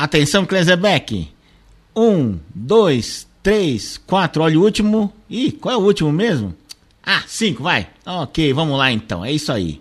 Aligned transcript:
Atenção, 0.00 0.46
Klezebeck. 0.46 1.28
Um, 1.94 2.38
dois, 2.54 3.26
três, 3.42 3.98
quatro. 3.98 4.42
Olha 4.42 4.58
o 4.58 4.62
último. 4.62 5.12
Ih, 5.28 5.52
qual 5.52 5.74
é 5.74 5.76
o 5.76 5.82
último 5.82 6.10
mesmo? 6.10 6.54
Ah, 7.04 7.22
cinco, 7.26 7.62
vai. 7.62 7.86
Ok, 8.06 8.50
vamos 8.54 8.78
lá 8.78 8.90
então. 8.90 9.22
É 9.22 9.30
isso 9.30 9.52
aí. 9.52 9.78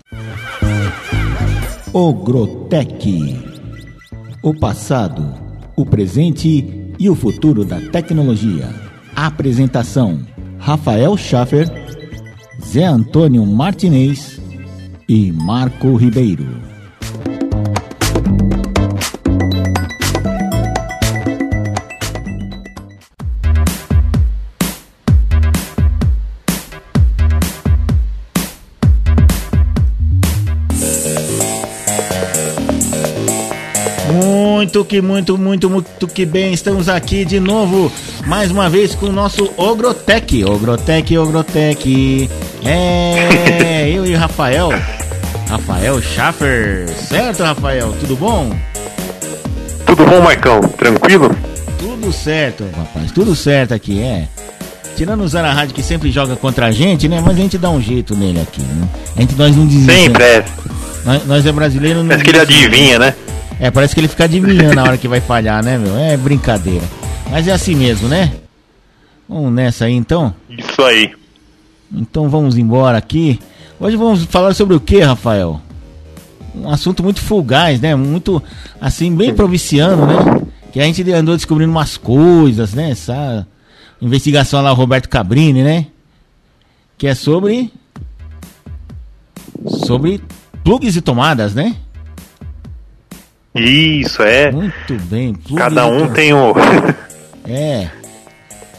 Ogrotec. 1.93 3.33
O 4.43 4.53
passado, 4.53 5.33
o 5.77 5.85
presente 5.85 6.93
e 6.99 7.09
o 7.09 7.15
futuro 7.15 7.63
da 7.63 7.79
tecnologia. 7.79 8.67
Apresentação: 9.15 10.19
Rafael 10.57 11.15
Schaffer, 11.15 11.65
Zé 12.61 12.83
Antônio 12.83 13.45
Martinez 13.45 14.37
e 15.07 15.31
Marco 15.31 15.95
Ribeiro. 15.95 16.68
Muito 34.69 34.85
que, 34.85 35.01
muito, 35.01 35.35
muito, 35.35 35.67
muito 35.67 36.07
que 36.07 36.27
bem. 36.27 36.53
Estamos 36.53 36.87
aqui 36.87 37.25
de 37.25 37.39
novo, 37.39 37.91
mais 38.27 38.51
uma 38.51 38.69
vez 38.69 38.93
com 38.93 39.07
o 39.07 39.11
nosso 39.11 39.51
Ogrotec. 39.57 40.45
Ogrotec, 40.45 41.17
Ogrotec. 41.17 42.29
É, 42.63 43.89
eu 43.89 44.05
e 44.05 44.13
o 44.13 44.17
Rafael. 44.19 44.69
Rafael 45.49 45.99
Schaffer. 45.99 46.87
Certo, 46.87 47.41
Rafael? 47.41 47.95
Tudo 47.99 48.15
bom? 48.15 48.55
Tudo 49.87 50.05
bom, 50.05 50.21
Marcão? 50.21 50.61
Tranquilo? 50.61 51.35
Tudo 51.79 52.13
certo, 52.13 52.63
rapaz. 52.77 53.11
Tudo 53.11 53.35
certo 53.35 53.73
aqui, 53.73 54.03
é. 54.03 54.27
Tirando 54.95 55.23
o 55.23 55.27
Zara 55.27 55.51
Rádio 55.51 55.73
que 55.73 55.81
sempre 55.81 56.11
joga 56.11 56.35
contra 56.35 56.67
a 56.67 56.71
gente, 56.71 57.09
né? 57.09 57.19
Mas 57.25 57.35
a 57.35 57.41
gente 57.41 57.57
dá 57.57 57.71
um 57.71 57.81
jeito 57.81 58.15
nele 58.15 58.39
aqui, 58.39 58.61
né? 58.61 58.87
A 59.17 59.21
gente, 59.21 59.33
nós 59.33 59.55
não 59.55 59.65
desistimos. 59.65 59.99
Sempre 59.99 60.23
é. 60.23 60.45
Nós, 61.03 61.25
nós 61.25 61.45
é 61.47 61.51
brasileiro, 61.51 62.01
não 62.01 62.09
Parece 62.09 62.23
que 62.23 62.29
ele 62.29 62.39
adivinha, 62.39 62.99
né? 62.99 63.15
É, 63.59 63.69
parece 63.69 63.93
que 63.93 63.99
ele 63.99 64.07
fica 64.07 64.23
adivinhando 64.23 64.75
na 64.75 64.83
hora 64.83 64.97
que 64.97 65.07
vai 65.07 65.19
falhar, 65.19 65.61
né, 65.63 65.77
meu? 65.77 65.97
É 65.97 66.15
brincadeira. 66.15 66.85
Mas 67.29 67.47
é 67.47 67.51
assim 67.51 67.75
mesmo, 67.75 68.07
né? 68.07 68.31
Vamos 69.27 69.51
nessa 69.51 69.85
aí 69.85 69.93
então? 69.93 70.33
Isso 70.49 70.81
aí. 70.81 71.11
Então 71.91 72.29
vamos 72.29 72.57
embora 72.57 72.97
aqui. 72.97 73.39
Hoje 73.79 73.97
vamos 73.97 74.23
falar 74.25 74.53
sobre 74.53 74.75
o 74.75 74.79
que, 74.79 75.01
Rafael? 75.01 75.61
Um 76.55 76.69
assunto 76.69 77.03
muito 77.03 77.19
fugaz, 77.19 77.81
né? 77.81 77.95
Muito, 77.95 78.41
assim, 78.79 79.13
bem 79.13 79.33
provinciano, 79.33 80.05
né? 80.05 80.41
Que 80.71 80.79
a 80.79 80.83
gente 80.85 81.09
andou 81.11 81.35
descobrindo 81.35 81.71
umas 81.71 81.97
coisas, 81.97 82.73
né? 82.73 82.91
Essa 82.91 83.45
investigação 84.01 84.61
lá, 84.61 84.71
Roberto 84.71 85.09
Cabrini, 85.09 85.63
né? 85.63 85.87
Que 86.97 87.07
é 87.07 87.13
sobre. 87.13 87.71
Sobre 89.85 90.21
plugs 90.63 90.95
e 90.95 91.01
tomadas, 91.01 91.53
né? 91.53 91.75
Isso, 93.55 94.21
é. 94.21 94.51
Muito 94.51 94.93
bem. 95.05 95.35
Cada 95.55 95.85
um 95.87 96.07
tem 96.09 96.33
o. 96.33 96.53
é. 97.47 97.89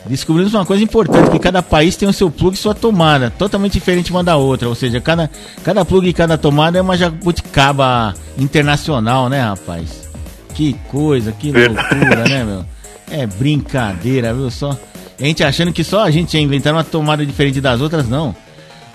Descobrimos 0.06 0.54
uma 0.54 0.64
coisa 0.64 0.82
importante, 0.82 1.30
que 1.30 1.38
cada 1.38 1.62
país 1.62 1.94
tem 1.94 2.08
o 2.08 2.12
seu 2.12 2.30
plug 2.30 2.54
e 2.54 2.58
sua 2.58 2.74
tomada, 2.74 3.30
totalmente 3.30 3.74
diferente 3.74 4.10
uma 4.10 4.24
da 4.24 4.36
outra. 4.36 4.68
Ou 4.68 4.74
seja, 4.74 5.00
cada, 5.00 5.30
cada 5.62 5.84
plug 5.84 6.08
e 6.08 6.12
cada 6.12 6.38
tomada 6.38 6.78
é 6.78 6.82
uma 6.82 6.96
jabuticaba 6.96 8.14
internacional, 8.38 9.28
né, 9.28 9.42
rapaz? 9.42 10.08
Que 10.54 10.72
coisa, 10.88 11.32
que 11.32 11.52
loucura, 11.52 12.24
né, 12.28 12.44
meu? 12.44 12.64
É 13.10 13.26
brincadeira, 13.26 14.32
viu? 14.32 14.50
Só, 14.50 14.76
a 15.18 15.22
gente 15.22 15.44
achando 15.44 15.72
que 15.72 15.84
só 15.84 16.02
a 16.02 16.10
gente 16.10 16.34
ia 16.34 16.40
inventar 16.40 16.72
uma 16.72 16.84
tomada 16.84 17.24
diferente 17.26 17.60
das 17.60 17.80
outras, 17.80 18.08
não. 18.08 18.34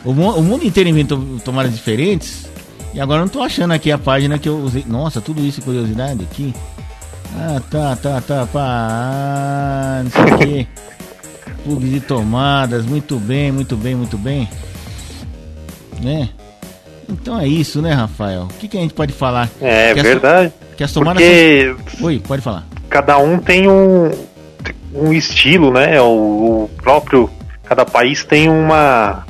O, 0.04 0.10
o 0.10 0.44
mundo 0.44 0.66
inteiro 0.66 0.90
inventou 0.90 1.24
tomadas 1.44 1.74
diferentes 1.74 2.48
e 2.96 3.02
agora 3.02 3.20
não 3.20 3.28
tô 3.28 3.42
achando 3.42 3.74
aqui 3.74 3.92
a 3.92 3.98
página 3.98 4.40
que 4.40 4.48
eu 4.48 4.58
usei. 4.58 4.86
Nossa, 4.88 5.20
tudo 5.20 5.42
isso 5.42 5.62
curiosidade 5.62 6.24
aqui. 6.24 6.54
Ah, 7.38 7.62
tá, 7.70 7.94
tá, 7.98 8.22
tá, 8.22 8.48
pá. 8.48 8.62
Ah, 8.62 10.02
não 10.02 10.12
sei 10.12 10.24
o 10.24 10.38
que. 10.38 10.68
Plugs 11.66 11.90
de 11.90 12.00
tomadas, 12.00 12.86
muito 12.86 13.20
bem, 13.20 13.52
muito 13.52 13.76
bem, 13.76 13.96
muito 13.96 14.18
bem. 14.18 14.48
Né? 16.02 16.30
Então 17.10 17.38
é 17.38 17.46
isso, 17.46 17.82
né, 17.82 17.92
Rafael? 17.92 18.44
O 18.44 18.48
que, 18.48 18.70
que 18.70 18.78
a 18.78 18.82
gente 18.82 18.94
pode 18.94 19.12
falar? 19.12 19.50
É 19.60 19.94
que 19.94 20.02
verdade. 20.02 20.54
Que 20.78 20.84
as 20.86 20.94
tomadas. 20.94 21.22
Porque 21.22 21.76
são... 21.98 22.08
Oi, 22.08 22.24
pode 22.26 22.42
falar. 22.42 22.66
Cada 22.90 23.18
um 23.18 23.40
tem 23.40 23.68
um, 23.68 24.10
um 24.94 25.12
estilo, 25.12 25.70
né? 25.70 26.00
O, 26.00 26.06
o 26.64 26.70
próprio. 26.78 27.30
Cada 27.66 27.84
país 27.84 28.24
tem 28.24 28.48
uma, 28.48 29.26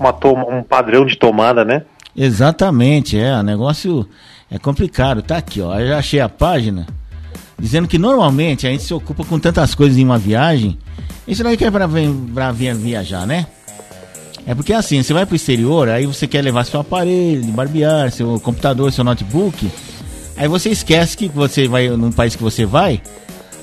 uma 0.00 0.12
toma, 0.12 0.46
um 0.46 0.64
padrão 0.64 1.06
de 1.06 1.16
tomada, 1.16 1.64
né? 1.64 1.82
Exatamente, 2.20 3.16
é. 3.16 3.32
O 3.38 3.42
negócio 3.44 4.06
é 4.50 4.58
complicado. 4.58 5.22
Tá 5.22 5.36
aqui, 5.36 5.60
ó. 5.60 5.78
Eu 5.78 5.86
já 5.86 5.98
achei 5.98 6.18
a 6.18 6.28
página 6.28 6.84
dizendo 7.56 7.86
que 7.86 7.98
normalmente 7.98 8.66
a 8.66 8.70
gente 8.70 8.82
se 8.82 8.92
ocupa 8.92 9.24
com 9.24 9.38
tantas 9.38 9.74
coisas 9.74 9.96
em 9.96 10.04
uma 10.04 10.18
viagem. 10.18 10.76
Isso 11.26 11.44
não 11.44 11.50
é 11.50 11.56
que 11.56 11.64
é 11.64 11.70
pra, 11.70 11.88
pra 12.34 12.50
viajar, 12.50 13.24
né? 13.24 13.46
É 14.44 14.54
porque 14.54 14.72
assim, 14.72 15.02
você 15.02 15.12
vai 15.12 15.26
pro 15.26 15.36
exterior, 15.36 15.88
aí 15.88 16.06
você 16.06 16.26
quer 16.26 16.42
levar 16.42 16.64
seu 16.64 16.80
aparelho 16.80 17.42
de 17.42 17.52
barbear, 17.52 18.10
seu 18.10 18.40
computador, 18.40 18.90
seu 18.90 19.04
notebook. 19.04 19.70
Aí 20.36 20.48
você 20.48 20.70
esquece 20.70 21.16
que 21.16 21.28
você 21.28 21.68
vai 21.68 21.88
num 21.88 22.10
país 22.10 22.34
que 22.34 22.42
você 22.42 22.64
vai, 22.64 23.02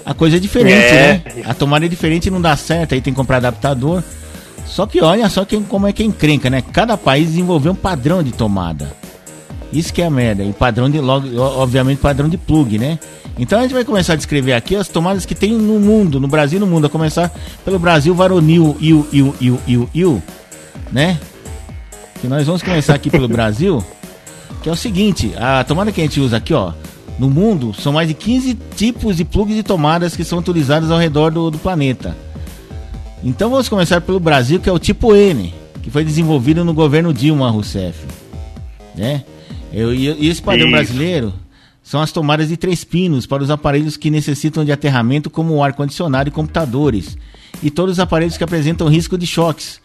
a 0.05 0.13
coisa 0.13 0.37
é 0.37 0.39
diferente, 0.39 0.93
é. 0.93 1.23
né? 1.25 1.43
A 1.45 1.53
tomada 1.55 1.85
é 1.85 1.89
diferente 1.89 2.27
e 2.27 2.31
não 2.31 2.39
dá 2.39 2.55
certo, 2.55 2.93
aí 2.93 3.01
tem 3.01 3.11
que 3.11 3.17
comprar 3.17 3.37
adaptador. 3.37 4.03
Só 4.75 4.85
que 4.85 5.01
olha 5.01 5.29
só 5.29 5.45
quem, 5.45 5.63
como 5.63 5.87
é 5.87 5.93
que 5.93 6.03
é 6.03 6.05
encrenca, 6.05 6.49
né? 6.49 6.61
Cada 6.61 6.97
país 6.97 7.29
desenvolveu 7.29 7.71
um 7.71 7.75
padrão 7.75 8.21
de 8.21 8.33
tomada. 8.33 8.91
Isso 9.71 9.93
que 9.93 10.01
é 10.01 10.05
a 10.05 10.09
merda. 10.09 10.43
E 10.43 10.51
padrão 10.51 10.89
de, 10.89 10.99
logo, 10.99 11.39
obviamente, 11.39 11.99
padrão 11.99 12.27
de 12.27 12.37
plug, 12.37 12.77
né? 12.77 12.99
Então 13.39 13.57
a 13.57 13.61
gente 13.61 13.73
vai 13.73 13.85
começar 13.85 14.11
a 14.11 14.15
descrever 14.17 14.51
aqui 14.51 14.75
as 14.75 14.89
tomadas 14.89 15.25
que 15.25 15.33
tem 15.33 15.53
no 15.53 15.79
mundo, 15.79 16.19
no 16.19 16.27
Brasil 16.27 16.57
e 16.57 16.59
no 16.59 16.67
mundo. 16.67 16.87
A 16.87 16.89
começar 16.89 17.31
pelo 17.63 17.79
Brasil 17.79 18.13
varonil, 18.13 18.75
iu, 18.81 19.07
iu, 19.13 19.33
iu, 19.39 19.61
iu, 19.65 19.89
iu, 19.95 20.23
né? 20.91 21.21
Que 22.19 22.27
nós 22.27 22.45
vamos 22.45 22.61
começar 22.61 22.95
aqui 22.95 23.09
pelo 23.09 23.29
Brasil, 23.29 23.81
que 24.61 24.67
é 24.67 24.71
o 24.73 24.75
seguinte, 24.75 25.33
a 25.37 25.63
tomada 25.63 25.89
que 25.89 26.01
a 26.01 26.03
gente 26.03 26.19
usa 26.19 26.35
aqui, 26.35 26.53
ó, 26.53 26.73
no 27.17 27.29
mundo, 27.29 27.73
são 27.73 27.93
mais 27.93 28.09
de 28.09 28.13
15 28.13 28.53
tipos 28.75 29.15
de 29.15 29.23
plugs 29.23 29.55
de 29.55 29.63
tomadas 29.63 30.17
que 30.17 30.25
são 30.25 30.39
utilizados 30.39 30.91
ao 30.91 30.99
redor 30.99 31.31
do, 31.31 31.49
do 31.49 31.57
planeta. 31.57 32.24
Então 33.25 33.49
vamos 33.49 33.67
começar 33.67 33.99
pelo 34.01 34.19
Brasil, 34.19 34.59
que 34.59 34.69
é 34.69 34.71
o 34.71 34.77
tipo 34.77 35.15
N, 35.15 35.51
que 35.81 35.89
foi 35.89 36.05
desenvolvido 36.05 36.63
no 36.63 36.75
governo 36.75 37.11
Dilma 37.11 37.49
Rousseff. 37.49 38.05
Né? 38.93 39.23
E 39.73 40.27
esse 40.27 40.43
padrão 40.43 40.67
Isso. 40.67 40.75
brasileiro 40.75 41.33
são 41.81 42.01
as 42.01 42.11
tomadas 42.11 42.49
de 42.49 42.55
três 42.55 42.83
pinos 42.83 43.25
para 43.25 43.41
os 43.41 43.49
aparelhos 43.49 43.97
que 43.97 44.11
necessitam 44.11 44.63
de 44.63 44.71
aterramento, 44.71 45.31
como 45.31 45.55
o 45.55 45.63
ar-condicionado 45.63 46.29
e 46.29 46.31
computadores, 46.31 47.17
e 47.63 47.71
todos 47.71 47.93
os 47.93 47.99
aparelhos 47.99 48.37
que 48.37 48.43
apresentam 48.43 48.87
risco 48.87 49.17
de 49.17 49.25
choques. 49.25 49.81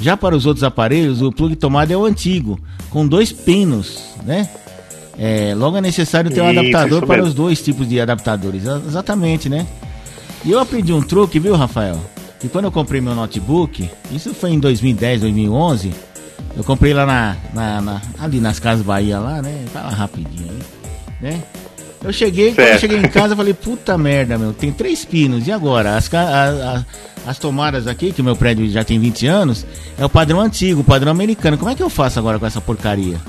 Já 0.00 0.16
para 0.16 0.34
os 0.34 0.46
outros 0.46 0.64
aparelhos, 0.64 1.20
o 1.20 1.30
plug 1.30 1.56
tomada 1.56 1.92
é 1.92 1.96
o 1.96 2.06
antigo, 2.06 2.58
com 2.88 3.06
dois 3.06 3.30
pinos, 3.30 3.98
né? 4.24 4.48
É, 5.18 5.54
logo 5.54 5.76
é 5.76 5.80
necessário 5.82 6.30
ter 6.30 6.40
um 6.40 6.50
isso, 6.50 6.58
adaptador 6.58 7.06
para 7.06 7.22
os 7.22 7.34
dois 7.34 7.60
tipos 7.60 7.86
de 7.86 8.00
adaptadores. 8.00 8.64
Exatamente, 8.64 9.48
né? 9.50 9.66
E 10.42 10.52
eu 10.52 10.58
aprendi 10.58 10.92
um 10.92 11.02
truque, 11.02 11.38
viu, 11.38 11.54
Rafael? 11.54 12.00
E 12.42 12.48
quando 12.48 12.66
eu 12.66 12.72
comprei 12.72 13.00
meu 13.00 13.14
notebook, 13.14 13.90
isso 14.12 14.32
foi 14.32 14.50
em 14.50 14.60
2010, 14.60 15.22
2011, 15.22 15.92
eu 16.56 16.64
comprei 16.64 16.94
lá 16.94 17.04
na, 17.04 17.36
na, 17.52 17.80
na 17.80 18.02
ali 18.18 18.40
nas 18.40 18.58
Casas 18.58 18.84
Bahia 18.84 19.18
lá, 19.18 19.42
né? 19.42 19.64
Fala 19.72 19.90
rapidinho 19.90 20.50
aí, 20.50 20.62
né? 21.20 21.42
Eu 22.02 22.12
cheguei, 22.12 22.54
certo. 22.54 22.56
quando 22.56 22.72
eu 22.74 22.78
cheguei 22.78 22.98
em 22.98 23.08
casa, 23.08 23.32
eu 23.32 23.36
falei, 23.36 23.54
puta 23.54 23.98
merda, 23.98 24.38
meu, 24.38 24.52
tem 24.52 24.70
três 24.72 25.04
pinos, 25.04 25.46
e 25.48 25.52
agora? 25.52 25.96
As, 25.96 26.12
a, 26.14 26.84
a, 27.26 27.30
as 27.30 27.38
tomadas 27.38 27.86
aqui, 27.86 28.12
que 28.12 28.20
o 28.20 28.24
meu 28.24 28.36
prédio 28.36 28.68
já 28.70 28.84
tem 28.84 28.98
20 29.00 29.26
anos, 29.26 29.66
é 29.98 30.04
o 30.04 30.08
padrão 30.08 30.40
antigo, 30.40 30.82
o 30.82 30.84
padrão 30.84 31.10
americano. 31.10 31.58
Como 31.58 31.70
é 31.70 31.74
que 31.74 31.82
eu 31.82 31.90
faço 31.90 32.18
agora 32.18 32.38
com 32.38 32.46
essa 32.46 32.60
porcaria? 32.60 33.20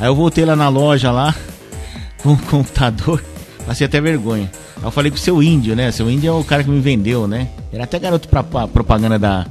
Aí 0.00 0.08
eu 0.08 0.16
voltei 0.16 0.44
lá 0.44 0.56
na 0.56 0.68
loja 0.68 1.12
lá, 1.12 1.34
com 2.22 2.32
o 2.32 2.38
computador, 2.38 3.22
passei 3.66 3.86
até 3.86 4.00
vergonha. 4.00 4.50
Aí 4.76 4.84
eu 4.84 4.90
falei 4.90 5.10
com 5.10 5.16
o 5.16 5.20
seu 5.20 5.42
índio, 5.42 5.74
né? 5.74 5.90
Seu 5.90 6.08
índio 6.10 6.28
é 6.28 6.32
o 6.32 6.44
cara 6.44 6.62
que 6.62 6.70
me 6.70 6.80
vendeu, 6.80 7.26
né? 7.26 7.48
Era 7.72 7.84
até 7.84 7.98
garoto 7.98 8.28
pra, 8.28 8.42
pra 8.42 8.68
propaganda 8.68 9.18
da, 9.18 9.46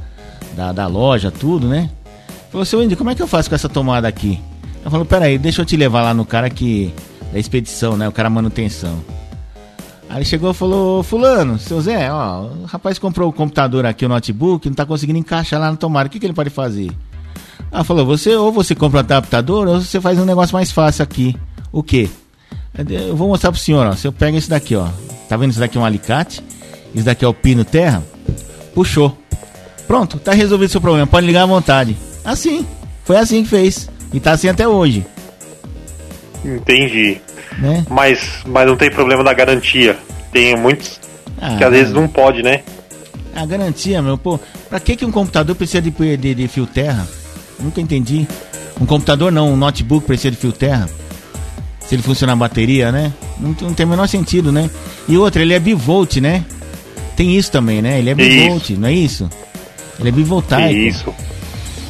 da, 0.55 0.71
da, 0.71 0.87
loja, 0.87 1.29
tudo, 1.29 1.67
né? 1.67 1.89
Falou, 2.49 2.65
seu 2.65 2.81
índio, 2.81 2.97
como 2.97 3.09
é 3.09 3.15
que 3.15 3.21
eu 3.21 3.27
faço 3.27 3.49
com 3.49 3.55
essa 3.55 3.67
tomada 3.67 4.07
aqui? 4.07 4.39
Eu 4.83 4.89
falei, 4.89 5.05
peraí, 5.05 5.37
deixa 5.37 5.61
eu 5.61 5.65
te 5.65 5.75
levar 5.75 6.01
lá 6.01 6.13
no 6.13 6.25
cara 6.25 6.49
que. 6.49 6.93
Da 7.33 7.39
expedição, 7.39 7.97
né? 7.97 8.07
O 8.07 8.11
cara 8.11 8.29
manutenção. 8.29 9.03
Aí 10.07 10.17
ele 10.17 10.25
chegou 10.25 10.51
e 10.51 10.53
falou, 10.53 11.03
fulano, 11.03 11.57
seu 11.57 11.81
Zé, 11.81 12.11
ó, 12.11 12.43
o 12.43 12.65
rapaz 12.65 12.99
comprou 12.99 13.27
o 13.27 13.33
computador 13.33 13.85
aqui, 13.85 14.05
o 14.05 14.09
notebook, 14.09 14.67
não 14.69 14.75
tá 14.75 14.85
conseguindo 14.85 15.17
encaixar 15.17 15.59
lá 15.59 15.71
na 15.71 15.75
tomada, 15.75 16.07
o 16.07 16.11
que, 16.11 16.19
que 16.19 16.25
ele 16.25 16.33
pode 16.33 16.51
fazer? 16.51 16.91
Ela 17.71 17.83
falou, 17.83 18.05
você 18.05 18.35
ou 18.35 18.51
você 18.51 18.75
compra 18.75 18.97
um 18.97 18.99
adaptador 18.99 19.67
ou 19.67 19.81
você 19.81 19.99
faz 19.99 20.19
um 20.19 20.25
negócio 20.25 20.53
mais 20.53 20.71
fácil 20.71 21.03
aqui. 21.03 21.35
O 21.71 21.81
quê? 21.81 22.07
Eu 22.77 23.15
vou 23.15 23.27
mostrar 23.29 23.51
pro 23.51 23.59
senhor, 23.59 23.85
ó. 23.87 23.93
Se 23.93 24.07
eu 24.07 24.11
pego 24.11 24.37
esse 24.37 24.49
daqui, 24.49 24.75
ó. 24.75 24.87
Tá 25.29 25.37
vendo? 25.37 25.51
Isso 25.51 25.59
daqui 25.59 25.77
é 25.77 25.81
um 25.81 25.85
alicate. 25.85 26.43
Isso 26.93 27.05
daqui 27.05 27.23
é 27.23 27.27
o 27.27 27.33
pino 27.33 27.63
terra. 27.63 28.03
Puxou. 28.73 29.17
Pronto, 29.87 30.19
tá 30.19 30.33
resolvido 30.33 30.69
o 30.69 30.71
seu 30.71 30.81
problema. 30.81 31.07
Pode 31.07 31.25
ligar 31.25 31.43
à 31.43 31.45
vontade. 31.45 31.95
Assim. 32.23 32.65
Foi 33.03 33.17
assim 33.17 33.43
que 33.43 33.49
fez. 33.49 33.89
E 34.13 34.19
tá 34.19 34.31
assim 34.31 34.49
até 34.49 34.67
hoje. 34.67 35.05
Entendi. 36.43 37.21
Né? 37.57 37.85
Mas, 37.89 38.41
mas 38.45 38.67
não 38.67 38.75
tem 38.75 38.91
problema 38.91 39.23
da 39.23 39.33
garantia. 39.33 39.97
Tem 40.31 40.55
muitos 40.55 40.99
ah, 41.39 41.55
que 41.55 41.63
às 41.63 41.71
vezes 41.71 41.93
não 41.93 42.07
pode, 42.07 42.43
né? 42.43 42.63
A 43.35 43.45
garantia, 43.45 44.01
meu, 44.01 44.17
pô. 44.17 44.39
Pra 44.69 44.79
que, 44.79 44.95
que 44.95 45.05
um 45.05 45.11
computador 45.11 45.55
precisa 45.55 45.81
de, 45.81 45.91
de, 46.17 46.35
de 46.35 46.47
fio 46.47 46.65
terra? 46.65 47.07
Nunca 47.59 47.79
entendi. 47.79 48.27
Um 48.79 48.85
computador 48.85 49.31
não, 49.31 49.53
um 49.53 49.57
notebook 49.57 50.05
precisa 50.05 50.31
de 50.31 50.37
fio 50.37 50.51
terra. 50.51 50.89
Se 51.87 51.95
ele 51.95 52.01
funciona 52.01 52.33
a 52.33 52.35
bateria, 52.35 52.91
né? 52.91 53.13
Não, 53.39 53.55
não 53.61 53.73
tem 53.73 53.85
o 53.85 53.89
menor 53.89 54.07
sentido, 54.07 54.51
né? 54.51 54.69
E 55.07 55.17
outra, 55.17 55.41
ele 55.41 55.53
é 55.53 55.59
bivolt, 55.59 56.17
né? 56.17 56.43
Tem 57.15 57.37
isso 57.37 57.51
também, 57.51 57.81
né? 57.81 57.99
Ele 57.99 58.09
é 58.09 58.15
bivolt, 58.15 58.71
não 58.71 58.87
é 58.87 58.93
isso? 58.93 59.29
Ele 59.99 60.09
é 60.09 60.11
bivoltaico. 60.11 60.73
Isso. 60.73 61.15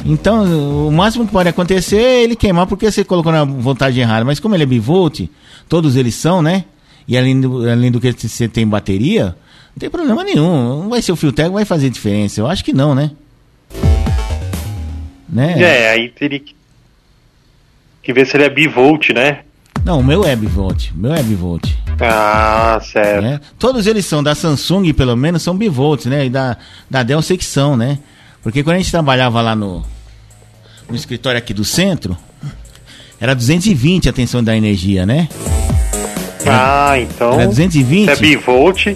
Então, 0.04 0.86
o 0.86 0.92
máximo 0.92 1.26
que 1.26 1.32
pode 1.32 1.48
acontecer 1.48 1.96
é 1.96 2.22
ele 2.22 2.36
queimar 2.36 2.66
porque 2.66 2.90
você 2.90 3.02
colocou 3.02 3.32
na 3.32 3.44
voltagem 3.44 4.02
errada. 4.02 4.24
Mas 4.24 4.38
como 4.38 4.54
ele 4.54 4.62
é 4.62 4.66
bivolt, 4.66 5.22
todos 5.68 5.96
eles 5.96 6.14
são, 6.14 6.40
né? 6.40 6.64
E 7.08 7.16
além 7.16 7.40
do, 7.40 7.68
além 7.68 7.90
do 7.90 8.00
que 8.00 8.12
você 8.12 8.46
tem 8.46 8.66
bateria, 8.66 9.36
não 9.74 9.80
tem 9.80 9.90
problema 9.90 10.22
nenhum. 10.22 10.82
Não 10.82 10.88
vai 10.88 11.02
ser 11.02 11.12
o 11.12 11.16
fio 11.16 11.32
vai 11.52 11.64
fazer 11.64 11.90
diferença. 11.90 12.40
Eu 12.40 12.46
acho 12.46 12.64
que 12.64 12.72
não, 12.72 12.94
né? 12.94 13.10
né? 15.28 15.60
É, 15.60 15.90
aí 15.90 16.08
teria 16.08 16.38
que, 16.38 16.54
que 18.02 18.12
ver 18.12 18.26
se 18.26 18.36
ele 18.36 18.44
é 18.44 18.50
bivolt, 18.50 19.10
né? 19.10 19.40
Não, 19.86 20.00
o 20.00 20.04
meu 20.04 20.24
é 20.24 20.34
bivolt. 20.34 20.90
Meu 20.96 21.14
é 21.14 21.22
bivolt. 21.22 21.64
Ah, 22.00 22.80
certo. 22.82 23.22
Né? 23.22 23.40
Todos 23.56 23.86
eles 23.86 24.04
são 24.04 24.20
da 24.20 24.34
Samsung, 24.34 24.92
pelo 24.92 25.16
menos, 25.16 25.42
são 25.42 25.56
bivolts, 25.56 26.06
né? 26.06 26.26
E 26.26 26.28
da, 26.28 26.56
da 26.90 27.04
Dell 27.04 27.22
sei 27.22 27.36
que 27.36 27.44
são, 27.44 27.76
né? 27.76 27.96
Porque 28.42 28.64
quando 28.64 28.74
a 28.74 28.78
gente 28.78 28.90
trabalhava 28.90 29.40
lá 29.40 29.54
no, 29.54 29.84
no 30.90 30.96
escritório 30.96 31.38
aqui 31.38 31.54
do 31.54 31.64
centro, 31.64 32.16
era 33.20 33.32
220 33.32 34.08
a 34.08 34.12
tensão 34.12 34.42
da 34.42 34.56
energia, 34.56 35.06
né? 35.06 35.28
Era, 36.44 36.90
ah, 36.90 37.00
então. 37.00 37.34
Era 37.34 37.46
220. 37.46 38.08
É 38.08 38.16
bivolt. 38.16 38.86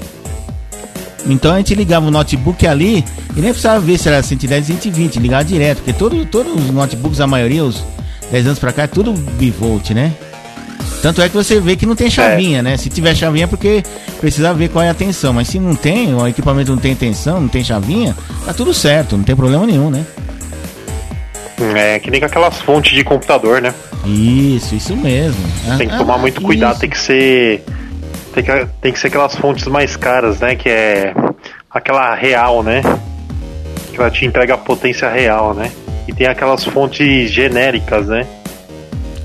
Então 1.24 1.54
a 1.54 1.58
gente 1.58 1.72
ligava 1.72 2.08
o 2.08 2.10
notebook 2.10 2.66
ali 2.66 3.04
e 3.36 3.40
nem 3.40 3.52
precisava 3.52 3.78
ver 3.78 3.96
se 3.96 4.08
era 4.08 4.20
110 4.20 4.66
120, 4.66 5.20
ligava 5.20 5.44
direto, 5.44 5.76
porque 5.78 5.92
todo, 5.92 6.26
todos 6.26 6.52
os 6.52 6.70
notebooks, 6.70 7.20
a 7.20 7.28
maioria, 7.28 7.64
os 7.64 7.80
10 8.32 8.46
anos 8.46 8.58
pra 8.58 8.72
cá, 8.72 8.82
é 8.82 8.86
tudo 8.88 9.12
bivolt, 9.12 9.90
né? 9.90 10.16
Tanto 11.02 11.22
é 11.22 11.28
que 11.28 11.34
você 11.34 11.58
vê 11.60 11.76
que 11.76 11.86
não 11.86 11.96
tem 11.96 12.10
chavinha, 12.10 12.58
é. 12.58 12.62
né? 12.62 12.76
Se 12.76 12.90
tiver 12.90 13.14
chavinha 13.14 13.44
é 13.44 13.46
porque 13.46 13.82
precisa 14.20 14.52
ver 14.52 14.68
qual 14.68 14.84
é 14.84 14.90
a 14.90 14.94
tensão. 14.94 15.32
Mas 15.32 15.48
se 15.48 15.58
não 15.58 15.74
tem, 15.74 16.14
o 16.14 16.26
equipamento 16.26 16.70
não 16.70 16.78
tem 16.78 16.94
tensão, 16.94 17.40
não 17.40 17.48
tem 17.48 17.64
chavinha, 17.64 18.14
tá 18.44 18.52
tudo 18.52 18.74
certo, 18.74 19.16
não 19.16 19.24
tem 19.24 19.34
problema 19.34 19.66
nenhum, 19.66 19.90
né? 19.90 20.04
É, 21.74 21.98
que 21.98 22.10
nem 22.10 22.20
com 22.20 22.26
aquelas 22.26 22.60
fontes 22.60 22.92
de 22.92 23.04
computador, 23.04 23.60
né? 23.60 23.74
Isso, 24.04 24.74
isso 24.74 24.96
mesmo. 24.96 25.42
Tem 25.76 25.88
que 25.88 25.94
ah, 25.94 25.98
tomar 25.98 26.18
muito 26.18 26.40
cuidado, 26.40 26.72
isso. 26.72 26.80
tem 26.80 26.90
que 26.90 26.98
ser. 26.98 27.64
Tem 28.32 28.44
que, 28.44 28.66
tem 28.80 28.92
que 28.92 28.98
ser 28.98 29.08
aquelas 29.08 29.36
fontes 29.36 29.66
mais 29.66 29.96
caras, 29.96 30.40
né? 30.40 30.54
Que 30.54 30.68
é 30.68 31.14
aquela 31.70 32.14
real, 32.14 32.62
né? 32.62 32.82
Que 33.92 34.00
ela 34.00 34.10
te 34.10 34.24
entrega 34.24 34.54
a 34.54 34.58
potência 34.58 35.08
real, 35.10 35.52
né? 35.52 35.70
E 36.08 36.12
tem 36.14 36.26
aquelas 36.26 36.64
fontes 36.64 37.30
genéricas, 37.30 38.06
né? 38.06 38.26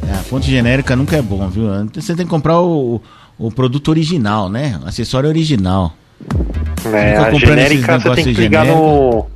É, 0.09 0.13
a 0.13 0.23
fonte 0.23 0.49
genérica 0.49 0.95
nunca 0.95 1.15
é 1.15 1.21
bom, 1.21 1.47
viu? 1.49 1.67
Você 1.93 2.15
tem 2.15 2.25
que 2.25 2.29
comprar 2.29 2.59
o, 2.61 3.01
o 3.37 3.51
produto 3.51 3.89
original, 3.89 4.49
né? 4.49 4.79
O 4.83 4.87
acessório 4.87 5.29
original. 5.29 5.93
É, 6.85 7.17
a 7.17 7.33
genérica 7.33 7.99
você 7.99 8.15
tem 8.15 8.33
que 8.33 8.41
ligar 8.41 8.65
no. 8.65 9.27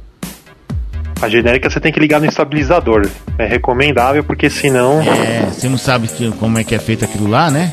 A 1.21 1.27
genérica 1.27 1.69
você 1.69 1.79
tem 1.79 1.91
que 1.91 1.99
ligar 1.99 2.21
no 2.21 2.27
estabilizador. 2.27 3.09
É 3.37 3.45
recomendável 3.45 4.23
porque 4.23 4.49
senão. 4.49 5.01
É, 5.01 5.47
você 5.51 5.67
não 5.67 5.77
sabe 5.77 6.07
que, 6.07 6.29
como 6.31 6.57
é 6.57 6.63
que 6.63 6.75
é 6.75 6.79
feito 6.79 7.03
aquilo 7.03 7.27
lá, 7.27 7.49
né? 7.49 7.71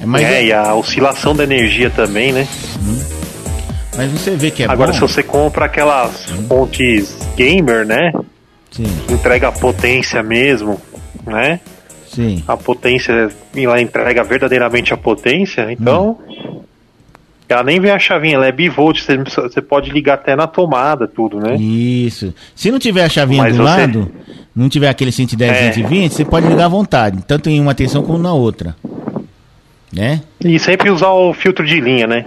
É, 0.00 0.06
mas 0.06 0.22
é, 0.22 0.40
é... 0.40 0.44
e 0.46 0.52
a 0.52 0.74
oscilação 0.74 1.34
da 1.34 1.44
energia 1.44 1.90
também, 1.90 2.32
né? 2.32 2.46
Hum. 2.82 3.00
Mas 3.96 4.12
você 4.12 4.30
vê 4.36 4.50
que 4.50 4.62
é 4.62 4.70
Agora, 4.70 4.92
bom. 4.92 4.94
se 4.94 5.00
você 5.00 5.22
compra 5.22 5.66
aquelas 5.66 6.30
hum. 6.30 6.46
fontes 6.48 7.18
gamer, 7.36 7.84
né? 7.84 8.12
Sim. 8.70 8.86
Entrega 9.10 9.48
a 9.48 9.52
potência 9.52 10.22
mesmo 10.22 10.80
né? 11.26 11.60
Sim. 12.08 12.42
A 12.46 12.56
potência, 12.56 13.30
ela 13.56 13.80
entrega 13.80 14.24
verdadeiramente 14.24 14.92
a 14.92 14.96
potência, 14.96 15.70
então. 15.70 16.18
Hum. 16.28 16.60
Ela 17.48 17.64
nem 17.64 17.80
vem 17.80 17.90
a 17.90 17.98
chavinha, 17.98 18.36
ela 18.36 18.46
é 18.46 18.52
bivolt, 18.52 19.00
você, 19.00 19.16
você 19.18 19.60
pode 19.60 19.90
ligar 19.90 20.14
até 20.14 20.36
na 20.36 20.46
tomada, 20.46 21.08
tudo, 21.08 21.40
né? 21.40 21.56
Isso. 21.56 22.32
Se 22.54 22.70
não 22.70 22.78
tiver 22.78 23.04
a 23.04 23.08
chavinha 23.08 23.42
Mas 23.42 23.56
do 23.56 23.64
você... 23.64 23.68
lado, 23.68 24.12
não 24.54 24.68
tiver 24.68 24.88
aquele 24.88 25.10
110, 25.10 25.50
é. 25.50 25.72
120, 25.72 26.12
você 26.12 26.24
pode 26.24 26.46
ligar 26.46 26.66
à 26.66 26.68
vontade, 26.68 27.24
tanto 27.26 27.50
em 27.50 27.60
uma 27.60 27.74
tensão 27.74 28.04
como 28.04 28.18
na 28.18 28.32
outra. 28.32 28.76
Né? 29.92 30.22
E 30.44 30.60
sempre 30.60 30.90
usar 30.90 31.08
o 31.08 31.34
filtro 31.34 31.66
de 31.66 31.80
linha, 31.80 32.06
né? 32.06 32.24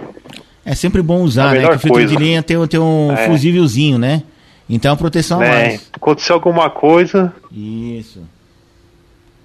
É 0.62 0.74
sempre 0.74 1.00
bom 1.00 1.22
usar, 1.22 1.54
né? 1.54 1.60
Que 1.60 1.66
o 1.68 1.78
filtro 1.78 1.92
coisa. 1.92 2.08
de 2.08 2.22
linha 2.22 2.42
tem, 2.42 2.66
tem 2.66 2.80
um 2.80 3.12
é. 3.12 3.26
fusívelzinho, 3.26 3.96
né? 3.96 4.22
Então 4.68 4.92
a 4.92 4.96
proteção 4.96 5.42
é. 5.42 5.48
mais. 5.48 5.90
Aconteceu 5.92 6.34
alguma 6.34 6.68
coisa. 6.68 7.32
Isso. 7.50 8.20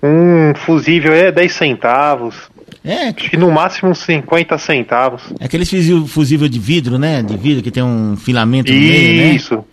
Um 0.02 0.54
fusível 0.56 1.14
é 1.14 1.32
10 1.32 1.52
centavos. 1.52 2.36
É. 2.84 3.10
Acho 3.10 3.30
que 3.30 3.38
no 3.38 3.52
máximo 3.52 3.94
50 3.94 4.58
centavos. 4.58 5.22
É 5.40 5.46
aquele 5.46 5.66
fusível 6.08 6.48
de 6.48 6.60
vidro, 6.60 6.98
né? 6.98 7.22
De 7.22 7.36
vidro 7.36 7.62
que 7.62 7.72
tem 7.72 7.84
um 7.84 8.16
filamento 8.16 8.72
no 8.72 8.80
meio, 8.80 9.22
né? 9.22 9.30
Isso. 9.34 9.64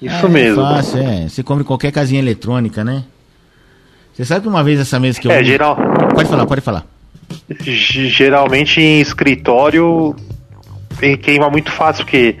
Isso 0.00 0.26
é, 0.26 0.28
mesmo. 0.28 0.62
É 0.62 0.64
fácil, 0.64 0.98
é. 1.00 1.28
Você 1.28 1.42
compra 1.42 1.64
qualquer 1.64 1.90
casinha 1.90 2.20
eletrônica, 2.20 2.84
né? 2.84 3.04
Você 4.12 4.24
sabe 4.24 4.42
que 4.42 4.48
uma 4.48 4.62
vez 4.62 4.78
essa 4.78 5.00
mesa 5.00 5.20
que 5.20 5.26
eu. 5.26 5.32
É, 5.32 5.42
geral. 5.42 5.76
Pode 6.14 6.28
falar, 6.28 6.46
pode 6.46 6.60
falar. 6.60 6.86
Geralmente 7.60 8.80
em 8.80 9.00
escritório 9.00 10.14
queima 11.22 11.48
muito 11.48 11.70
fácil, 11.70 12.04
porque 12.04 12.36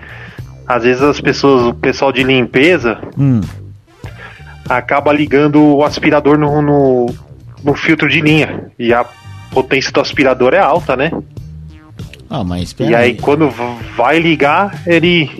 às 0.66 0.82
vezes 0.82 1.02
as 1.02 1.20
pessoas, 1.20 1.66
o 1.66 1.74
pessoal 1.74 2.12
de 2.12 2.22
limpeza. 2.22 2.98
Hum 3.16 3.40
acaba 4.68 5.12
ligando 5.12 5.76
o 5.76 5.84
aspirador 5.84 6.38
no, 6.38 6.60
no, 6.60 7.06
no 7.64 7.74
filtro 7.74 8.08
de 8.08 8.20
linha. 8.20 8.70
E 8.78 8.92
a 8.92 9.04
potência 9.50 9.90
do 9.90 10.00
aspirador 10.00 10.54
é 10.54 10.58
alta, 10.58 10.96
né? 10.96 11.10
Ah, 12.30 12.44
mas 12.44 12.74
E 12.78 12.84
aí, 12.84 12.94
aí, 12.94 13.14
quando 13.14 13.48
vai 13.96 14.18
ligar, 14.18 14.82
ele, 14.86 15.30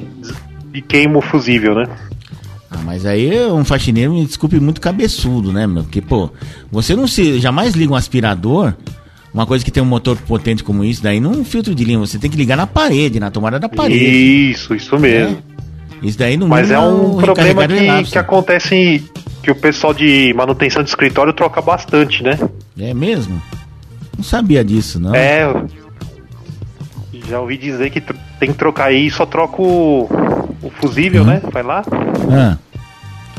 ele 0.73 0.83
queima 0.83 1.19
o 1.19 1.23
fusível, 1.23 1.75
né? 1.75 1.87
Ah, 2.71 2.79
mas 2.85 3.05
aí 3.05 3.35
é 3.35 3.47
um 3.47 3.65
faxineiro, 3.65 4.13
me 4.13 4.25
desculpe, 4.25 4.59
muito 4.59 4.81
cabeçudo, 4.81 5.53
né, 5.53 5.67
meu? 5.67 5.83
Porque, 5.83 6.01
pô, 6.01 6.31
você 6.71 6.97
não 6.97 7.07
se 7.07 7.39
jamais 7.39 7.75
liga 7.75 7.93
um 7.93 7.97
aspirador, 7.97 8.73
uma 9.33 9.47
coisa 9.47 9.65
que 9.65 9.71
tem 9.71 9.83
um 9.83 9.87
motor 9.87 10.17
potente 10.17 10.65
como 10.65 10.83
isso, 10.83 11.03
daí 11.03 11.21
num 11.21 11.45
filtro 11.45 11.75
de 11.75 11.85
linha, 11.85 11.99
você 11.99 12.19
tem 12.19 12.31
que 12.31 12.37
ligar 12.37 12.57
na 12.57 12.67
parede, 12.67 13.21
na 13.21 13.31
tomada 13.31 13.59
da 13.59 13.69
parede. 13.69 14.51
Isso, 14.51 14.75
isso 14.75 14.99
mesmo. 14.99 15.43
É? 16.03 16.07
Isso 16.07 16.19
daí 16.19 16.37
no 16.37 16.47
Mas 16.47 16.71
é 16.71 16.79
um 16.79 17.17
problema 17.17 17.67
que, 17.67 18.11
que 18.13 18.19
acontece 18.19 19.05
que 19.49 19.53
o 19.53 19.55
pessoal 19.55 19.95
de 19.95 20.35
manutenção 20.35 20.83
de 20.83 20.91
escritório 20.91 21.33
troca 21.33 21.63
bastante, 21.63 22.23
né? 22.23 22.39
É 22.79 22.93
mesmo? 22.93 23.41
Não 24.15 24.23
sabia 24.23 24.63
disso, 24.63 25.01
não. 25.01 25.15
É. 25.15 25.51
Já 27.27 27.41
ouvi 27.41 27.57
dizer 27.57 27.89
que 27.89 28.01
tem 28.39 28.53
que 28.53 28.59
trocar 28.59 28.87
aí, 28.87 29.11
só 29.11 29.25
troca 29.25 29.63
o, 29.63 30.03
o 30.63 30.71
fusível, 30.81 31.23
uhum. 31.23 31.29
né? 31.29 31.43
Vai 31.51 31.63
lá. 31.63 31.83
Ah. 32.31 32.59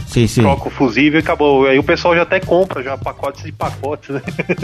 Sim, 0.07 0.25
sim. 0.25 0.41
Troca 0.41 0.69
o 0.69 0.71
fusível 0.71 1.19
e 1.19 1.23
acabou. 1.23 1.67
Aí 1.67 1.77
o 1.77 1.83
pessoal 1.83 2.15
já 2.15 2.23
até 2.23 2.39
compra 2.39 2.81
já 2.81 2.97
pacotes 2.97 3.45
e 3.45 3.51
pacotes, 3.51 4.09
né? 4.09 4.21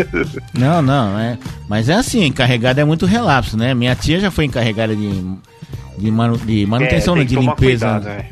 Não, 0.57 0.81
não, 0.81 1.19
é. 1.19 1.37
Mas 1.69 1.89
é 1.89 1.93
assim, 1.93 2.25
encarregada 2.25 2.81
é 2.81 2.85
muito 2.85 3.05
relapso, 3.05 3.55
né? 3.55 3.75
Minha 3.75 3.95
tia 3.95 4.19
já 4.19 4.31
foi 4.31 4.45
encarregada 4.45 4.95
de 4.95 5.23
de, 5.97 6.11
manu, 6.11 6.37
de 6.37 6.65
manutenção, 6.65 7.17
é, 7.17 7.23
de 7.23 7.35
limpeza. 7.35 7.99
Cuidado, 7.99 8.07
é. 8.09 8.29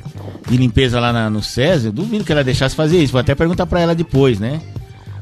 De 0.49 0.57
limpeza 0.57 0.99
lá 0.99 1.13
na, 1.13 1.29
no 1.29 1.41
SESI, 1.41 1.87
eu 1.87 1.91
duvido 1.91 2.23
que 2.23 2.31
ela 2.31 2.43
deixasse 2.43 2.75
fazer 2.75 3.01
isso. 3.01 3.11
Vou 3.13 3.21
até 3.21 3.33
perguntar 3.33 3.65
para 3.65 3.79
ela 3.79 3.95
depois, 3.95 4.39
né? 4.39 4.61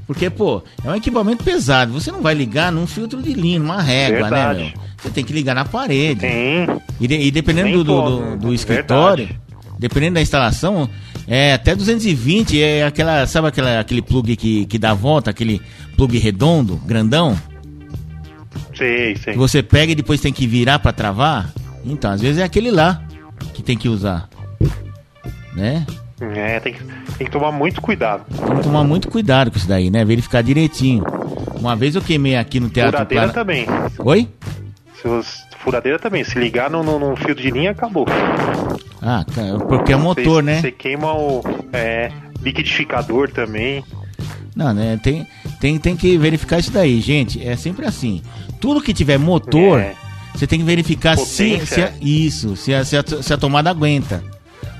Porque, 0.08 0.30
pô, 0.30 0.62
é 0.84 0.90
um 0.90 0.96
equipamento 0.96 1.44
pesado. 1.44 1.94
Você 1.94 2.12
não 2.12 2.22
vai 2.22 2.34
ligar 2.34 2.72
num 2.72 2.86
filtro 2.86 3.22
de 3.22 3.34
linha, 3.34 3.60
numa 3.60 3.82
régua, 3.82 4.30
né, 4.30 4.30
Verdade. 4.30 4.60
né, 4.60 4.66
meu? 4.76 4.82
Você 4.98 5.10
tem 5.10 5.24
que 5.24 5.34
ligar 5.34 5.56
na 5.56 5.66
parede. 5.66 6.22
Sim. 6.22 6.82
E, 7.00 7.08
de, 7.08 7.16
e 7.16 7.32
dependendo 7.32 7.84
do, 7.84 8.02
do, 8.02 8.38
do, 8.38 8.54
escritório, 8.54 9.26
Verdade. 9.28 9.42
dependendo 9.80 10.16
da 10.16 10.22
instalação, 10.22 10.90
é 11.28 11.54
até 11.54 11.76
220 11.76 12.62
é 12.62 12.86
aquela, 12.86 13.26
sabe 13.26 13.48
aquela, 13.48 13.80
aquele 13.80 14.02
plug 14.02 14.36
que, 14.36 14.66
que 14.66 14.78
dá 14.78 14.94
volta, 14.94 15.32
aquele 15.32 15.62
plug 15.96 16.18
redondo, 16.18 16.76
grandão? 16.86 17.38
Sim, 18.76 19.16
sim. 19.16 19.32
Que 19.32 19.38
você 19.38 19.64
pega 19.64 19.92
e 19.92 19.96
depois 19.96 20.20
tem 20.20 20.34
que 20.34 20.46
virar 20.46 20.80
para 20.80 20.92
travar. 20.92 21.54
Então, 21.86 22.12
às 22.12 22.22
vezes 22.22 22.40
é 22.40 22.44
aquele 22.44 22.70
lá 22.70 23.02
que 23.54 23.64
tem 23.64 23.78
que 23.78 23.88
usar. 23.88 24.30
Né? 25.54 25.86
É, 26.36 26.60
tem 26.60 26.74
que, 26.74 26.84
tem 27.18 27.26
que 27.26 27.32
tomar 27.32 27.52
muito 27.52 27.82
cuidado. 27.82 28.24
Tem 28.30 28.56
que 28.56 28.64
tomar 28.64 28.84
muito 28.84 29.10
cuidado 29.10 29.50
com 29.50 29.58
isso 29.58 29.68
daí, 29.68 29.90
né? 29.90 30.06
Verificar 30.06 30.44
direitinho. 30.44 31.04
Uma 31.60 31.76
vez 31.76 31.96
eu 31.96 32.02
queimei 32.02 32.36
aqui 32.36 32.60
no 32.60 32.70
Teatro 32.70 32.98
Furadeira 32.98 33.30
também. 33.30 33.66
Oi? 34.00 34.30
Se 35.02 35.08
os... 35.08 35.52
Furadeira 35.62 36.00
também. 36.00 36.24
Se 36.24 36.38
ligar 36.40 36.70
no, 36.70 36.84
no, 36.84 37.16
fio 37.16 37.36
de 37.36 37.50
linha, 37.52 37.72
acabou. 37.72 38.06
Ah, 39.02 39.24
porque 39.68 39.94
é 39.94 39.96
motor, 39.96 40.44
né? 40.44 40.60
Você 40.60 40.72
queima 40.72 41.14
o 41.14 41.44
é, 41.72 42.12
liquidificador 42.42 43.32
também. 43.32 43.84
Não, 44.56 44.74
né? 44.74 45.00
Tem, 45.02 45.28
tem, 45.60 45.78
tem 45.78 45.96
que 45.96 46.18
verificar 46.18 46.60
isso 46.60 46.72
daí, 46.72 47.00
gente. 47.00 47.46
É 47.46 47.56
sempre 47.56 47.86
assim. 47.86 48.22
Tudo 48.60 48.82
que 48.82 48.94
tiver 48.94 49.18
motor, 49.18 49.80
é. 49.80 49.94
você 50.34 50.46
tem 50.46 50.60
que 50.60 50.66
verificar 50.66 51.18
se, 51.18 51.66
se 51.66 51.82
a, 51.82 51.92
isso, 52.02 52.56
se 52.56 52.74
a, 52.74 52.84
se, 52.84 52.98
a, 52.98 53.04
se 53.04 53.34
a 53.34 53.38
tomada 53.38 53.70
aguenta. 53.70 54.24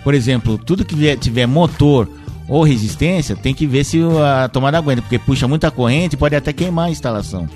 Por 0.04 0.14
exemplo, 0.14 0.58
tudo 0.58 0.86
que 0.86 1.16
tiver 1.18 1.46
motor 1.46 2.10
ou 2.48 2.64
resistência, 2.64 3.36
tem 3.36 3.54
que 3.54 3.66
ver 3.66 3.84
se 3.84 4.00
a 4.44 4.50
tomada 4.50 4.78
aguenta, 4.78 5.02
porque 5.02 5.20
puxa 5.20 5.48
muita 5.48 5.72
corrente 5.72 6.16
e 6.16 6.18
pode 6.18 6.36
até 6.36 6.52
queimar 6.52 6.88
a 6.88 6.90
instalação, 6.90 7.48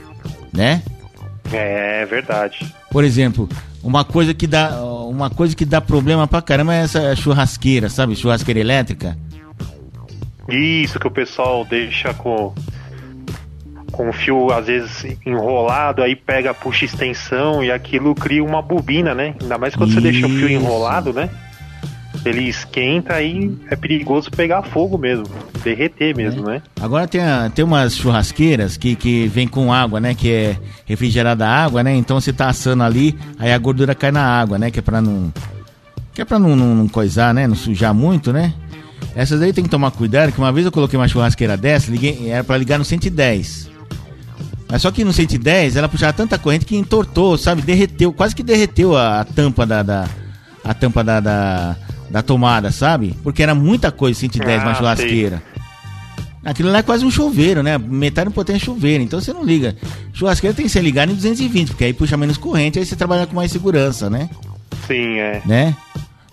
né? 0.53 0.81
É 1.51 2.05
verdade. 2.05 2.65
Por 2.89 3.03
exemplo, 3.03 3.49
uma 3.83 4.03
coisa 4.05 4.33
que 4.33 4.47
dá 4.47 4.81
uma 4.83 5.29
coisa 5.29 5.55
que 5.55 5.65
dá 5.65 5.81
problema 5.81 6.27
pra 6.27 6.41
caramba 6.41 6.73
é 6.73 6.83
essa 6.83 7.15
churrasqueira, 7.15 7.89
sabe? 7.89 8.15
Churrasqueira 8.15 8.59
elétrica. 8.59 9.17
Isso 10.47 10.99
que 10.99 11.07
o 11.07 11.11
pessoal 11.11 11.65
deixa 11.65 12.13
com 12.13 12.53
com 13.91 14.09
o 14.09 14.13
fio 14.13 14.51
às 14.51 14.67
vezes 14.67 15.05
enrolado, 15.25 16.03
aí 16.03 16.15
pega, 16.15 16.53
puxa 16.53 16.85
extensão 16.85 17.63
e 17.63 17.71
aquilo 17.71 18.13
cria 18.13 18.43
uma 18.43 18.61
bobina, 18.61 19.15
né? 19.15 19.35
Ainda 19.41 19.57
mais 19.57 19.75
quando 19.75 19.89
Isso. 19.89 20.01
você 20.01 20.11
deixa 20.11 20.27
o 20.27 20.29
fio 20.29 20.49
enrolado, 20.49 21.13
né? 21.13 21.29
Ele 22.25 22.49
esquenta 22.49 23.13
aí 23.13 23.55
é 23.69 23.75
perigoso 23.75 24.31
pegar 24.31 24.63
fogo 24.63 24.97
mesmo, 24.97 25.25
derreter 25.63 26.15
mesmo, 26.15 26.49
é. 26.49 26.53
né? 26.53 26.61
Agora 26.81 27.07
tem, 27.07 27.21
tem 27.53 27.63
umas 27.63 27.95
churrasqueiras 27.95 28.77
que, 28.77 28.95
que 28.95 29.27
vem 29.27 29.47
com 29.47 29.71
água, 29.71 29.99
né? 29.99 30.13
Que 30.13 30.31
é 30.31 30.57
refrigerada 30.85 31.47
água, 31.47 31.83
né? 31.83 31.95
Então 31.95 32.19
você 32.19 32.33
tá 32.33 32.49
assando 32.49 32.83
ali, 32.83 33.17
aí 33.37 33.51
a 33.51 33.57
gordura 33.57 33.93
cai 33.93 34.11
na 34.11 34.23
água, 34.23 34.57
né? 34.57 34.71
Que 34.71 34.79
é 34.79 34.81
pra 34.81 35.01
não. 35.01 35.31
Que 36.13 36.21
é 36.21 36.25
pra 36.25 36.39
não, 36.39 36.55
não, 36.55 36.75
não 36.75 36.87
coisar, 36.87 37.33
né? 37.33 37.47
Não 37.47 37.55
sujar 37.55 37.93
muito, 37.93 38.31
né? 38.33 38.53
Essas 39.15 39.41
aí 39.41 39.53
tem 39.53 39.63
que 39.63 39.69
tomar 39.69 39.91
cuidado, 39.91 40.31
que 40.31 40.39
uma 40.39 40.51
vez 40.51 40.65
eu 40.65 40.71
coloquei 40.71 40.99
uma 40.99 41.07
churrasqueira 41.07 41.55
dessa, 41.55 41.89
liguei, 41.89 42.29
era 42.29 42.43
para 42.43 42.57
ligar 42.57 42.77
no 42.77 42.83
110. 42.83 43.69
Mas 44.67 44.81
só 44.81 44.91
que 44.91 45.03
no 45.03 45.13
110 45.13 45.75
ela 45.75 45.87
puxava 45.87 46.11
tanta 46.11 46.37
corrente 46.37 46.65
que 46.65 46.75
entortou, 46.75 47.37
sabe? 47.37 47.61
Derreteu, 47.61 48.11
quase 48.11 48.35
que 48.35 48.43
derreteu 48.43 48.95
a, 48.95 49.21
a 49.21 49.25
tampa 49.25 49.65
da, 49.65 49.83
da, 49.83 50.09
a 50.63 50.73
tampa 50.73 51.03
da, 51.03 51.19
da, 51.19 51.77
da 52.09 52.21
tomada, 52.21 52.71
sabe? 52.71 53.15
Porque 53.23 53.43
era 53.43 53.55
muita 53.55 53.91
coisa 53.91 54.19
110 54.19 54.61
ah, 54.61 54.63
uma 54.63 54.75
churrasqueira. 54.75 55.43
Sei. 55.53 55.65
Aquilo 56.45 56.71
lá 56.71 56.77
é 56.77 56.83
quase 56.83 57.03
um 57.03 57.09
chuveiro, 57.09 57.63
né? 57.63 57.75
Metade 57.75 58.29
do 58.29 58.33
potência 58.33 58.61
é 58.61 58.65
chuveiro, 58.65 59.03
então 59.03 59.19
você 59.19 59.33
não 59.33 59.43
liga. 59.43 59.75
Churrasqueira 60.13 60.55
tem 60.55 60.65
que 60.65 60.71
ser 60.71 60.81
ligado 60.81 61.11
em 61.11 61.15
220, 61.15 61.69
porque 61.69 61.85
aí 61.85 61.93
puxa 61.93 62.15
menos 62.15 62.37
corrente, 62.37 62.77
aí 62.77 62.85
você 62.85 62.95
trabalha 62.95 63.25
com 63.25 63.35
mais 63.35 63.51
segurança, 63.51 64.11
né? 64.11 64.29
Sim, 64.85 65.17
é. 65.17 65.41
Né? 65.43 65.75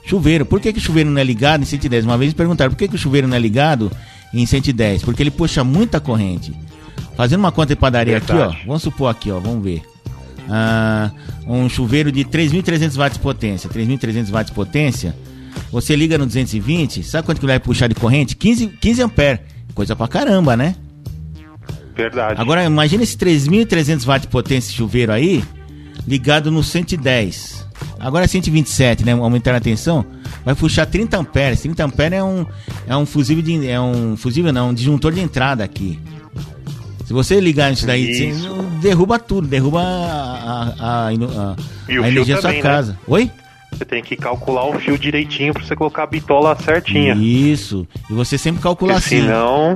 Chuveiro, 0.04 0.44
por 0.44 0.60
que, 0.60 0.70
que 0.70 0.78
o 0.78 0.82
chuveiro 0.82 1.10
não 1.10 1.18
é 1.18 1.24
ligado 1.24 1.62
em 1.62 1.64
110? 1.64 2.04
Uma 2.04 2.18
vez 2.18 2.34
perguntaram 2.34 2.70
por 2.70 2.76
que, 2.76 2.88
que 2.88 2.94
o 2.94 2.98
chuveiro 2.98 3.26
não 3.26 3.36
é 3.36 3.40
ligado 3.40 3.90
em 4.34 4.44
110? 4.44 5.02
Porque 5.02 5.22
ele 5.22 5.30
puxa 5.30 5.64
muita 5.64 5.98
corrente. 5.98 6.54
Fazendo 7.16 7.40
uma 7.40 7.52
conta 7.52 7.74
de 7.74 7.80
padaria 7.80 8.18
Verdade. 8.18 8.42
aqui, 8.42 8.60
ó. 8.62 8.66
Vamos 8.66 8.82
supor 8.82 9.10
aqui, 9.10 9.30
ó. 9.30 9.38
Vamos 9.38 9.64
ver. 9.64 9.82
Ah, 10.50 11.10
um 11.46 11.68
chuveiro 11.70 12.12
de 12.12 12.22
3.300 12.22 12.96
watts 12.96 13.16
de 13.16 13.22
potência. 13.22 13.70
3.300 13.70 14.30
watts 14.30 14.50
de 14.50 14.54
potência 14.54 15.14
você 15.70 15.96
liga 15.96 16.18
no 16.18 16.26
220, 16.26 17.02
sabe 17.02 17.24
quanto 17.24 17.40
que 17.40 17.46
vai 17.46 17.58
puxar 17.58 17.88
de 17.88 17.94
corrente? 17.94 18.36
15, 18.36 18.68
15 18.68 19.02
amperes. 19.02 19.40
Coisa 19.74 19.96
pra 19.96 20.06
caramba, 20.06 20.56
né? 20.56 20.76
Verdade. 21.94 22.40
Agora 22.40 22.64
imagina 22.64 23.02
esse 23.02 23.16
3.300 23.16 24.04
watts 24.04 24.22
de 24.22 24.28
potência 24.28 24.70
de 24.70 24.76
chuveiro 24.76 25.12
aí, 25.12 25.42
ligado 26.06 26.50
no 26.50 26.62
110. 26.62 27.66
Agora 27.98 28.24
é 28.24 28.28
127, 28.28 29.04
né? 29.04 29.12
Aumentar 29.12 29.54
a 29.54 29.60
tensão, 29.60 30.04
vai 30.44 30.54
puxar 30.54 30.86
30 30.86 31.18
amperes. 31.18 31.60
30 31.60 31.84
amperes 31.84 32.18
é 32.18 32.22
um 32.22 32.46
é 32.86 32.96
um 32.96 33.06
fusível 33.06 33.42
de 33.42 33.66
é 33.66 33.80
um 33.80 34.16
fusível 34.16 34.52
não, 34.52 34.70
um 34.70 34.74
disjuntor 34.74 35.12
de 35.12 35.20
entrada 35.20 35.62
aqui. 35.64 35.98
Se 37.04 37.12
você 37.12 37.40
ligar 37.40 37.72
isso 37.72 37.86
daí, 37.86 38.30
isso. 38.30 38.52
Derruba 38.80 39.18
tudo, 39.18 39.46
derruba 39.46 39.82
a, 39.82 40.74
a, 40.78 41.08
a, 41.08 41.08
a 41.08 42.08
energia 42.08 42.36
da 42.36 42.40
sua 42.40 42.52
né? 42.52 42.60
casa. 42.60 42.92
Né? 42.92 42.98
Oi? 43.06 43.30
Você 43.72 43.84
tem 43.84 44.02
que 44.02 44.16
calcular 44.16 44.64
o 44.68 44.78
fio 44.78 44.98
direitinho 44.98 45.52
para 45.52 45.62
você 45.62 45.74
colocar 45.74 46.04
a 46.04 46.06
bitola 46.06 46.56
certinha. 46.56 47.14
Isso. 47.14 47.86
E 48.10 48.12
você 48.12 48.36
sempre 48.38 48.62
calcula 48.62 48.94
Porque 48.94 49.06
assim. 49.14 49.22
Senão. 49.22 49.74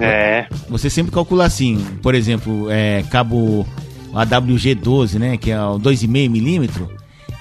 É. 0.00 0.46
Você 0.68 0.90
sempre 0.90 1.12
calcula 1.12 1.44
assim. 1.44 1.84
Por 2.02 2.14
exemplo, 2.14 2.70
é, 2.70 3.02
cabo 3.10 3.66
AWG12, 4.12 5.18
né? 5.18 5.36
Que 5.36 5.50
é 5.50 5.60
o 5.60 5.78
2,5 5.78 6.08
milímetro. 6.28 6.90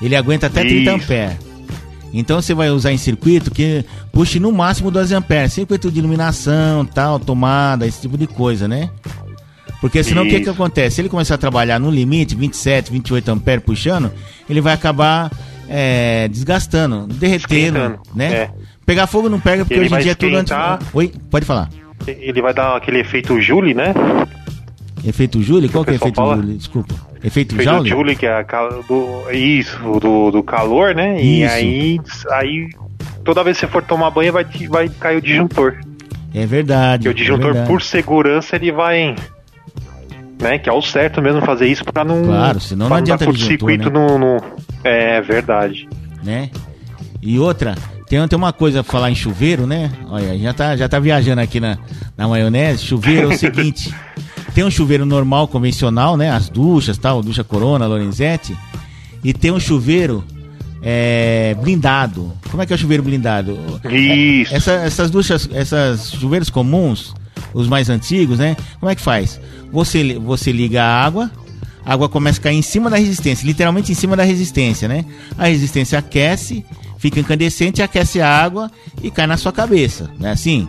Ele 0.02 0.16
aguenta 0.16 0.48
até 0.48 0.62
Isso. 0.62 0.70
30 0.70 0.92
amperes. 0.92 1.52
Então 2.14 2.42
você 2.42 2.54
vai 2.54 2.70
usar 2.70 2.92
em 2.92 2.98
circuito 2.98 3.52
que 3.52 3.86
puxe 4.12 4.40
no 4.40 4.52
máximo 4.52 4.92
12 4.92 5.14
amperes. 5.16 5.54
Circuito 5.54 5.92
de 5.92 6.00
iluminação, 6.00 6.86
tal, 6.86 7.20
tomada, 7.20 7.88
esse 7.88 8.02
tipo 8.02 8.18
de 8.18 8.28
coisa, 8.28 8.68
né? 8.68 8.90
Porque 9.80 10.04
senão 10.04 10.24
Isso. 10.26 10.36
o 10.36 10.38
que, 10.38 10.44
que 10.44 10.50
acontece? 10.50 10.96
Se 10.96 11.02
ele 11.02 11.10
começar 11.10 11.36
a 11.36 11.38
trabalhar 11.38 11.80
no 11.80 11.90
limite, 11.90 12.36
27, 12.36 12.92
28 12.92 13.32
amperes 13.32 13.64
puxando, 13.64 14.12
ele 14.50 14.62
vai 14.62 14.74
acabar 14.74 15.32
é, 15.74 16.28
desgastando, 16.28 17.08
derretendo, 17.08 17.98
né? 18.14 18.34
É. 18.34 18.50
Pegar 18.86 19.08
fogo 19.08 19.30
não 19.30 19.40
pega 19.40 19.64
porque 19.64 19.76
ele 19.76 19.86
hoje 19.86 19.96
em 19.96 20.00
dia 20.00 20.12
é 20.12 20.16
tudo 20.16 20.36
antes. 20.36 20.54
Oi, 20.94 21.14
pode 21.30 21.46
falar. 21.46 21.70
Ele 22.06 22.42
vai 22.42 22.54
dar 22.54 22.76
aquele 22.76 23.00
efeito 23.00 23.40
Julie, 23.40 23.74
né? 23.74 23.94
Efeito 25.06 25.42
Julie? 25.42 25.70
Qual 25.70 25.86
que 25.86 25.92
é 25.92 25.96
efeito 25.96 26.16
fala? 26.16 26.36
Julie? 26.36 26.58
Desculpa. 26.58 26.94
Efeito, 27.24 27.56
efeito 27.56 27.72
Joule? 27.72 27.90
Julie, 27.90 28.16
que 28.18 28.26
é 28.26 28.34
a, 28.34 28.44
do, 28.88 29.32
isso, 29.32 29.78
do, 30.00 30.32
do 30.32 30.44
calor, 30.44 30.94
né? 30.94 31.24
E 31.24 31.46
aí, 31.46 32.00
aí 32.32 32.70
toda 33.24 33.44
vez 33.44 33.58
que 33.58 33.66
você 33.66 33.72
for 33.72 33.84
tomar 33.84 34.10
banho 34.10 34.34
vai, 34.34 34.46
vai 34.68 34.90
cair 34.90 35.18
o 35.18 35.22
disjuntor. 35.22 35.78
É 36.34 36.46
verdade. 36.46 37.04
Porque 37.04 37.10
o 37.10 37.14
disjuntor, 37.14 37.56
é 37.56 37.66
por 37.66 37.82
segurança, 37.82 38.58
ele 38.58 38.72
vai 38.72 39.16
né? 40.42 40.58
Que 40.58 40.70
é 40.70 40.74
o 40.74 40.82
certo 40.82 41.22
mesmo 41.22 41.42
fazer 41.42 41.68
isso 41.68 41.86
para 41.86 42.04
não. 42.04 42.24
Claro, 42.24 42.60
senão 42.60 42.90
não 42.90 42.96
adianta 42.96 43.26
curto-circuito 43.26 43.90
né? 43.90 44.00
no, 44.00 44.18
no. 44.18 44.42
É 44.84 45.22
verdade. 45.22 45.88
Né? 46.24 46.50
E 47.22 47.38
outra, 47.40 47.76
tem, 48.08 48.28
tem 48.28 48.38
uma 48.38 48.52
coisa 48.52 48.84
pra 48.84 48.92
falar 48.92 49.12
em 49.12 49.16
chuveiro, 49.16 49.66
né? 49.66 49.92
Olha, 50.10 50.38
já 50.38 50.54
tá, 50.54 50.76
já 50.76 50.90
tá 50.90 51.00
viajando 51.00 51.42
aqui 51.42 51.60
na, 51.60 51.78
na 52.18 52.28
maionese. 52.28 52.84
Chuveiro 52.84 53.32
é 53.32 53.36
o 53.36 53.38
seguinte: 53.40 53.94
tem 54.54 54.64
um 54.64 54.72
chuveiro 54.72 55.06
normal, 55.06 55.48
convencional, 55.48 56.18
né? 56.18 56.30
As 56.30 56.50
duchas, 56.50 56.98
tal, 56.98 57.22
ducha 57.22 57.44
Corona, 57.44 57.88
Lorenzetti. 57.88 58.58
E 59.24 59.34
tem 59.34 59.52
um 59.52 59.60
chuveiro 59.60 60.24
é, 60.82 61.56
blindado. 61.62 62.34
Como 62.50 62.62
é 62.62 62.66
que 62.66 62.74
é 62.74 62.76
o 62.76 62.80
chuveiro 62.80 63.04
blindado? 63.04 63.58
Isso. 63.90 64.54
Essa, 64.54 64.72
essas 64.74 65.12
duchas, 65.12 65.48
essas 65.54 66.12
chuveiros 66.12 66.50
comuns, 66.50 67.14
os 67.54 67.68
mais 67.68 67.90
antigos, 67.90 68.40
né? 68.40 68.56
Como 68.80 68.92
é 68.92 68.96
que 68.96 69.02
faz? 69.02 69.40
Você, 69.72 70.18
você 70.20 70.52
liga 70.52 70.84
a 70.84 71.06
água, 71.06 71.32
a 71.86 71.94
água 71.94 72.10
começa 72.10 72.40
a 72.40 72.44
cair 72.44 72.58
em 72.58 72.62
cima 72.62 72.90
da 72.90 72.98
resistência, 72.98 73.46
literalmente 73.46 73.92
em 73.92 73.96
cima 73.96 74.16
da 74.16 74.24
resistência, 74.24 74.88
né? 74.88 75.06
A 75.38 75.48
resistência 75.48 75.98
aquece, 75.98 76.66
fica 76.98 77.20
incandescente, 77.20 77.82
aquece 77.82 78.22
a 78.22 78.30
água 78.30 78.72
e 79.02 79.10
cai 79.10 79.28
na 79.28 79.38
sua 79.38 79.52
cabeça, 79.52 80.10
não 80.20 80.30
é 80.30 80.32
assim? 80.32 80.68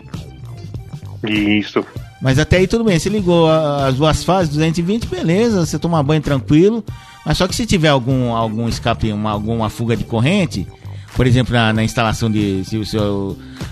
Isso. 1.22 1.84
Mas 2.20 2.38
até 2.38 2.58
aí 2.58 2.66
tudo 2.66 2.84
bem, 2.84 2.98
você 2.98 3.08
ligou 3.08 3.50
as 3.50 3.96
duas 3.96 4.22
fases, 4.22 4.54
220, 4.54 5.06
beleza, 5.08 5.66
você 5.66 5.78
toma 5.78 6.02
banho 6.02 6.22
tranquilo. 6.22 6.84
Mas 7.26 7.38
só 7.38 7.46
que 7.46 7.54
se 7.54 7.66
tiver 7.66 7.88
algum, 7.88 8.32
algum 8.32 8.68
escape, 8.68 9.12
uma, 9.12 9.30
alguma 9.30 9.68
fuga 9.68 9.96
de 9.96 10.04
corrente, 10.04 10.66
por 11.16 11.26
exemplo, 11.26 11.52
na, 11.52 11.72
na 11.72 11.84
instalação 11.84 12.30
de. 12.30 12.64
Se, 12.64 12.84
se 12.84 12.96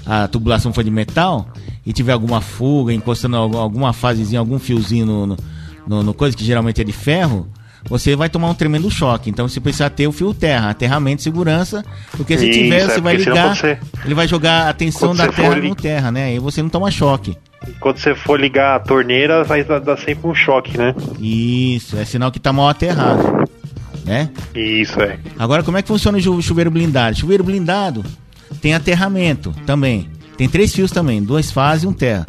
a 0.07 0.29
tubulação 0.29 0.73
for 0.73 0.85
de 0.85 0.91
metal 0.91 1.49
e 1.91 1.93
tiver 1.93 2.13
alguma 2.13 2.41
fuga, 2.41 2.93
encostando 2.93 3.37
alguma 3.37 3.93
fasezinha, 3.93 4.39
algum 4.39 4.61
fiozinho 4.61 5.05
no, 5.05 5.37
no, 5.85 6.03
no, 6.05 6.15
coisa 6.15 6.37
que 6.37 6.45
geralmente 6.45 6.81
é 6.81 6.85
de 6.85 6.93
ferro, 6.93 7.49
você 7.89 8.15
vai 8.15 8.29
tomar 8.29 8.49
um 8.49 8.55
tremendo 8.55 8.89
choque. 8.89 9.29
Então 9.29 9.49
você 9.49 9.61
precisa 9.61 9.91
ter 9.91 10.07
o 10.07 10.13
fio 10.13 10.33
terra, 10.33 10.71
aterramento 10.71 11.17
de 11.17 11.23
segurança, 11.25 11.85
porque 12.13 12.39
se 12.39 12.49
Isso, 12.49 12.61
tiver, 12.61 12.83
é 12.83 12.87
você 12.87 13.01
vai 13.01 13.17
ligar, 13.17 13.57
ele 14.05 14.15
vai 14.15 14.29
jogar 14.29 14.69
a 14.69 14.73
tensão 14.73 15.17
da 15.17 15.27
terra 15.27 15.57
no 15.57 15.75
terra, 15.75 16.13
né? 16.13 16.27
Aí 16.27 16.39
você 16.39 16.63
não 16.63 16.71
toma 16.71 16.93
choque. 16.93 17.37
Quando 17.81 17.99
você 17.99 18.15
for 18.15 18.41
ligar 18.41 18.77
a 18.77 18.79
torneira, 18.79 19.43
vai 19.43 19.65
dar 19.65 19.99
sempre 19.99 20.29
um 20.29 20.35
choque, 20.35 20.79
né? 20.79 20.95
Isso, 21.19 21.99
é 21.99 22.05
sinal 22.05 22.31
que 22.31 22.39
tá 22.39 22.53
mal 22.53 22.69
aterrado 22.69 23.51
né? 24.05 24.31
Isso, 24.55 25.01
é. 25.01 25.19
Agora, 25.39 25.63
como 25.63 25.77
é 25.77 25.83
que 25.83 25.89
funciona 25.89 26.17
o 26.19 26.43
chuveiro 26.43 26.71
blindado? 26.71 27.17
Chuveiro 27.17 27.45
blindado 27.45 28.05
tem 28.61 28.75
aterramento 28.75 29.55
também. 29.67 30.09
Tem 30.41 30.49
três 30.49 30.75
fios 30.75 30.91
também, 30.91 31.23
duas 31.23 31.51
fases 31.51 31.85
e 31.85 31.87
um 31.87 31.93
terra. 31.93 32.25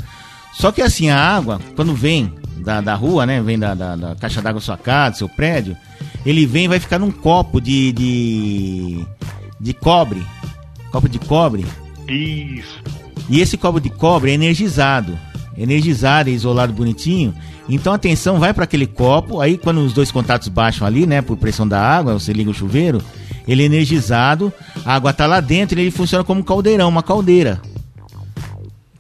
Só 0.52 0.70
que 0.70 0.82
assim, 0.82 1.10
a 1.10 1.18
água, 1.18 1.62
quando 1.78 1.96
vem 1.96 2.34
da, 2.58 2.82
da 2.82 2.94
rua, 2.94 3.26
né? 3.26 3.42
Vem 3.42 3.58
da, 3.58 3.74
da, 3.74 3.96
da 3.96 4.16
caixa 4.16 4.42
d'água 4.42 4.60
da 4.60 4.66
sua 4.66 4.78
casa, 4.78 5.12
do 5.12 5.18
seu 5.20 5.30
prédio, 5.30 5.78
ele 6.26 6.46
vem 6.46 6.66
e 6.66 6.68
vai 6.68 6.78
ficar 6.78 7.00
num 7.00 7.10
copo 7.10 7.62
de, 7.62 7.94
de, 7.94 9.06
de 9.58 9.74
cobre. 9.74 10.22
Copo 10.92 11.08
de 11.08 11.20
cobre. 11.20 11.66
Isso. 12.06 12.84
E 13.30 13.40
esse 13.40 13.56
copo 13.56 13.80
de 13.80 13.90
cobre 13.90 14.32
é 14.32 14.34
energizado. 14.34 15.18
energizado 15.58 16.30
e 16.30 16.34
isolado 16.34 16.74
bonitinho. 16.74 17.34
Então 17.70 17.94
a 17.94 17.98
tensão 17.98 18.40
vai 18.40 18.54
para 18.54 18.66
aquele 18.66 18.88
copo, 18.88 19.40
aí 19.40 19.58
quando 19.58 19.78
os 19.78 19.94
dois 19.94 20.12
contatos 20.12 20.50
baixam 20.50 20.86
ali, 20.86 21.06
né, 21.06 21.22
por 21.22 21.38
pressão 21.38 21.66
da 21.66 21.80
água, 21.80 22.20
você 22.20 22.34
liga 22.34 22.50
o 22.50 22.54
chuveiro, 22.54 23.02
ele 23.48 23.64
é 23.64 23.68
energizado, 23.68 24.52
a 24.84 24.96
água 24.96 25.14
tá 25.14 25.26
lá 25.26 25.40
dentro 25.40 25.80
e 25.80 25.84
ele 25.84 25.92
funciona 25.92 26.26
como 26.26 26.42
um 26.42 26.44
caldeirão, 26.44 26.90
uma 26.90 27.02
caldeira. 27.02 27.62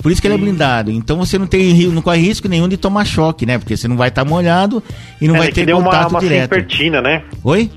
Por 0.01 0.11
isso 0.11 0.21
que 0.21 0.27
ele 0.27 0.35
é 0.35 0.37
blindado. 0.37 0.91
Então 0.91 1.17
você 1.17 1.37
não 1.37 1.45
tem 1.45 1.73
não 1.87 2.01
corre 2.01 2.19
risco 2.19 2.47
nenhum 2.47 2.67
de 2.67 2.77
tomar 2.77 3.05
choque, 3.05 3.45
né? 3.45 3.57
Porque 3.57 3.77
você 3.77 3.87
não 3.87 3.97
vai 3.97 4.09
estar 4.09 4.23
tá 4.23 4.29
molhado 4.29 4.83
e 5.19 5.27
não 5.27 5.35
é, 5.35 5.39
vai 5.39 5.51
ter 5.51 5.71
contato 5.71 6.09
uma, 6.09 6.09
uma 6.09 6.19
direto. 6.19 6.53
Serpentina, 6.53 7.01
né? 7.01 7.23
Oi? 7.43 7.69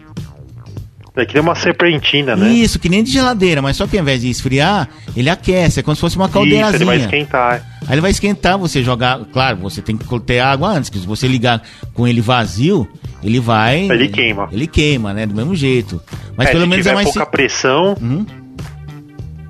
É 1.17 1.25
que 1.25 1.35
nem 1.35 1.43
uma 1.43 1.55
serpentina, 1.55 2.35
né? 2.35 2.49
Isso, 2.49 2.77
que 2.77 2.89
nem 2.89 3.05
de 3.05 3.13
geladeira, 3.13 3.63
mas 3.63 3.77
só 3.77 3.87
que 3.87 3.97
ao 3.97 4.03
invés 4.03 4.23
de 4.23 4.29
esfriar, 4.29 4.89
ele 5.17 5.31
aquece, 5.31 5.79
é 5.79 5.83
como 5.83 5.95
se 5.95 6.01
fosse 6.01 6.17
uma 6.17 6.29
caldeirazinha. 6.29 6.75
Isso, 6.75 6.77
ele 6.77 6.85
vai 6.85 6.97
esquentar. 6.97 7.53
Aí 7.87 7.95
ele 7.95 8.01
vai 8.01 8.11
esquentar, 8.11 8.59
você 8.59 8.83
jogar, 8.83 9.21
claro, 9.33 9.59
você 9.59 9.81
tem 9.81 9.97
que 9.97 10.21
ter 10.21 10.41
água 10.41 10.71
antes, 10.71 10.91
que 10.91 10.99
se 10.99 11.07
você 11.07 11.29
ligar 11.29 11.63
com 11.93 12.09
ele 12.09 12.21
vazio, 12.21 12.89
ele 13.23 13.39
vai... 13.39 13.89
Ele 13.89 14.09
queima. 14.09 14.49
Ele 14.51 14.67
queima, 14.67 15.15
né, 15.15 15.25
do 15.25 15.37
mesmo 15.37 15.55
jeito. 15.55 16.03
Mas 16.37 16.49
é, 16.49 16.53
pelo 16.53 16.67
menos 16.67 16.85
é 16.85 16.95
mais... 16.95 17.05
pouca 17.05 17.25
pressão, 17.25 17.97
uhum. 18.01 18.27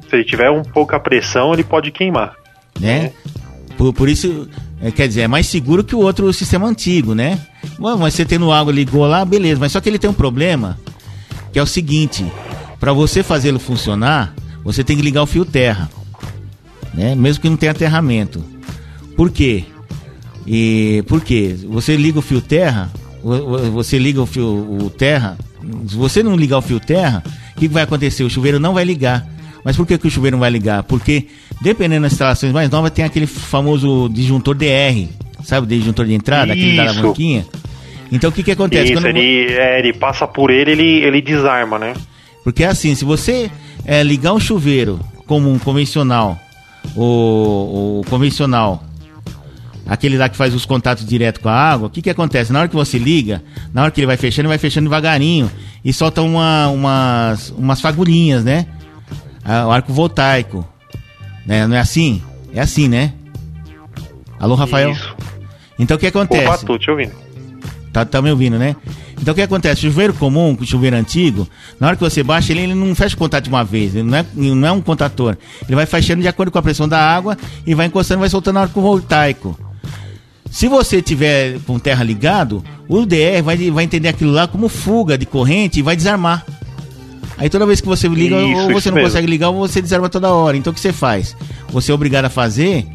se 0.06 0.16
ele 0.16 0.24
tiver 0.24 0.50
um 0.50 0.62
pouca 0.62 1.00
pressão, 1.00 1.54
ele 1.54 1.64
pode 1.64 1.90
queimar. 1.90 2.43
Né? 2.80 3.12
Por, 3.76 3.92
por 3.92 4.08
isso, 4.08 4.48
é, 4.80 4.90
quer 4.90 5.08
dizer, 5.08 5.22
é 5.22 5.28
mais 5.28 5.46
seguro 5.46 5.82
que 5.82 5.94
o 5.94 6.00
outro 6.00 6.32
sistema 6.32 6.66
antigo, 6.66 7.14
né? 7.14 7.40
Bom, 7.78 7.96
mas 7.96 8.14
você 8.14 8.24
tendo 8.24 8.52
água 8.52 8.72
ligou 8.72 9.06
lá, 9.06 9.24
beleza, 9.24 9.60
mas 9.60 9.72
só 9.72 9.80
que 9.80 9.88
ele 9.88 9.98
tem 9.98 10.10
um 10.10 10.14
problema 10.14 10.78
que 11.52 11.58
é 11.58 11.62
o 11.62 11.66
seguinte: 11.66 12.24
para 12.78 12.92
você 12.92 13.22
fazê-lo 13.22 13.58
funcionar, 13.58 14.34
você 14.62 14.84
tem 14.84 14.96
que 14.96 15.02
ligar 15.02 15.22
o 15.22 15.26
fio 15.26 15.44
terra, 15.44 15.90
né? 16.92 17.14
Mesmo 17.14 17.42
que 17.42 17.48
não 17.48 17.56
tenha 17.56 17.72
aterramento. 17.72 18.44
Por 19.16 19.30
quê? 19.30 19.64
E 20.46 21.02
por 21.06 21.20
quê? 21.20 21.56
Você 21.70 21.96
liga 21.96 22.18
o 22.18 22.22
fio 22.22 22.40
terra, 22.40 22.92
você 23.72 23.98
liga 23.98 24.20
o 24.20 24.26
fio 24.26 24.46
o 24.46 24.90
terra. 24.90 25.38
Se 25.88 25.96
você 25.96 26.22
não 26.22 26.36
ligar 26.36 26.58
o 26.58 26.62
fio 26.62 26.78
terra, 26.78 27.22
o 27.56 27.60
que 27.60 27.68
vai 27.68 27.84
acontecer? 27.84 28.22
O 28.22 28.30
chuveiro 28.30 28.60
não 28.60 28.74
vai 28.74 28.84
ligar. 28.84 29.26
Mas 29.64 29.76
por 29.76 29.86
que, 29.86 29.96
que 29.96 30.06
o 30.06 30.10
chuveiro 30.10 30.36
não 30.36 30.40
vai 30.40 30.50
ligar? 30.50 30.82
Porque, 30.82 31.26
dependendo 31.62 32.02
das 32.02 32.12
instalações 32.12 32.52
mais 32.52 32.68
novas, 32.68 32.90
tem 32.90 33.04
aquele 33.04 33.26
famoso 33.26 34.10
disjuntor 34.10 34.54
DR. 34.54 35.08
Sabe 35.42 35.66
o 35.66 35.68
disjuntor 35.68 36.06
de 36.06 36.14
entrada? 36.14 36.54
Isso. 36.54 36.62
Aquele 36.62 36.76
da 36.76 36.82
alavanquinha. 36.82 37.46
Então 38.12 38.30
o 38.30 38.32
que 38.32 38.42
que 38.42 38.52
acontece? 38.52 38.92
Isso, 38.92 39.02
Quando... 39.02 39.16
ele, 39.16 39.52
é, 39.54 39.78
ele 39.78 39.92
passa 39.92 40.26
por 40.26 40.50
ele, 40.50 40.72
ele, 40.72 41.04
ele 41.04 41.22
desarma, 41.22 41.78
né? 41.78 41.94
Porque 42.44 42.62
é 42.62 42.68
assim, 42.68 42.94
se 42.94 43.04
você 43.04 43.50
é, 43.86 44.02
ligar 44.02 44.34
um 44.34 44.40
chuveiro 44.40 45.00
comum, 45.26 45.58
convencional, 45.58 46.38
o, 46.94 48.00
o 48.00 48.10
convencional, 48.10 48.84
aquele 49.86 50.18
lá 50.18 50.28
que 50.28 50.36
faz 50.36 50.54
os 50.54 50.66
contatos 50.66 51.06
direto 51.06 51.40
com 51.40 51.48
a 51.48 51.54
água, 51.54 51.88
o 51.88 51.90
que 51.90 52.02
que 52.02 52.10
acontece? 52.10 52.52
Na 52.52 52.60
hora 52.60 52.68
que 52.68 52.74
você 52.74 52.98
liga, 52.98 53.42
na 53.72 53.82
hora 53.82 53.90
que 53.90 54.00
ele 54.00 54.06
vai 54.06 54.18
fechando, 54.18 54.42
ele 54.42 54.48
vai 54.48 54.58
fechando 54.58 54.84
devagarinho 54.84 55.50
e 55.82 55.92
solta 55.92 56.20
uma, 56.22 56.68
umas, 56.68 57.50
umas 57.50 57.80
fagulhinhas, 57.80 58.44
né? 58.44 58.66
Ah, 59.44 59.66
o 59.66 59.70
arco 59.70 59.92
voltaico. 59.92 60.66
Né? 61.46 61.66
Não 61.66 61.76
é 61.76 61.80
assim? 61.80 62.22
É 62.54 62.60
assim, 62.60 62.88
né? 62.88 63.12
Alô, 64.38 64.54
Rafael? 64.54 64.92
Isso. 64.92 65.14
Então 65.78 65.96
o 65.96 66.00
que 66.00 66.06
acontece? 66.06 66.46
Opa, 66.46 66.58
tô 66.58 66.78
te 66.78 66.90
ouvindo. 66.90 67.12
Tá, 67.92 68.04
tá 68.04 68.20
me 68.20 68.30
ouvindo, 68.30 68.58
né? 68.58 68.74
Então 69.20 69.32
o 69.32 69.34
que 69.34 69.42
acontece? 69.42 69.82
Chuveiro 69.82 70.12
comum, 70.14 70.56
chuveiro 70.62 70.96
antigo, 70.96 71.48
na 71.78 71.86
hora 71.86 71.96
que 71.96 72.02
você 72.02 72.22
baixa, 72.22 72.52
ele, 72.52 72.62
ele 72.62 72.74
não 72.74 72.94
fecha 72.94 73.14
o 73.14 73.18
contato 73.18 73.44
de 73.44 73.48
uma 73.48 73.62
vez, 73.62 73.94
ele 73.94 74.08
não 74.08 74.18
é, 74.18 74.26
não 74.34 74.68
é 74.68 74.72
um 74.72 74.80
contator. 74.80 75.38
Ele 75.62 75.74
vai 75.74 75.86
fechando 75.86 76.20
de 76.20 76.28
acordo 76.28 76.50
com 76.50 76.58
a 76.58 76.62
pressão 76.62 76.88
da 76.88 76.98
água 76.98 77.36
e 77.66 77.74
vai 77.74 77.86
encostando 77.86 78.20
vai 78.20 78.28
soltando 78.28 78.58
arco 78.58 78.80
voltaico. 78.80 79.58
Se 80.50 80.68
você 80.68 81.02
tiver 81.02 81.58
com 81.66 81.78
terra 81.78 82.04
ligado, 82.04 82.62
o 82.88 83.04
DR 83.06 83.42
vai, 83.42 83.56
vai 83.70 83.84
entender 83.84 84.08
aquilo 84.08 84.32
lá 84.32 84.46
como 84.46 84.68
fuga 84.68 85.16
de 85.16 85.26
corrente 85.26 85.78
e 85.78 85.82
vai 85.82 85.96
desarmar. 85.96 86.44
Aí 87.36 87.48
toda 87.48 87.66
vez 87.66 87.80
que 87.80 87.86
você 87.86 88.08
liga, 88.08 88.36
isso, 88.40 88.62
ou 88.62 88.72
você 88.72 88.90
não 88.90 88.96
mesmo. 88.96 89.10
consegue 89.10 89.26
ligar, 89.26 89.50
ou 89.50 89.68
você 89.68 89.82
desarma 89.82 90.08
toda 90.08 90.32
hora. 90.32 90.56
Então 90.56 90.70
o 90.70 90.74
que 90.74 90.80
você 90.80 90.92
faz? 90.92 91.36
Você 91.68 91.90
é 91.90 91.94
obrigado 91.94 92.26
a 92.26 92.30
fazer 92.30 92.86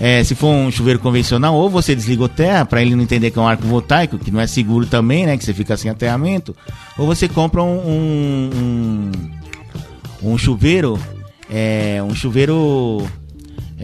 é, 0.00 0.22
se 0.24 0.34
for 0.34 0.48
um 0.48 0.70
chuveiro 0.70 0.98
convencional, 0.98 1.54
ou 1.54 1.68
você 1.68 1.94
desliga 1.94 2.24
o 2.24 2.28
terra 2.28 2.64
para 2.64 2.82
ele 2.82 2.94
não 2.94 3.02
entender 3.02 3.30
que 3.30 3.38
é 3.38 3.42
um 3.42 3.46
arco 3.46 3.66
voltaico, 3.66 4.18
que 4.18 4.30
não 4.30 4.40
é 4.40 4.46
seguro 4.46 4.86
também, 4.86 5.26
né? 5.26 5.36
Que 5.36 5.44
você 5.44 5.54
fica 5.54 5.76
sem 5.76 5.90
aterramento, 5.90 6.56
ou 6.98 7.06
você 7.06 7.28
compra 7.28 7.62
um, 7.62 8.50
um, 8.62 9.10
um 10.22 10.38
chuveiro, 10.38 10.98
é, 11.50 12.02
um 12.02 12.14
chuveiro 12.14 13.06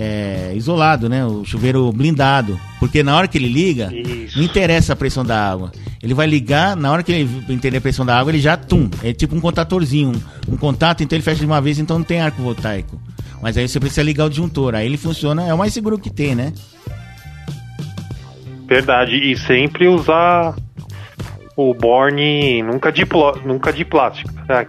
é, 0.01 0.53
isolado, 0.55 1.09
né? 1.09 1.27
O 1.27 1.45
chuveiro 1.45 1.91
blindado. 1.93 2.59
Porque 2.79 3.03
na 3.03 3.17
hora 3.17 3.27
que 3.27 3.37
ele 3.37 3.49
liga, 3.49 3.93
Isso. 3.93 4.39
não 4.39 4.45
interessa 4.45 4.93
a 4.93 4.97
pressão 4.97 5.25
da 5.25 5.51
água. 5.51 5.73
Ele 6.01 6.15
vai 6.15 6.29
ligar, 6.29 6.77
na 6.77 6.93
hora 6.93 7.03
que 7.03 7.11
ele 7.11 7.29
entender 7.49 7.79
a 7.79 7.81
pressão 7.81 8.07
da 8.07 8.17
água, 8.17 8.31
ele 8.31 8.39
já 8.39 8.57
tum. 8.57 8.89
É 9.03 9.13
tipo 9.13 9.35
um 9.35 9.41
contatorzinho. 9.41 10.13
Um, 10.49 10.55
um 10.55 10.57
contato, 10.57 11.03
então 11.03 11.17
ele 11.17 11.25
fecha 11.25 11.41
de 11.41 11.47
uma 11.47 11.61
vez, 11.61 11.81
então 11.81 11.99
não 11.99 12.05
tem 12.05 12.21
arco 12.21 12.41
voltaico. 12.41 13.01
Mas 13.43 13.57
aí 13.59 13.69
você 13.69 13.81
precisa 13.81 14.05
ligar 14.05 14.27
o 14.27 14.29
disjuntor. 14.29 14.77
Aí 14.77 14.87
ele 14.87 14.97
funciona, 14.97 15.45
é 15.45 15.53
o 15.53 15.59
mais 15.59 15.75
seguro 15.75 15.99
que 15.99 16.11
tem, 16.11 16.33
né? 16.33 16.53
Verdade. 18.69 19.17
E 19.17 19.37
sempre 19.37 19.89
usar 19.89 20.55
o 21.57 21.75
Borne 21.75 22.63
nunca 22.63 22.93
de, 22.93 23.05
nunca 23.45 23.73
de 23.73 23.85
plástico. 23.85 24.33
Tá? 24.47 24.65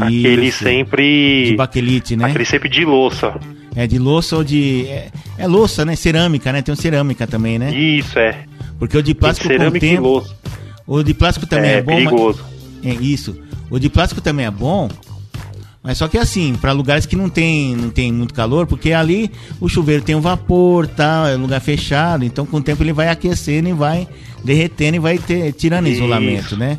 Aquele 0.00 0.52
sempre. 0.52 1.46
De 1.46 1.56
baquelite, 1.56 2.14
né? 2.14 2.26
Aquele 2.26 2.44
sempre 2.44 2.68
de 2.68 2.84
louça. 2.84 3.34
É, 3.76 3.86
de 3.86 3.98
louça 3.98 4.36
ou 4.36 4.44
de. 4.44 4.86
É, 4.86 5.10
é 5.38 5.46
louça, 5.46 5.84
né? 5.84 5.96
Cerâmica, 5.96 6.52
né? 6.52 6.62
Tem 6.62 6.72
um 6.72 6.76
cerâmica 6.76 7.26
também, 7.26 7.58
né? 7.58 7.74
Isso, 7.74 8.18
é. 8.18 8.44
Porque 8.78 8.96
o 8.96 9.02
de 9.02 9.14
plástico 9.14 9.48
com 9.48 9.54
cerâmica 9.54 9.80
tempo, 9.80 10.02
e 10.02 10.06
louça. 10.06 10.36
O 10.86 11.02
de 11.02 11.14
plástico 11.14 11.46
também 11.46 11.70
é, 11.70 11.74
é 11.78 11.82
bom. 11.82 11.96
Perigoso. 11.96 12.44
Mas, 12.82 12.92
é 12.92 13.02
isso. 13.02 13.36
O 13.70 13.78
de 13.78 13.88
plástico 13.88 14.20
também 14.20 14.46
é 14.46 14.50
bom, 14.50 14.88
mas 15.84 15.98
só 15.98 16.08
que 16.08 16.16
assim, 16.16 16.54
para 16.58 16.72
lugares 16.72 17.04
que 17.04 17.14
não 17.14 17.28
tem, 17.28 17.76
não 17.76 17.90
tem 17.90 18.10
muito 18.10 18.32
calor, 18.32 18.66
porque 18.66 18.92
ali 18.92 19.30
o 19.60 19.68
chuveiro 19.68 20.02
tem 20.02 20.14
um 20.14 20.20
vapor, 20.20 20.86
tá, 20.86 21.28
é 21.28 21.36
um 21.36 21.42
lugar 21.42 21.60
fechado, 21.60 22.24
então 22.24 22.46
com 22.46 22.56
o 22.56 22.62
tempo 22.62 22.82
ele 22.82 22.94
vai 22.94 23.08
aquecendo 23.08 23.68
e 23.68 23.74
vai 23.74 24.08
derretendo 24.42 24.96
e 24.96 24.98
vai 24.98 25.18
ter, 25.18 25.52
tirando 25.52 25.86
Isso. 25.86 25.96
isolamento, 25.96 26.56
né? 26.56 26.78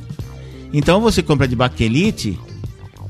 Então 0.74 1.00
você 1.00 1.22
compra 1.22 1.48
de 1.48 1.56
baquelite, 1.56 2.40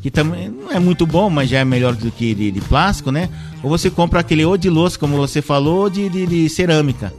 que 0.05 0.11
também 0.11 0.49
não 0.49 0.71
é 0.71 0.79
muito 0.79 1.03
bom, 1.03 1.31
mas 1.31 1.49
já 1.49 1.57
é 1.57 1.65
melhor 1.65 1.95
do 1.95 2.11
que 2.11 2.35
de, 2.35 2.51
de 2.51 2.61
plástico, 2.61 3.09
né? 3.09 3.27
Ou 3.63 3.71
você 3.71 3.89
compra 3.89 4.19
aquele 4.19 4.45
ou 4.45 4.55
de 4.55 4.69
louça, 4.69 4.99
como 4.99 5.17
você 5.17 5.41
falou, 5.41 5.79
ou 5.79 5.89
de, 5.89 6.07
de, 6.09 6.27
de 6.27 6.47
cerâmica. 6.47 7.11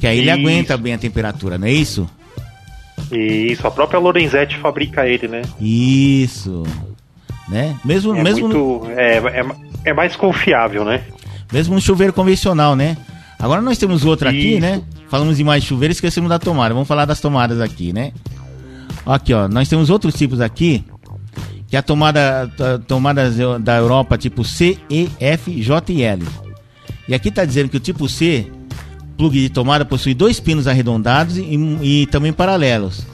Que 0.00 0.08
aí 0.08 0.16
isso. 0.16 0.24
ele 0.24 0.30
aguenta 0.32 0.76
bem 0.76 0.94
a 0.94 0.98
temperatura, 0.98 1.56
não 1.56 1.68
é 1.68 1.70
isso? 1.70 2.10
Isso, 3.12 3.64
a 3.64 3.70
própria 3.70 4.00
Lorenzetti 4.00 4.58
fabrica 4.58 5.06
ele, 5.06 5.28
né? 5.28 5.42
Isso 5.60 6.64
né? 7.48 7.76
Mesmo, 7.84 8.16
é 8.16 8.20
mesmo 8.20 8.48
muito, 8.48 8.58
no... 8.58 8.90
é, 8.90 9.18
é, 9.18 9.46
é, 9.84 9.92
mais 9.94 10.16
confiável, 10.16 10.84
né? 10.84 11.02
Mesmo 11.52 11.76
no 11.76 11.80
chuveiro 11.80 12.12
convencional, 12.12 12.74
né? 12.74 12.96
Agora 13.38 13.62
nós 13.62 13.78
temos 13.78 14.04
outro 14.04 14.28
aqui, 14.28 14.54
Isso. 14.54 14.60
né? 14.60 14.82
Falamos 15.08 15.36
de 15.36 15.44
mais 15.44 15.62
chuveiro, 15.62 15.92
esquecemos 15.92 16.28
da 16.28 16.40
tomada. 16.40 16.74
Vamos 16.74 16.88
falar 16.88 17.04
das 17.04 17.20
tomadas 17.20 17.60
aqui, 17.60 17.92
né? 17.92 18.10
Aqui, 19.06 19.32
ó, 19.32 19.46
nós 19.46 19.68
temos 19.68 19.88
outros 19.88 20.14
tipos 20.14 20.40
aqui, 20.40 20.84
que 21.68 21.76
é 21.76 21.78
a 21.78 21.82
tomada 21.82 22.50
a 22.58 22.78
tomada 22.78 23.58
da 23.58 23.76
Europa 23.76 24.16
tipo 24.16 24.44
C, 24.44 24.78
E, 24.90 25.10
F, 25.18 25.62
J 25.62 25.92
e 25.92 26.02
L. 26.02 26.24
E 27.08 27.14
aqui 27.14 27.28
está 27.28 27.44
dizendo 27.44 27.68
que 27.68 27.76
o 27.76 27.80
tipo 27.80 28.08
C, 28.08 28.50
plug 29.16 29.40
de 29.40 29.48
tomada, 29.48 29.84
possui 29.84 30.14
dois 30.14 30.40
pinos 30.40 30.66
arredondados 30.66 31.36
e, 31.36 31.42
e 31.82 32.06
também 32.06 32.32
paralelos 32.32 33.06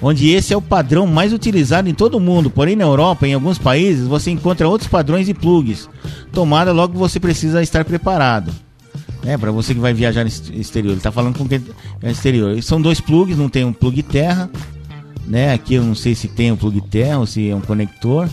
onde 0.00 0.30
esse 0.30 0.52
é 0.52 0.56
o 0.56 0.62
padrão 0.62 1.06
mais 1.06 1.32
utilizado 1.32 1.88
em 1.88 1.94
todo 1.94 2.16
o 2.16 2.20
mundo. 2.20 2.50
Porém, 2.50 2.76
na 2.76 2.84
Europa, 2.84 3.26
em 3.26 3.34
alguns 3.34 3.58
países, 3.58 4.06
você 4.06 4.30
encontra 4.30 4.68
outros 4.68 4.88
padrões 4.88 5.26
de 5.26 5.34
plugs. 5.34 5.88
Tomada 6.32 6.72
logo 6.72 6.98
você 6.98 7.18
precisa 7.18 7.62
estar 7.62 7.84
preparado. 7.84 8.52
É, 9.24 9.36
para 9.36 9.50
você 9.50 9.74
que 9.74 9.80
vai 9.80 9.92
viajar 9.92 10.22
no 10.22 10.28
exterior. 10.28 10.92
Ele 10.92 10.98
está 10.98 11.10
falando 11.10 11.36
com 11.36 11.48
quem 11.48 11.60
é 12.02 12.10
exterior. 12.10 12.62
São 12.62 12.80
dois 12.80 13.00
plugs, 13.00 13.36
não 13.36 13.48
tem 13.48 13.64
um 13.64 13.72
plug 13.72 14.02
terra. 14.02 14.48
Né? 15.26 15.52
Aqui 15.52 15.74
eu 15.74 15.82
não 15.82 15.94
sei 15.94 16.14
se 16.14 16.28
tem 16.28 16.52
um 16.52 16.56
plug 16.56 16.80
terra 16.82 17.18
ou 17.18 17.26
se 17.26 17.50
é 17.50 17.54
um 17.54 17.60
conector. 17.60 18.28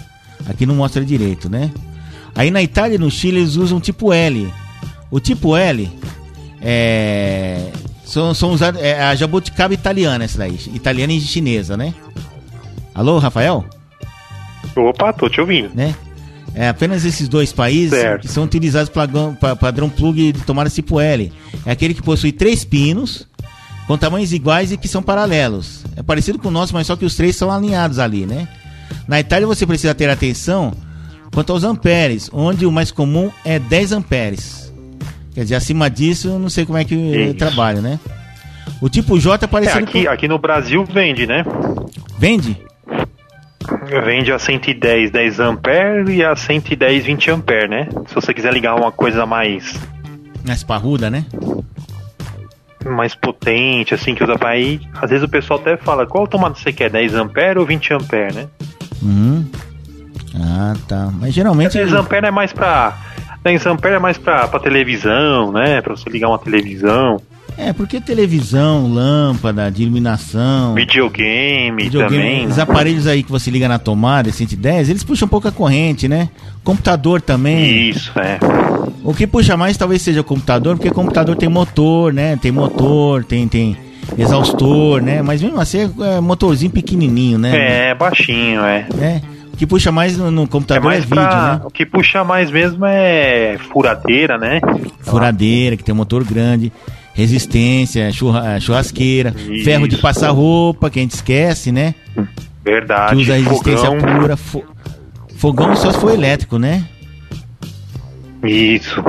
Aqui 0.48 0.66
não 0.66 0.76
mostra 0.76 1.04
direito, 1.04 1.50
né? 1.50 1.72
Aí 2.36 2.52
na 2.52 2.62
Itália 2.62 2.96
e 2.96 3.00
no 3.00 3.10
Chile 3.10 3.40
eles 3.40 3.56
usam 3.56 3.80
tipo 3.80 4.12
L. 4.14 4.52
O 5.10 5.20
tipo 5.20 5.56
L 5.56 5.90
é, 6.62 7.70
são, 8.06 8.34
são 8.34 8.52
usados. 8.52 8.82
É 8.82 9.02
a 9.02 9.16
jabuticaba 9.16 9.74
italiana, 9.74 10.24
essa 10.24 10.38
daí. 10.38 10.58
Italiana 10.74 11.14
e 11.14 11.22
chinesa, 11.22 11.76
né? 11.76 11.94
Alô, 12.94 13.18
Rafael? 13.18 13.66
Opa, 14.76 15.14
tô 15.14 15.30
te 15.30 15.42
ouvindo. 15.42 15.72
Né? 15.74 15.96
É 16.56 16.68
apenas 16.68 17.04
esses 17.04 17.28
dois 17.28 17.52
países 17.52 18.00
certo. 18.00 18.22
que 18.22 18.28
são 18.28 18.44
utilizados 18.44 18.90
para 18.90 19.56
padrão 19.56 19.90
plug 19.90 20.32
de 20.32 20.42
tomada 20.42 20.70
tipo 20.70 21.00
L. 21.00 21.32
É 21.66 21.72
aquele 21.72 21.94
que 21.94 22.02
possui 22.02 22.32
três 22.32 22.64
pinos 22.64 23.28
com 23.88 23.98
tamanhos 23.98 24.34
iguais 24.34 24.72
e 24.72 24.78
que 24.78 24.88
são 24.88 25.02
paralelos. 25.02 25.84
É 25.96 26.04
parecido 26.04 26.40
com 26.40 26.48
o 26.48 26.52
nosso, 26.52 26.74
mas 26.74 26.88
só 26.88 26.96
que 26.96 27.06
os 27.06 27.16
três 27.16 27.36
são 27.36 27.52
alinhados 27.52 28.00
ali, 28.00 28.26
né? 28.26 28.48
Na 29.08 29.20
Itália 29.20 29.48
você 29.48 29.66
precisa 29.66 29.94
ter 29.94 30.10
atenção 30.10 30.74
quanto 31.34 31.52
aos 31.52 31.64
amperes, 31.64 32.30
onde 32.32 32.66
o 32.66 32.72
mais 32.72 32.92
comum 32.92 33.32
é 33.44 33.60
10 33.60 33.92
amperes. 33.92 34.74
Quer 35.34 35.42
dizer, 35.42 35.56
acima 35.56 35.90
disso, 35.90 36.30
eu 36.30 36.40
não 36.40 36.50
sei 36.50 36.66
como 36.66 36.78
é 36.78 36.86
que 36.86 36.94
Isso. 36.94 37.36
trabalha, 37.36 37.82
né? 37.82 38.00
O 38.80 38.88
tipo 38.88 39.20
J 39.20 39.44
é 39.44 39.48
parecido 39.48 39.80
é, 39.80 39.84
aqui, 39.84 40.04
com... 40.06 40.12
aqui 40.12 40.28
no 40.28 40.38
Brasil 40.38 40.86
vende, 40.86 41.26
né? 41.26 41.44
Vende? 42.18 42.58
Vende 44.06 44.32
a 44.32 44.38
110 44.38 45.12
10 45.12 45.40
ampere 45.40 46.16
e 46.16 46.24
a 46.24 46.36
110 46.36 47.06
20 47.06 47.32
ampere, 47.32 47.68
né? 47.68 47.88
Se 48.08 48.16
você 48.16 48.34
quiser 48.34 48.54
ligar 48.54 48.76
uma 48.76 48.92
coisa 48.92 49.26
mais 49.26 49.80
mais 50.46 50.64
parruda, 50.64 51.10
né? 51.10 51.26
Mais 52.86 53.16
potente, 53.16 53.94
assim, 53.94 54.14
que 54.16 54.24
usa 54.24 54.38
pra 54.38 54.58
ir. 54.58 54.82
Às 55.02 55.10
vezes 55.10 55.24
o 55.24 55.30
pessoal 55.30 55.60
até 55.60 55.78
fala, 55.78 56.06
qual 56.06 56.28
tomada 56.28 56.56
você 56.56 56.72
quer? 56.74 56.90
10 56.90 57.16
ampere 57.16 57.60
ou 57.60 57.66
20 57.66 57.94
ampere, 57.94 58.34
né? 58.34 58.48
Uhum. 59.02 59.46
Ah, 60.36 60.74
tá. 60.88 61.10
Mas 61.20 61.34
geralmente. 61.34 61.74
10 61.74 61.94
ampere 61.94 62.28
é 62.28 62.32
mais 62.32 62.52
pra. 62.52 62.98
10 63.44 63.66
ampere 63.66 63.96
é 63.96 64.00
mais 64.00 64.18
pra, 64.18 64.48
pra 64.48 64.60
televisão, 64.60 65.52
né? 65.52 65.82
Pra 65.82 65.96
você 65.96 66.10
ligar 66.10 66.30
uma 66.30 66.40
televisão. 66.40 67.22
É, 67.58 67.72
porque 67.72 68.02
televisão, 68.02 68.92
lâmpada, 68.92 69.70
de 69.70 69.84
iluminação. 69.84 70.74
Videogame, 70.74 71.84
videogame 71.84 72.16
também. 72.16 72.48
Os 72.48 72.60
aparelhos 72.60 73.08
aí 73.08 73.24
que 73.24 73.32
você 73.32 73.52
liga 73.52 73.68
na 73.68 73.80
tomada, 73.80 74.32
110, 74.32 74.90
eles 74.90 75.04
puxam 75.04 75.26
um 75.26 75.30
pouco 75.30 75.48
a 75.48 75.52
corrente, 75.52 76.08
né? 76.08 76.30
Computador 76.64 77.22
também. 77.22 77.90
Isso, 77.90 78.12
é. 78.20 78.40
O 79.04 79.14
que 79.14 79.28
puxa 79.28 79.56
mais 79.56 79.78
talvez 79.78 80.02
seja 80.02 80.22
o 80.22 80.24
computador, 80.24 80.76
porque 80.76 80.90
o 80.90 80.94
computador 80.94 81.36
tem 81.36 81.50
motor, 81.50 82.14
né? 82.14 82.38
Tem 82.38 82.52
motor, 82.52 83.24
tem, 83.24 83.48
tem 83.48 83.78
exaustor, 84.18 85.02
né? 85.02 85.22
Mas 85.22 85.42
mesmo 85.42 85.60
assim 85.60 85.92
é 86.02 86.20
motorzinho 86.20 86.72
pequenininho, 86.72 87.38
né? 87.38 87.90
É, 87.90 87.96
baixinho, 87.96 88.62
é. 88.62 88.88
É. 89.00 89.22
O 89.54 89.58
que 89.58 89.68
puxa 89.68 89.92
mais 89.92 90.18
no, 90.18 90.32
no 90.32 90.48
computador 90.48 90.92
é, 90.92 90.98
é 90.98 91.00
vídeo, 91.00 91.16
pra... 91.16 91.54
né? 91.54 91.62
O 91.64 91.70
que 91.70 91.86
puxa 91.86 92.24
mais 92.24 92.50
mesmo 92.50 92.86
é 92.86 93.58
furadeira, 93.72 94.38
né? 94.38 94.60
Furadeira, 95.02 95.78
que 95.78 95.84
tem 95.84 95.94
um 95.94 95.98
motor 95.98 96.24
grande 96.24 96.72
resistência, 97.14 98.12
churra, 98.12 98.60
churrasqueira, 98.60 99.34
Isso. 99.38 99.64
ferro 99.64 99.88
de 99.88 99.98
passar 99.98 100.32
roupa, 100.32 100.90
que 100.90 101.00
a 101.00 101.02
gente 101.02 101.14
esquece, 101.14 101.72
né? 101.72 101.94
Verdade. 102.64 103.16
Que 103.16 103.22
usa 103.22 103.36
resistência 103.36 103.88
fogão. 103.88 104.20
pura. 104.20 104.38
Fo 104.38 104.64
fogão 105.36 105.76
só 105.76 105.92
se 105.92 106.00
for 106.00 106.14
elétrico, 106.14 106.58
né? 106.58 106.86
Isso. 108.44 109.04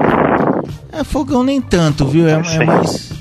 É, 0.92 1.02
fogão 1.04 1.42
nem 1.42 1.60
tanto, 1.60 2.04
viu? 2.06 2.28
É, 2.28 2.32
é 2.32 2.64
mais. 2.64 3.12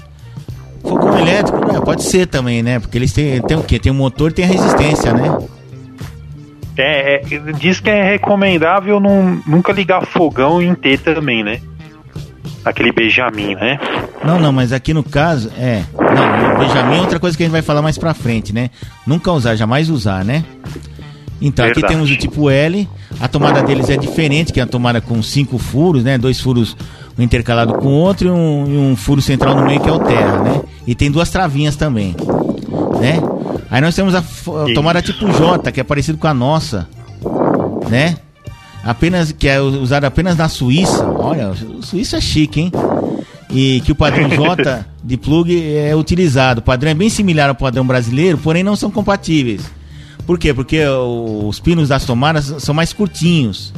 Fogão 0.81 1.17
elétrico, 1.17 1.71
né? 1.71 1.79
Pode 1.79 2.03
ser 2.03 2.27
também, 2.27 2.61
né? 2.61 2.79
Porque 2.79 2.97
eles 2.97 3.13
têm, 3.13 3.41
têm 3.41 3.57
o 3.57 3.63
quê? 3.63 3.79
Tem 3.79 3.91
o 3.91 3.95
motor 3.95 4.31
e 4.31 4.33
tem 4.33 4.45
a 4.45 4.47
resistência, 4.47 5.13
né? 5.13 5.37
É, 6.75 7.15
é, 7.15 7.51
diz 7.53 7.79
que 7.79 7.89
é 7.89 8.03
recomendável 8.03 8.99
não, 8.99 9.41
nunca 9.45 9.71
ligar 9.71 10.05
fogão 10.05 10.61
em 10.61 10.73
T 10.73 10.97
também, 10.97 11.43
né? 11.43 11.61
Aquele 12.63 12.91
Benjamin, 12.91 13.55
né? 13.55 13.79
Não, 14.23 14.39
não, 14.39 14.51
mas 14.51 14.71
aqui 14.71 14.93
no 14.93 15.03
caso, 15.03 15.51
é. 15.57 15.83
Não, 15.93 16.55
o 16.55 16.59
Benjamin 16.59 16.97
é 16.97 17.01
outra 17.01 17.19
coisa 17.19 17.35
que 17.35 17.43
a 17.43 17.45
gente 17.45 17.53
vai 17.53 17.61
falar 17.61 17.81
mais 17.81 17.97
pra 17.97 18.13
frente, 18.13 18.53
né? 18.53 18.69
Nunca 19.05 19.31
usar, 19.31 19.55
jamais 19.55 19.89
usar, 19.89 20.23
né? 20.23 20.43
Então, 21.41 21.65
Verdade. 21.65 21.85
aqui 21.85 21.93
temos 21.93 22.09
o 22.09 22.15
tipo 22.15 22.49
L, 22.49 22.87
a 23.19 23.27
tomada 23.27 23.61
deles 23.61 23.89
é 23.89 23.97
diferente, 23.97 24.53
que 24.53 24.59
é 24.61 24.63
a 24.63 24.67
tomada 24.67 25.01
com 25.01 25.21
cinco 25.21 25.57
furos, 25.57 26.03
né? 26.03 26.17
Dois 26.17 26.39
furos 26.39 26.77
um 27.17 27.21
intercalado 27.21 27.73
com 27.73 27.87
o 27.87 27.91
outro 27.91 28.27
e 28.27 28.31
um, 28.31 28.65
e 28.67 28.77
um 28.77 28.95
furo 28.95 29.21
central 29.21 29.55
no 29.55 29.65
meio 29.65 29.79
que 29.79 29.89
é 29.89 29.91
o 29.91 29.99
terra, 29.99 30.39
né? 30.39 30.61
E 30.87 30.95
tem 30.95 31.11
duas 31.11 31.29
travinhas 31.29 31.75
também, 31.75 32.15
né? 32.99 33.19
Aí 33.69 33.81
nós 33.81 33.95
temos 33.95 34.15
a, 34.15 34.19
a 34.19 34.73
tomada 34.73 35.01
tipo 35.01 35.31
J, 35.31 35.71
que 35.71 35.79
é 35.79 35.83
parecido 35.83 36.17
com 36.17 36.27
a 36.27 36.33
nossa, 36.33 36.87
né? 37.89 38.15
Apenas 38.83 39.31
que 39.31 39.47
é 39.47 39.61
usado 39.61 40.05
apenas 40.05 40.35
na 40.37 40.49
Suíça. 40.49 41.05
Olha, 41.05 41.53
Suíça 41.81 42.17
é 42.17 42.21
chique, 42.21 42.59
hein? 42.59 42.71
E 43.49 43.81
que 43.81 43.91
o 43.91 43.95
padrão 43.95 44.29
J 44.29 44.85
de 45.03 45.17
plug 45.17 45.75
é 45.75 45.95
utilizado. 45.95 46.59
O 46.59 46.63
padrão 46.63 46.91
é 46.91 46.93
bem 46.93 47.09
similar 47.09 47.49
ao 47.49 47.55
padrão 47.55 47.85
brasileiro, 47.85 48.37
porém 48.37 48.63
não 48.63 48.75
são 48.75 48.91
compatíveis. 48.91 49.61
Por 50.25 50.37
quê? 50.37 50.53
Porque 50.53 50.85
os 50.85 51.59
pinos 51.59 51.89
das 51.89 52.05
tomadas 52.05 52.55
são 52.59 52.73
mais 52.73 52.93
curtinhos. 52.93 53.73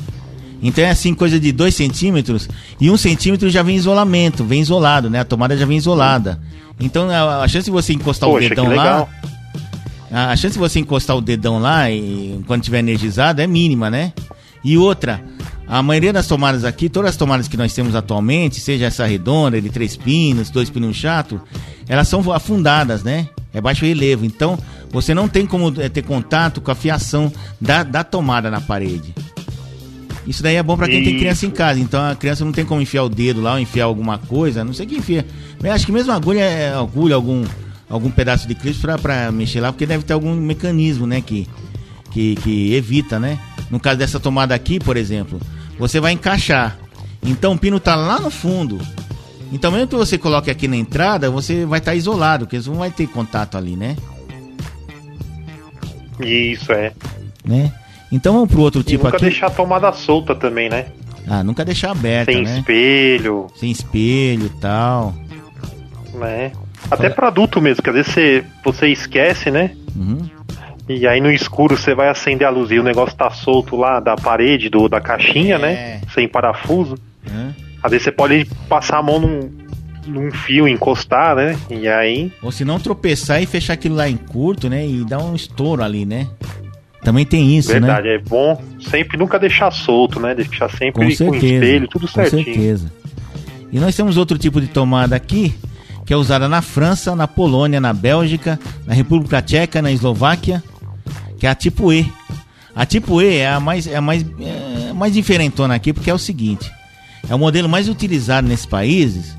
Então 0.61 0.83
é 0.83 0.89
assim, 0.89 1.13
coisa 1.13 1.39
de 1.39 1.51
2 1.51 1.75
centímetros 1.75 2.49
e 2.79 2.89
1 2.89 2.93
um 2.93 2.97
centímetro 2.97 3.49
já 3.49 3.61
vem 3.61 3.75
isolamento, 3.75 4.43
vem 4.43 4.61
isolado, 4.61 5.09
né? 5.09 5.19
A 5.19 5.25
tomada 5.25 5.55
já 5.57 5.65
vem 5.65 5.77
isolada. 5.77 6.39
Então 6.79 7.09
a, 7.09 7.47
chance 7.47 7.65
de 7.65 7.71
você 7.71 7.93
encostar 7.93 8.29
Poxa, 8.29 8.45
o 8.45 8.49
dedão 8.49 8.75
lá. 8.75 9.07
A 10.11 10.35
chance 10.35 10.53
de 10.53 10.59
você 10.59 10.79
encostar 10.79 11.15
o 11.15 11.21
dedão 11.21 11.59
lá 11.59 11.91
e 11.91 12.39
quando 12.47 12.63
tiver 12.63 12.79
energizado 12.79 13.41
é 13.41 13.47
mínima, 13.47 13.89
né? 13.89 14.13
E 14.65 14.79
outra, 14.79 15.23
a 15.67 15.83
maioria 15.83 16.11
das 16.11 16.25
tomadas 16.25 16.65
aqui, 16.65 16.89
todas 16.89 17.11
as 17.11 17.17
tomadas 17.17 17.47
que 17.47 17.55
nós 17.55 17.71
temos 17.71 17.93
atualmente, 17.93 18.59
seja 18.59 18.85
essa 18.85 19.05
redonda, 19.05 19.61
de 19.61 19.69
três 19.69 19.95
pinos, 19.95 20.49
dois 20.49 20.71
pinos 20.71 20.97
chato, 20.97 21.39
elas 21.87 22.07
são 22.07 22.31
afundadas, 22.33 23.03
né? 23.03 23.29
É 23.53 23.61
baixo 23.61 23.85
relevo. 23.85 24.25
Então, 24.25 24.57
você 24.89 25.13
não 25.13 25.27
tem 25.27 25.45
como 25.45 25.71
é, 25.79 25.87
ter 25.87 26.01
contato 26.01 26.61
com 26.61 26.71
a 26.71 26.75
fiação 26.75 27.31
da, 27.61 27.83
da 27.83 28.03
tomada 28.03 28.49
na 28.49 28.59
parede. 28.59 29.13
Isso 30.25 30.41
daí 30.41 30.55
é 30.55 30.63
bom 30.63 30.75
para 30.75 30.87
quem 30.87 31.01
Isso. 31.01 31.11
tem 31.11 31.19
criança 31.19 31.45
em 31.45 31.51
casa. 31.51 31.79
Então 31.79 32.03
a 32.03 32.15
criança 32.15 32.43
não 32.43 32.51
tem 32.51 32.65
como 32.65 32.81
enfiar 32.81 33.03
o 33.03 33.09
dedo 33.09 33.41
lá 33.41 33.53
ou 33.53 33.59
enfiar 33.59 33.85
alguma 33.85 34.17
coisa. 34.17 34.63
Não 34.63 34.73
sei 34.73 34.87
que 34.87 34.95
enfia. 34.95 35.23
Mas 35.61 35.73
acho 35.73 35.85
que 35.85 35.91
mesmo 35.91 36.11
agulha, 36.11 36.39
é, 36.39 36.73
agulha 36.73 37.13
algum, 37.13 37.45
algum 37.87 38.09
pedaço 38.09 38.47
de 38.47 38.55
crisp 38.55 38.83
para 38.99 39.31
mexer 39.31 39.61
lá, 39.61 39.71
porque 39.71 39.85
deve 39.85 40.03
ter 40.03 40.13
algum 40.13 40.33
mecanismo, 40.33 41.05
né? 41.05 41.21
Que, 41.21 41.47
que, 42.15 42.35
que 42.37 42.73
evita, 42.73 43.19
né? 43.19 43.37
No 43.69 43.77
caso 43.77 43.97
dessa 43.97 44.21
tomada 44.21 44.55
aqui, 44.55 44.79
por 44.79 44.95
exemplo, 44.95 45.37
você 45.77 45.99
vai 45.99 46.13
encaixar. 46.13 46.77
Então 47.21 47.51
o 47.53 47.57
pino 47.57 47.75
está 47.75 47.93
lá 47.93 48.21
no 48.21 48.29
fundo. 48.29 48.79
Então 49.51 49.69
mesmo 49.69 49.89
que 49.89 49.95
você 49.95 50.17
coloque 50.17 50.49
aqui 50.49 50.65
na 50.65 50.77
entrada, 50.77 51.29
você 51.29 51.65
vai 51.65 51.79
estar 51.79 51.91
tá 51.91 51.95
isolado, 51.95 52.45
porque 52.45 52.61
você 52.61 52.69
não 52.69 52.77
vai 52.77 52.89
ter 52.89 53.05
contato 53.07 53.57
ali, 53.57 53.75
né? 53.75 53.97
Isso 56.21 56.71
é. 56.71 56.93
Né? 57.43 57.73
Então 58.09 58.33
vamos 58.33 58.49
pro 58.49 58.61
outro 58.61 58.81
tipo 58.81 58.93
e 58.93 58.97
nunca 59.03 59.09
aqui. 59.09 59.25
Nunca 59.25 59.31
deixar 59.31 59.47
a 59.47 59.51
tomada 59.51 59.91
solta 59.91 60.33
também, 60.33 60.69
né? 60.69 60.85
Ah, 61.27 61.43
nunca 61.43 61.65
deixar 61.65 61.91
aberta, 61.91 62.31
Sem 62.31 62.43
né? 62.43 62.59
espelho. 62.59 63.47
Sem 63.57 63.71
espelho 63.71 64.45
e 64.45 64.61
tal. 64.61 65.13
É. 66.21 66.51
Até 66.89 67.09
para 67.09 67.27
adulto 67.27 67.59
mesmo, 67.59 67.83
que 67.83 67.89
às 67.89 67.95
vezes 67.95 68.13
você, 68.13 68.45
você 68.63 68.87
esquece, 68.87 69.51
né? 69.51 69.75
Uhum. 69.93 70.29
E 70.87 71.07
aí 71.07 71.19
no 71.19 71.31
escuro 71.31 71.75
você 71.75 71.95
vai 71.95 72.09
acender 72.09 72.47
a 72.47 72.51
luz 72.51 72.69
e 72.69 72.79
o 72.79 72.83
negócio 72.83 73.15
tá 73.15 73.29
solto 73.31 73.75
lá 73.75 73.99
da 73.99 74.15
parede, 74.15 74.69
do, 74.69 74.87
da 74.87 75.01
caixinha, 75.01 75.57
né? 75.57 75.71
é. 75.71 75.75
né? 75.75 76.01
Sem 76.13 76.27
parafuso. 76.27 76.95
Hum. 77.29 77.51
Às 77.81 77.91
vezes 77.91 78.05
você 78.05 78.11
pode 78.11 78.45
passar 78.69 78.99
a 78.99 79.03
mão 79.03 79.19
num, 79.19 79.51
num 80.07 80.31
fio, 80.31 80.67
encostar, 80.67 81.35
né? 81.35 81.57
E 81.69 81.87
aí. 81.87 82.31
Ou 82.41 82.51
se 82.51 82.63
não 82.63 82.79
tropeçar 82.79 83.41
e 83.41 83.45
fechar 83.45 83.73
aquilo 83.73 83.95
lá 83.95 84.07
em 84.07 84.17
curto, 84.17 84.69
né? 84.69 84.85
E 84.87 85.03
dar 85.05 85.19
um 85.19 85.35
estouro 85.35 85.83
ali, 85.83 86.05
né? 86.05 86.27
Também 87.03 87.23
tem 87.25 87.55
isso, 87.55 87.71
Verdade, 87.71 88.07
né? 88.07 88.15
é 88.15 88.17
bom 88.17 88.59
sempre 88.79 89.15
nunca 89.15 89.37
deixar 89.37 89.69
solto, 89.71 90.19
né? 90.19 90.33
Deixar 90.33 90.69
sempre 90.71 91.05
com, 91.05 91.11
certeza, 91.11 91.29
com 91.29 91.45
espelho, 91.45 91.87
tudo 91.87 92.07
certinho. 92.07 92.43
Com 92.43 92.53
certeza. 92.53 92.91
E 93.71 93.79
nós 93.79 93.95
temos 93.95 94.17
outro 94.17 94.37
tipo 94.37 94.59
de 94.59 94.67
tomada 94.67 95.15
aqui, 95.15 95.53
que 96.03 96.13
é 96.13 96.17
usada 96.17 96.49
na 96.49 96.63
França, 96.63 97.15
na 97.15 97.27
Polônia, 97.27 97.79
na 97.79 97.93
Bélgica, 97.93 98.59
na 98.87 98.93
República 98.93 99.41
Tcheca, 99.41 99.81
na 99.81 99.91
Eslováquia, 99.91 100.63
que 101.45 101.47
é 101.47 101.51
a 101.51 101.55
tipo 101.55 101.93
E. 101.93 102.11
A 102.75 102.85
tipo 102.87 103.21
E 103.21 103.37
é 103.37 103.47
a 103.47 103.59
mais, 103.59 103.85
é 103.85 103.95
a 103.95 104.01
mais, 104.01 104.25
é 104.39 104.93
mais 104.93 105.13
diferentona 105.13 105.75
aqui, 105.75 105.93
porque 105.93 106.09
é 106.09 106.13
o 106.13 106.17
seguinte: 106.17 106.71
é 107.29 107.35
o 107.35 107.39
modelo 107.39 107.69
mais 107.69 107.87
utilizado 107.87 108.47
nesses 108.47 108.65
países 108.65 109.35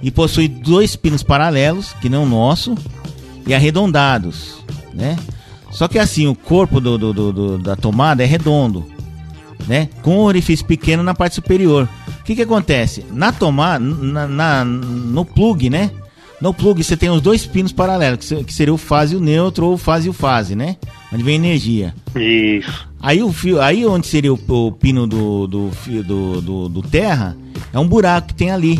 e 0.00 0.10
possui 0.10 0.46
dois 0.46 0.94
pinos 0.94 1.24
paralelos, 1.24 1.92
que 2.00 2.08
não 2.08 2.22
o 2.22 2.28
nosso, 2.28 2.76
e 3.44 3.52
arredondados, 3.52 4.64
né? 4.94 5.18
Só 5.72 5.88
que 5.88 5.98
assim, 5.98 6.28
o 6.28 6.34
corpo 6.34 6.80
do, 6.80 6.96
do, 6.96 7.12
do, 7.12 7.58
da 7.58 7.74
tomada 7.74 8.22
é 8.22 8.26
redondo, 8.26 8.86
né? 9.66 9.88
Com 10.02 10.18
um 10.18 10.22
orifício 10.22 10.64
pequeno 10.64 11.02
na 11.02 11.14
parte 11.14 11.34
superior. 11.34 11.88
O 12.20 12.22
que 12.22 12.36
que 12.36 12.42
acontece? 12.42 13.04
Na 13.10 13.32
tomada, 13.32 13.84
na, 13.84 14.28
na, 14.28 14.64
no 14.64 15.24
plug, 15.24 15.68
né? 15.68 15.90
No 16.40 16.54
plug 16.54 16.82
você 16.82 16.96
tem 16.96 17.10
os 17.10 17.20
dois 17.20 17.46
pinos 17.46 17.72
paralelos, 17.72 18.32
que 18.46 18.54
seria 18.54 18.72
o 18.72 18.78
fase 18.78 19.14
e 19.14 19.16
o 19.16 19.20
neutro 19.20 19.66
ou 19.66 19.74
o 19.74 19.78
fase 19.78 20.06
e 20.06 20.10
o 20.10 20.12
fase, 20.12 20.54
né? 20.54 20.76
Onde 21.12 21.22
vem 21.22 21.34
energia. 21.34 21.94
Isso. 22.14 22.88
Aí 23.00 23.22
o 23.22 23.32
fio, 23.32 23.60
aí 23.60 23.84
onde 23.84 24.06
seria 24.06 24.32
o, 24.32 24.38
o 24.46 24.72
pino 24.72 25.06
do, 25.06 25.46
do, 25.46 25.70
fio, 25.70 26.04
do, 26.04 26.40
do, 26.40 26.68
do, 26.68 26.82
terra, 26.82 27.36
é 27.72 27.78
um 27.78 27.88
buraco 27.88 28.28
que 28.28 28.34
tem 28.34 28.50
ali. 28.50 28.78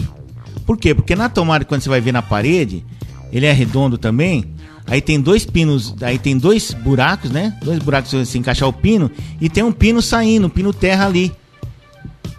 Por 0.64 0.76
quê? 0.76 0.94
Porque 0.94 1.16
na 1.16 1.28
tomada, 1.28 1.64
quando 1.64 1.80
você 1.80 1.88
vai 1.88 2.00
ver 2.00 2.12
na 2.12 2.22
parede, 2.22 2.84
ele 3.32 3.46
é 3.46 3.52
redondo 3.52 3.98
também. 3.98 4.44
Aí 4.86 5.00
tem 5.00 5.20
dois 5.20 5.44
pinos, 5.44 5.94
aí 6.00 6.18
tem 6.18 6.38
dois 6.38 6.72
buracos, 6.72 7.30
né? 7.30 7.56
Dois 7.62 7.78
buracos 7.78 8.10
se 8.10 8.24
você 8.24 8.38
encaixar 8.38 8.68
o 8.68 8.72
pino 8.72 9.10
e 9.40 9.48
tem 9.48 9.62
um 9.62 9.72
pino 9.72 10.00
saindo, 10.00 10.46
um 10.46 10.50
pino 10.50 10.72
terra 10.72 11.06
ali, 11.06 11.32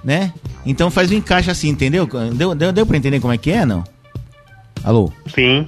né? 0.04 0.34
Então 0.66 0.90
faz 0.90 1.12
um 1.12 1.16
encaixe 1.16 1.52
assim, 1.52 1.70
entendeu? 1.70 2.08
Deu, 2.34 2.56
deu, 2.56 2.72
deu 2.72 2.86
pra 2.86 2.98
entender 2.98 3.20
como 3.20 3.34
é 3.34 3.38
que 3.38 3.52
é, 3.52 3.66
não? 3.66 3.84
Alô? 4.90 5.12
Sim. 5.36 5.68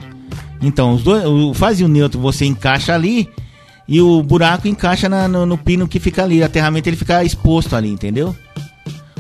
Então, 0.64 0.94
os 0.94 1.04
dois, 1.04 1.24
o 1.26 1.54
faz 1.54 1.80
e 1.80 1.84
o 1.84 1.88
neutro 1.88 2.20
você 2.20 2.44
encaixa 2.44 2.96
ali 2.96 3.30
e 3.88 4.02
o 4.02 4.24
buraco 4.24 4.68
encaixa 4.68 5.08
na, 5.08 5.28
no, 5.28 5.46
no, 5.46 5.60
pino 5.60 5.88
que 5.88 6.00
fica 6.00 6.24
ali. 6.24 6.42
O 6.42 6.46
aterramento 6.46 6.90
ele 6.90 6.96
fica 6.96 7.24
exposto 7.24 7.76
ali, 7.76 7.92
entendeu? 7.92 8.36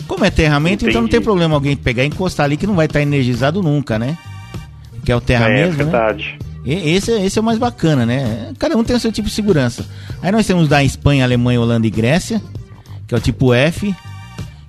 Como 0.08 0.26
é 0.26 0.32
terramento, 0.32 0.78
Entendi. 0.78 0.90
então 0.90 1.04
não 1.04 1.08
tem 1.08 1.22
problema 1.22 1.54
alguém 1.54 1.76
pegar 1.76 2.04
e 2.04 2.08
encostar 2.08 2.46
ali 2.46 2.58
que 2.58 2.66
não 2.66 2.74
vai 2.74 2.88
estar 2.88 3.00
energizado 3.00 3.62
nunca, 3.62 4.00
né? 4.00 4.18
Que 5.06 5.12
é 5.12 5.16
o 5.16 5.22
terra 5.22 5.50
é, 5.50 5.54
mesmo, 5.54 5.82
é 5.82 5.84
verdade. 5.84 6.40
Né? 6.66 6.74
Esse, 6.90 7.12
esse 7.12 7.38
é 7.38 7.42
o 7.42 7.46
mais 7.46 7.60
bacana, 7.60 8.04
né? 8.04 8.54
Cada 8.58 8.76
um 8.76 8.84
tem 8.84 8.96
o 8.96 9.00
seu 9.00 9.12
tipo 9.12 9.28
de 9.28 9.36
segurança. 9.36 9.86
Aí 10.20 10.32
nós 10.32 10.48
temos 10.48 10.68
da 10.68 10.84
Espanha, 10.84 11.24
Alemanha, 11.24 11.62
Holanda 11.62 11.86
e 11.86 11.92
Grécia, 11.92 12.42
que 13.08 13.14
é 13.14 13.18
o 13.20 13.22
tipo 13.22 13.54
F, 13.54 13.96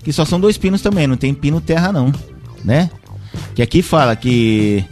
que 0.05 0.12
só 0.12 0.27
são 0.27 0.38
dois 0.38 0.59
pinos 0.59 0.83
também, 0.83 1.07
não 1.07 1.16
tem 1.16 1.33
pino 1.33 1.59
terra 1.59 1.90
não, 1.90 2.12
né? 2.62 2.90
Que 3.55 3.62
aqui 3.62 3.83
fala 3.83 4.14
que, 4.14 4.85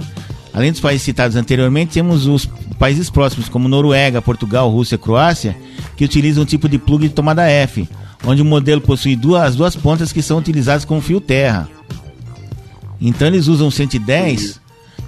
além 0.52 0.70
dos 0.70 0.80
países 0.80 1.02
citados 1.02 1.36
anteriormente, 1.36 1.94
temos 1.94 2.26
os 2.26 2.46
países 2.78 3.10
próximos, 3.10 3.48
como 3.48 3.68
Noruega, 3.68 4.22
Portugal, 4.22 4.70
Rússia, 4.70 4.98
Croácia, 4.98 5.56
que 5.96 6.04
utilizam 6.04 6.42
um 6.42 6.46
tipo 6.46 6.68
de 6.68 6.78
plug 6.78 7.08
de 7.08 7.14
tomada 7.14 7.48
F, 7.48 7.88
onde 8.24 8.42
o 8.42 8.44
modelo 8.44 8.80
possui 8.80 9.16
duas, 9.16 9.42
as 9.42 9.56
duas 9.56 9.76
pontas 9.76 10.12
que 10.12 10.22
são 10.22 10.38
utilizadas 10.38 10.84
como 10.84 11.00
fio 11.00 11.20
terra. 11.20 11.68
Então 13.00 13.28
eles 13.28 13.46
usam 13.46 13.70
110 13.70 14.60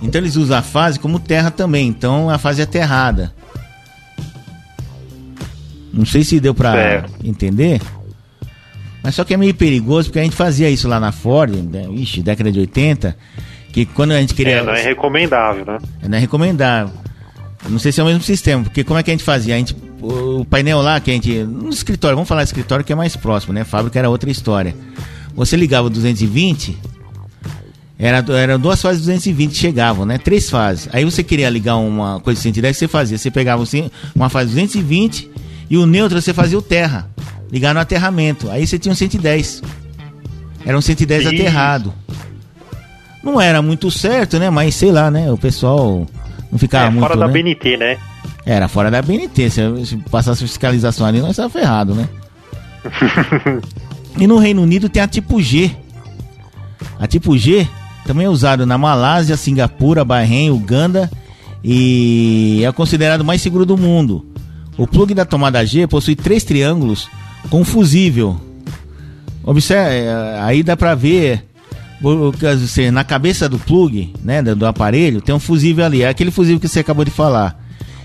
então 0.03 0.21
eles 0.21 0.37
usam 0.37 0.59
a 0.59 0.63
fase 0.63 0.99
como 0.99 1.21
terra 1.21 1.51
também. 1.51 1.87
Então 1.89 2.29
a 2.29 2.37
fase 2.37 2.61
é 2.61 2.65
aterrada. 2.65 3.33
Não 5.93 6.05
sei 6.05 6.25
se 6.25 6.41
deu 6.41 6.55
pra 6.55 6.77
é. 6.77 7.05
entender. 7.23 7.81
Mas 9.03 9.15
só 9.15 9.25
que 9.25 9.35
é 9.35 9.37
meio 9.37 9.55
perigoso 9.55 10.09
porque 10.09 10.19
a 10.19 10.25
gente 10.25 10.37
fazia 10.37 10.69
isso 10.69 10.89
lá 10.89 10.99
na 10.99 11.13
Ford, 11.13 11.51
né? 11.53 11.87
ixi, 11.93 12.23
década 12.23 12.51
de 12.51 12.61
80, 12.61 13.17
que 13.73 13.87
quando 13.87 14.13
a 14.13 14.21
gente 14.21 14.35
queria. 14.35 14.59
É, 14.59 14.63
não 14.63 14.75
é 14.75 14.83
recomendável, 14.83 15.65
né? 15.65 15.79
Não 16.07 16.17
é 16.17 16.21
recomendável. 16.21 16.95
Não 17.69 17.79
sei 17.79 17.93
se 17.93 18.01
é 18.01 18.05
o 18.05 18.07
mesmo 18.07 18.23
sistema, 18.23 18.65
porque 18.65 18.85
como 18.85 18.99
é 18.99 19.03
que 19.03 19.11
a 19.11 19.15
gente 19.15 19.25
fazia? 19.25 19.55
A 19.55 19.59
gente, 19.59 19.77
o 20.01 20.45
painel 20.45 20.81
lá 20.81 21.01
que 21.01 21.11
a 21.11 21.15
gente. 21.15 21.33
No 21.45 21.71
escritório, 21.71 22.17
vamos 22.17 22.29
falar 22.29 22.43
escritório 22.43 22.85
que 22.85 22.93
é 22.93 22.97
mais 22.97 23.17
próximo, 23.17 23.53
né? 23.53 23.65
Fábrica 23.65 23.99
era 23.99 24.11
outra 24.11 24.31
história. 24.31 24.75
Você 25.35 25.57
ligava 25.57 25.87
o 25.87 25.91
220 25.91 26.93
era, 28.03 28.25
eram 28.37 28.59
duas 28.59 28.83
fases 28.83 29.01
220 29.03 29.51
que 29.53 29.57
chegavam, 29.57 30.05
né? 30.05 30.19
Três 30.19 30.51
fases. 30.51 30.89
Aí 30.93 31.05
você 31.05 31.23
queria 31.23 31.49
ligar 31.49 31.77
uma 31.77 32.19
coisa 32.19 32.37
de 32.37 32.43
110, 32.43 32.77
você 32.77 32.89
fazia. 32.89 33.17
Você 33.17 33.31
pegava 33.31 33.63
assim, 33.63 33.93
uma 34.13 34.29
fase 34.29 34.51
220 34.51 35.31
e 35.71 35.79
o 35.79 35.87
neutro 35.87 36.21
você 36.21 36.35
fazia 36.35 36.59
o 36.59 36.63
terra. 36.63 37.09
Ligar 37.53 37.73
no 37.73 37.79
aterramento. 37.79 38.51
Aí 38.51 38.67
você 38.67 38.77
tinha 38.77 38.91
um 38.91 38.97
110. 38.97 39.63
Era 40.67 40.77
um 40.77 40.81
110 40.81 41.23
Sim. 41.23 41.29
aterrado. 41.29 41.95
Não 43.23 43.41
era 43.41 43.63
muito 43.63 43.91
certo, 43.91 44.39
né? 44.39 44.51
Mas 44.51 44.75
sei 44.75 44.91
lá, 44.91 45.11
né? 45.11 45.31
O 45.31 45.39
pessoal 45.39 46.07
não 46.51 46.59
ficava 46.59 46.87
é, 46.87 46.91
muito. 46.91 47.07
Fora 47.07 47.17
né? 47.17 47.27
da 47.27 47.33
BNT, 47.33 47.77
né? 47.77 47.99
Era 48.45 48.69
fora 48.69 48.91
da 48.91 49.01
BNT. 49.01 49.51
Se, 49.51 49.87
se 49.87 49.97
passasse 50.11 50.43
fiscalização 50.43 51.07
ali, 51.07 51.21
nós 51.21 51.31
estava 51.31 51.49
ferrado, 51.49 51.95
né? 51.95 52.09
e 54.19 54.27
no 54.27 54.39
Reino 54.39 54.63
Unido 54.63 54.89
tem 54.89 55.03
a 55.03 55.07
tipo 55.07 55.41
G. 55.41 55.71
A 56.99 57.07
tipo 57.07 57.37
G 57.39 57.67
também 58.05 58.27
é 58.27 58.29
usado 58.29 58.67
na 58.67 58.77
Malásia, 58.77 59.37
Singapura, 59.37 60.05
Bahrein, 60.05 60.51
Uganda 60.51 61.11
e 61.63 62.63
é 62.67 62.73
considerado 62.73 63.25
mais 63.25 63.41
seguro 63.41 63.65
do 63.65 63.79
mundo. 63.79 64.27
O 64.77 64.87
plug 64.87 65.15
da 65.15 65.25
tomada 65.25 65.65
G 65.65 65.87
possui 65.87 66.17
três 66.17 66.43
triângulos 66.43 67.09
com 67.49 67.65
fusível. 67.65 68.41
Observe, 69.45 69.95
é, 69.95 70.39
aí 70.41 70.63
dá 70.63 70.77
para 70.77 70.95
ver 70.95 71.45
na 72.93 73.05
cabeça 73.05 73.49
do 73.49 73.59
plug, 73.59 74.13
né, 74.23 74.43
do 74.43 74.67
aparelho, 74.67 75.21
tem 75.21 75.35
um 75.35 75.39
fusível 75.39 75.85
ali, 75.85 76.03
é 76.03 76.09
aquele 76.09 76.31
fusível 76.31 76.61
que 76.61 76.69
você 76.69 76.81
acabou 76.81 77.05
de 77.05 77.11
falar. 77.11 77.61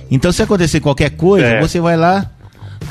Então, 0.10 0.32
se 0.32 0.42
acontecer 0.42 0.80
qualquer 0.80 1.12
coisa, 1.12 1.48
é. 1.48 1.62
você 1.62 1.80
vai 1.80 1.98
lá, 1.98 2.30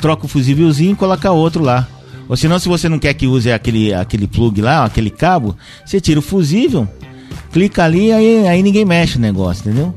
troca 0.01 0.25
o 0.25 0.27
fusívelzinho 0.27 0.91
e 0.91 0.95
coloca 0.95 1.31
outro 1.31 1.63
lá. 1.63 1.87
Ou 2.29 2.35
senão, 2.35 2.59
se 2.59 2.67
você 2.67 2.89
não 2.89 2.99
quer 2.99 3.13
que 3.13 3.25
use 3.25 3.51
aquele, 3.51 3.93
aquele 3.93 4.27
plug 4.27 4.61
lá, 4.61 4.83
aquele 4.83 5.09
cabo, 5.09 5.55
você 5.85 6.01
tira 6.01 6.19
o 6.19 6.23
fusível, 6.23 6.87
clica 7.51 7.83
ali, 7.83 8.11
aí, 8.11 8.47
aí 8.47 8.61
ninguém 8.61 8.83
mexe 8.85 9.15
no 9.15 9.21
negócio, 9.21 9.61
entendeu? 9.61 9.95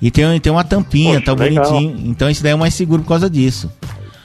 E 0.00 0.10
tem, 0.10 0.40
tem 0.40 0.52
uma 0.52 0.64
tampinha, 0.64 1.20
Poxa, 1.20 1.36
tá 1.36 1.44
legal. 1.44 1.64
bonitinho. 1.70 2.10
Então 2.10 2.28
esse 2.28 2.42
daí 2.42 2.52
é 2.52 2.56
mais 2.56 2.74
seguro 2.74 3.02
por 3.02 3.08
causa 3.08 3.28
disso. 3.28 3.70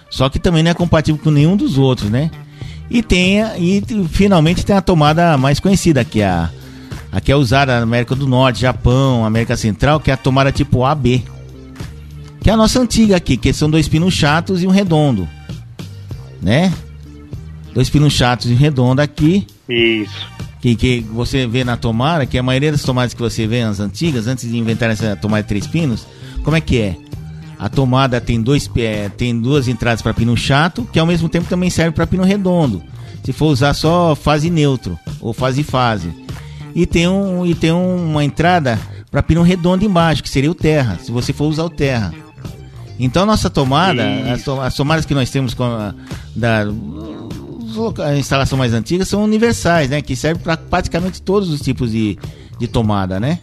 Só 0.09 0.29
que 0.29 0.39
também 0.39 0.63
não 0.63 0.71
é 0.71 0.73
compatível 0.73 1.21
com 1.21 1.29
nenhum 1.29 1.55
dos 1.55 1.77
outros, 1.77 2.09
né? 2.09 2.31
E 2.89 3.03
tem 3.03 3.39
e 3.57 3.83
finalmente 4.09 4.65
tem 4.65 4.75
a 4.75 4.81
tomada 4.81 5.37
mais 5.37 5.59
conhecida, 5.59 6.05
que 6.05 6.21
é 6.21 6.27
a, 6.27 6.49
que 7.23 7.31
é 7.31 7.35
usada 7.35 7.75
na 7.77 7.83
América 7.83 8.15
do 8.15 8.27
Norte, 8.27 8.61
Japão, 8.61 9.25
América 9.25 9.57
Central, 9.57 9.99
que 9.99 10.09
é 10.09 10.13
a 10.13 10.17
tomada 10.17 10.51
tipo 10.51 10.85
AB. 10.85 11.23
Que 12.41 12.49
é 12.49 12.53
a 12.53 12.57
nossa 12.57 12.79
antiga 12.79 13.17
aqui, 13.17 13.35
que 13.35 13.51
são 13.51 13.69
dois 13.69 13.87
pinos 13.87 14.13
chatos 14.13 14.63
e 14.63 14.67
um 14.67 14.71
redondo. 14.71 15.27
Né? 16.41 16.71
dois 17.77 17.91
pinos 17.91 18.13
chatos 18.13 18.47
e 18.47 18.55
redondo 18.55 19.03
aqui. 19.03 19.45
Isso. 19.69 20.27
Que, 20.59 20.75
que 20.75 21.01
você 21.01 21.45
vê 21.45 21.63
na 21.63 21.77
tomada, 21.77 22.25
que 22.25 22.35
a 22.35 22.41
maioria 22.41 22.71
das 22.71 22.81
tomadas 22.81 23.13
que 23.13 23.21
você 23.21 23.45
vê 23.45 23.63
nas 23.63 23.79
antigas, 23.79 24.25
antes 24.25 24.49
de 24.49 24.57
inventar 24.57 24.89
essa 24.89 25.15
tomada 25.15 25.43
de 25.43 25.49
três 25.49 25.67
pinos, 25.67 26.07
como 26.43 26.57
é 26.57 26.61
que 26.61 26.81
é? 26.81 26.97
A 27.59 27.69
tomada 27.69 28.21
tem, 28.21 28.41
dois, 28.41 28.69
é, 28.77 29.09
tem 29.09 29.39
duas 29.39 29.67
entradas 29.67 30.01
para 30.01 30.13
pino 30.13 30.37
chato, 30.37 30.87
que 30.91 30.99
ao 30.99 31.07
mesmo 31.07 31.27
tempo 31.27 31.49
também 31.49 31.69
serve 31.69 31.91
para 31.91 32.05
pino 32.05 32.23
redondo. 32.23 32.83
Se 33.23 33.33
for 33.33 33.47
usar 33.47 33.73
só 33.73 34.15
fase 34.15 34.49
neutro 34.49 34.97
ou 35.19 35.33
fase 35.33 35.63
fase. 35.63 36.13
E 36.75 36.85
tem, 36.85 37.07
um, 37.07 37.45
e 37.45 37.55
tem 37.55 37.71
uma 37.71 38.23
entrada 38.23 38.79
para 39.09 39.23
pino 39.23 39.41
redondo 39.41 39.83
embaixo, 39.83 40.21
que 40.21 40.29
seria 40.29 40.51
o 40.51 40.55
terra, 40.55 40.99
se 41.01 41.11
você 41.11 41.33
for 41.33 41.45
usar 41.45 41.63
o 41.63 41.69
terra. 41.69 42.13
Então 42.99 43.25
nossa 43.25 43.49
tomada, 43.49 44.03
as, 44.31 44.47
as, 44.47 44.75
tomadas 44.75 45.05
que 45.05 45.13
nós 45.13 45.29
temos 45.29 45.53
com 45.53 45.63
a, 45.63 45.93
da, 46.35 46.63
a 48.05 48.15
instalação 48.15 48.57
mais 48.57 48.73
antiga 48.73 49.05
são 49.05 49.23
universais, 49.23 49.89
né? 49.89 50.01
Que 50.01 50.15
servem 50.15 50.41
para 50.41 50.57
praticamente 50.57 51.21
todos 51.21 51.49
os 51.49 51.61
tipos 51.61 51.91
de, 51.91 52.17
de 52.59 52.67
tomada, 52.67 53.19
né? 53.19 53.39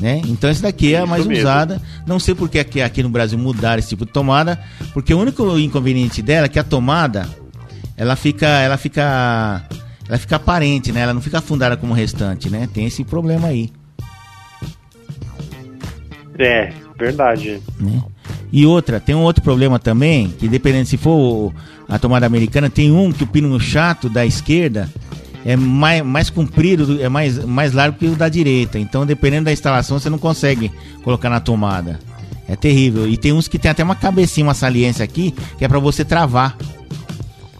Né? 0.00 0.22
Então 0.26 0.48
essa 0.48 0.62
daqui 0.62 0.94
é 0.94 1.00
a 1.00 1.06
mais 1.06 1.26
mesmo. 1.26 1.42
usada. 1.42 1.80
Não 2.06 2.18
sei 2.18 2.34
porque 2.34 2.58
aqui, 2.58 2.80
aqui 2.80 3.02
no 3.02 3.10
Brasil 3.10 3.38
mudaram 3.38 3.78
esse 3.78 3.90
tipo 3.90 4.06
de 4.06 4.12
tomada, 4.12 4.58
porque 4.94 5.12
o 5.12 5.18
único 5.18 5.58
inconveniente 5.58 6.22
dela 6.22 6.46
é 6.46 6.48
que 6.48 6.58
a 6.58 6.64
tomada 6.64 7.28
ela 7.96 8.16
fica, 8.16 8.46
ela 8.46 8.78
fica, 8.78 9.62
ela 10.08 10.16
fica 10.16 10.36
aparente, 10.36 10.90
né? 10.90 11.00
Ela 11.00 11.12
não 11.12 11.20
fica 11.20 11.38
afundada 11.38 11.76
como 11.76 11.92
o 11.92 11.96
restante, 11.96 12.48
né? 12.48 12.66
Tem 12.72 12.86
esse 12.86 13.04
problema 13.04 13.48
aí. 13.48 13.70
É, 16.38 16.72
verdade. 16.98 17.60
Né? 17.78 18.02
E 18.50 18.64
outra, 18.64 18.98
tem 18.98 19.14
um 19.14 19.22
outro 19.22 19.42
problema 19.42 19.78
também, 19.78 20.30
que 20.30 20.48
dependendo 20.48 20.86
se 20.86 20.96
for 20.96 21.52
a 21.86 21.98
tomada 21.98 22.24
americana, 22.24 22.70
tem 22.70 22.90
um 22.90 23.12
que 23.12 23.24
o 23.24 23.26
pino 23.26 23.60
chato 23.60 24.08
da 24.08 24.24
esquerda 24.24 24.88
é 25.44 25.56
mais, 25.56 26.02
mais 26.02 26.30
comprido, 26.30 27.00
é 27.00 27.08
mais, 27.08 27.44
mais 27.44 27.72
largo 27.72 27.98
que 27.98 28.06
o 28.06 28.16
da 28.16 28.28
direita. 28.28 28.78
Então, 28.78 29.06
dependendo 29.06 29.46
da 29.46 29.52
instalação, 29.52 29.98
você 29.98 30.10
não 30.10 30.18
consegue 30.18 30.70
colocar 31.02 31.30
na 31.30 31.40
tomada. 31.40 31.98
É 32.48 32.56
terrível. 32.56 33.08
E 33.08 33.16
tem 33.16 33.32
uns 33.32 33.48
que 33.48 33.58
tem 33.58 33.70
até 33.70 33.82
uma 33.82 33.94
cabecinha, 33.94 34.46
uma 34.46 34.54
saliência 34.54 35.04
aqui, 35.04 35.34
que 35.56 35.64
é 35.64 35.68
para 35.68 35.78
você 35.78 36.04
travar. 36.04 36.56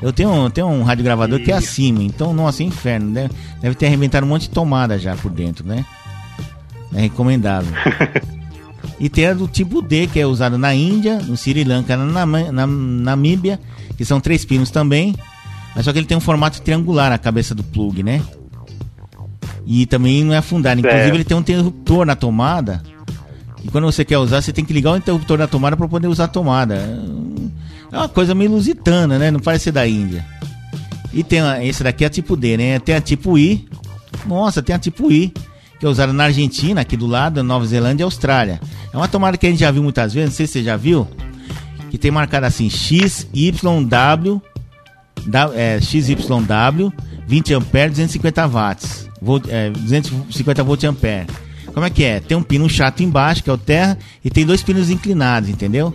Eu 0.03 0.12
tenho, 0.12 0.49
tenho 0.51 0.66
um 0.66 0.83
radiogravador 0.83 1.40
que 1.40 1.53
é 1.53 1.55
acima, 1.55 2.03
então, 2.03 2.33
nossa, 2.33 2.62
é 2.62 2.66
inferno. 2.66 3.12
Deve, 3.12 3.31
deve 3.61 3.75
ter 3.75 3.87
arrebentado 3.87 4.25
um 4.25 4.29
monte 4.29 4.43
de 4.43 4.51
tomada 4.51 4.99
já 4.99 5.14
por 5.14 5.31
dentro, 5.31 5.66
né? 5.66 5.85
É 6.95 7.03
recomendável. 7.03 7.73
E 8.99 9.09
tem 9.09 9.27
a 9.27 9.35
do 9.35 9.49
tipo 9.49 9.81
D, 9.81 10.07
que 10.07 10.21
é 10.21 10.27
usada 10.27 10.59
na 10.59 10.75
Índia, 10.75 11.21
no 11.21 11.35
Sri 11.35 11.64
Lanka, 11.64 11.97
na 11.97 12.66
Namíbia, 12.66 13.59
que 13.97 14.05
são 14.05 14.21
três 14.21 14.45
pinos 14.45 14.71
também. 14.71 15.16
Mas 15.74 15.85
só 15.85 15.92
que 15.92 15.98
ele 15.98 16.06
tem 16.06 16.16
um 16.16 16.20
formato 16.20 16.61
triangular, 16.62 17.12
a 17.12 17.18
cabeça 17.18 17.54
do 17.54 17.62
plug, 17.62 18.02
né? 18.02 18.22
E 19.66 19.87
também 19.87 20.24
não 20.24 20.35
é 20.35 20.38
afundado. 20.38 20.80
Inclusive, 20.80 21.11
é. 21.11 21.14
ele 21.14 21.24
tem 21.24 21.37
um 21.37 21.40
interruptor 21.40 22.04
na 22.04 22.16
tomada. 22.16 22.83
E 23.62 23.68
quando 23.68 23.85
você 23.85 24.04
quer 24.04 24.18
usar, 24.18 24.40
você 24.40 24.52
tem 24.52 24.64
que 24.64 24.72
ligar 24.72 24.92
o 24.92 24.96
interruptor 24.96 25.38
na 25.38 25.46
tomada 25.46 25.76
para 25.76 25.87
poder 25.87 26.09
usar 26.09 26.24
a 26.24 26.28
tomada. 26.28 26.76
É 27.92 27.96
uma 27.96 28.09
coisa 28.09 28.35
meio 28.35 28.50
lusitana, 28.50 29.18
né? 29.18 29.30
Não 29.30 29.40
parece 29.40 29.64
ser 29.64 29.72
da 29.72 29.87
Índia. 29.87 30.24
E 31.12 31.22
tem 31.22 31.40
a, 31.40 31.64
esse 31.64 31.83
daqui 31.83 32.04
é 32.04 32.06
a 32.06 32.11
tipo 32.11 32.37
D, 32.37 32.56
né? 32.56 32.78
Tem 32.78 32.94
a 32.94 33.00
tipo 33.00 33.38
I. 33.38 33.68
Nossa, 34.26 34.62
tem 34.62 34.74
a 34.74 34.78
tipo 34.78 35.11
I 35.11 35.33
que 35.80 35.87
é 35.87 35.88
usada 35.88 36.12
na 36.12 36.24
Argentina, 36.24 36.83
aqui 36.83 36.94
do 36.94 37.06
lado, 37.06 37.42
Nova 37.42 37.64
Zelândia 37.64 38.02
e 38.02 38.04
Austrália. 38.04 38.61
É 38.92 38.96
uma 38.96 39.09
tomada 39.09 39.38
que 39.38 39.46
a 39.46 39.50
gente 39.50 39.61
já 39.61 39.70
viu 39.70 39.83
muitas 39.83 40.12
vezes, 40.12 40.28
não 40.28 40.37
sei 40.37 40.46
se 40.46 40.52
você 40.52 40.62
já 40.62 40.76
viu, 40.76 41.09
que 41.90 41.96
tem 41.96 42.11
marcado 42.11 42.44
assim 42.44 42.68
XYW, 45.20 45.54
é, 45.54 45.80
XYW, 45.80 46.92
20 47.26 47.54
ampere, 47.54 47.90
250 47.90 48.46
watts, 48.48 49.09
volt, 49.20 49.46
é, 49.48 49.70
250 49.70 50.62
volt 50.62 50.85
ampere. 50.85 51.26
Como 51.72 51.87
é 51.87 51.90
que 51.90 52.04
é? 52.04 52.20
Tem 52.20 52.37
um 52.37 52.42
pino 52.42 52.68
chato 52.68 53.02
embaixo, 53.02 53.42
que 53.42 53.50
é 53.50 53.52
o 53.52 53.59
terra, 53.59 53.96
e 54.24 54.30
tem 54.30 54.44
dois 54.44 54.62
pinos 54.62 54.90
inclinados, 54.90 55.48
entendeu? 55.48 55.94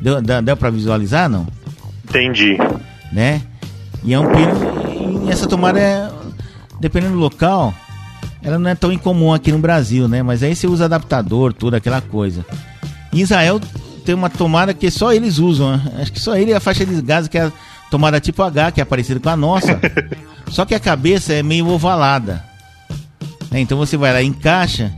Deu, 0.00 0.20
deu, 0.20 0.42
deu 0.42 0.56
pra 0.56 0.70
visualizar, 0.70 1.28
não? 1.28 1.46
Entendi. 2.04 2.58
Né? 3.12 3.40
E 4.04 4.12
é 4.12 4.20
um 4.20 4.26
pino. 4.26 5.26
E 5.26 5.30
essa 5.30 5.46
tomada 5.46 5.80
é. 5.80 6.10
Dependendo 6.78 7.14
do 7.14 7.18
local, 7.18 7.74
ela 8.42 8.58
não 8.58 8.68
é 8.68 8.74
tão 8.74 8.92
incomum 8.92 9.32
aqui 9.32 9.50
no 9.50 9.58
Brasil, 9.58 10.06
né? 10.06 10.22
Mas 10.22 10.42
aí 10.42 10.54
você 10.54 10.66
usa 10.66 10.84
adaptador, 10.84 11.54
tudo 11.54 11.74
aquela 11.74 12.02
coisa. 12.02 12.44
Em 13.12 13.20
Israel 13.20 13.58
tem 14.04 14.14
uma 14.14 14.28
tomada 14.28 14.74
que 14.74 14.90
só 14.90 15.12
eles 15.12 15.38
usam, 15.38 15.76
né? 15.76 15.82
acho 16.00 16.12
que 16.12 16.20
só 16.20 16.36
ele 16.36 16.52
é 16.52 16.56
a 16.56 16.60
faixa 16.60 16.84
de 16.84 17.00
gás 17.02 17.26
que 17.26 17.38
é 17.38 17.50
tomada 17.90 18.20
tipo 18.20 18.42
H, 18.42 18.72
que 18.72 18.80
é 18.80 18.84
parecida 18.84 19.20
com 19.20 19.28
a 19.28 19.36
nossa. 19.36 19.80
Só 20.48 20.64
que 20.64 20.74
a 20.74 20.80
cabeça 20.80 21.32
é 21.32 21.42
meio 21.42 21.68
ovalada. 21.68 22.44
Né? 23.50 23.60
Então 23.60 23.76
você 23.78 23.96
vai 23.96 24.12
lá, 24.12 24.22
encaixa 24.22 24.92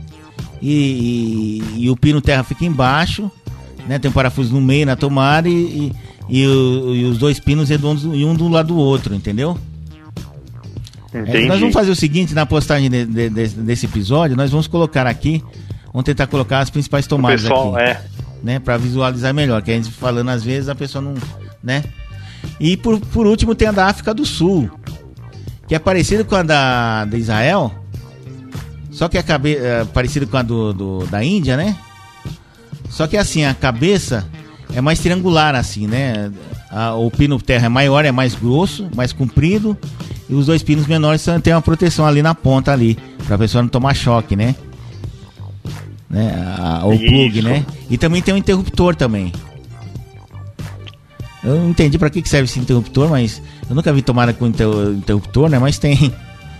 e, 0.61 1.63
e, 1.75 1.83
e, 1.85 1.89
o 1.89 1.95
pino 1.95 2.21
terra 2.21 2.43
fica 2.43 2.65
embaixo, 2.65 3.31
né? 3.87 3.97
Tem 3.97 4.09
um 4.09 4.13
parafuso 4.13 4.53
no 4.53 4.61
meio 4.61 4.85
na 4.85 4.95
tomada 4.95 5.47
e, 5.47 5.93
e, 6.27 6.43
e 6.43 7.05
os 7.05 7.17
dois 7.17 7.39
pinos 7.39 7.69
redondos 7.69 8.03
e 8.03 8.25
um 8.25 8.35
do 8.35 8.47
lado 8.47 8.69
do 8.69 8.77
outro, 8.77 9.15
entendeu? 9.15 9.57
É, 11.13 11.45
nós 11.47 11.59
vamos 11.59 11.73
fazer 11.73 11.89
o 11.89 11.95
seguinte 11.95 12.35
na 12.35 12.45
postagem 12.45 12.89
de, 12.89 13.05
de, 13.05 13.29
de, 13.29 13.47
desse 13.47 13.87
episódio, 13.87 14.37
nós 14.37 14.51
vamos 14.51 14.67
colocar 14.67 15.07
aqui, 15.07 15.43
vamos 15.91 16.03
tentar 16.03 16.27
colocar 16.27 16.59
as 16.59 16.69
principais 16.69 17.07
tomadas 17.07 17.41
pessoal, 17.41 17.75
aqui, 17.75 17.83
é. 17.83 18.01
né, 18.43 18.59
para 18.59 18.77
visualizar 18.77 19.33
melhor, 19.33 19.61
que 19.63 19.71
a 19.71 19.73
gente 19.73 19.89
falando 19.89 20.29
às 20.29 20.43
vezes 20.43 20.69
a 20.69 20.75
pessoa 20.75 21.01
não, 21.01 21.15
né? 21.63 21.83
E 22.59 22.75
por, 22.77 22.99
por 22.99 23.25
último 23.25 23.55
tem 23.55 23.67
a 23.67 23.71
da 23.71 23.87
África 23.87 24.13
do 24.13 24.25
Sul, 24.25 24.69
que 25.67 25.75
é 25.75 25.79
parecida 25.79 26.23
com 26.23 26.35
a 26.35 26.43
da, 26.43 27.05
da 27.05 27.17
Israel, 27.17 27.73
só 28.91 29.07
que 29.07 29.17
a 29.17 29.23
cabeça 29.23 29.61
é 29.61 29.85
parecida 29.85 30.25
com 30.25 30.37
a 30.37 30.41
do, 30.41 30.73
do, 30.73 31.05
da 31.07 31.23
Índia, 31.23 31.55
né? 31.55 31.77
Só 32.89 33.07
que 33.07 33.15
assim, 33.15 33.45
a 33.45 33.53
cabeça 33.53 34.27
é 34.73 34.81
mais 34.81 34.99
triangular 34.99 35.55
assim, 35.55 35.87
né? 35.87 36.31
A, 36.69 36.95
o 36.95 37.09
pino 37.09 37.39
terra 37.41 37.67
é 37.67 37.69
maior, 37.69 38.03
é 38.03 38.11
mais 38.11 38.35
grosso, 38.35 38.89
mais 38.95 39.13
comprido, 39.13 39.77
e 40.29 40.33
os 40.33 40.47
dois 40.47 40.61
pinos 40.61 40.85
menores 40.85 41.25
têm 41.41 41.53
uma 41.53 41.61
proteção 41.61 42.05
ali 42.05 42.21
na 42.21 42.35
ponta 42.35 42.73
ali, 42.73 42.97
para 43.25 43.35
a 43.35 43.39
pessoa 43.39 43.61
não 43.61 43.69
tomar 43.69 43.93
choque, 43.93 44.35
né? 44.35 44.55
né? 46.09 46.33
A, 46.57 46.85
o 46.85 46.97
plug, 46.97 47.41
né? 47.41 47.65
E 47.89 47.97
também 47.97 48.21
tem 48.21 48.33
um 48.33 48.37
interruptor 48.37 48.95
também. 48.95 49.31
Eu 51.43 51.55
não 51.55 51.69
entendi 51.69 51.97
para 51.97 52.09
que 52.09 52.27
serve 52.27 52.45
esse 52.45 52.59
interruptor, 52.59 53.09
mas 53.09 53.41
eu 53.69 53.75
nunca 53.75 53.93
vi 53.93 54.01
tomada 54.01 54.33
com 54.33 54.47
interruptor, 54.47 55.49
né? 55.49 55.57
Mas 55.59 55.77
tem. 55.77 56.13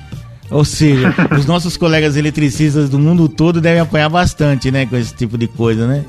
Ou 0.50 0.66
seja, 0.66 1.14
os 1.38 1.46
nossos 1.46 1.78
colegas 1.78 2.16
eletricistas 2.16 2.90
do 2.90 2.98
mundo 2.98 3.30
todo 3.30 3.62
devem 3.62 3.82
apanhar 3.82 4.10
bastante, 4.10 4.72
né? 4.72 4.86
Com 4.86 4.96
esse 4.96 5.14
tipo 5.14 5.38
de 5.38 5.48
coisa, 5.48 5.86
né? 5.86 6.06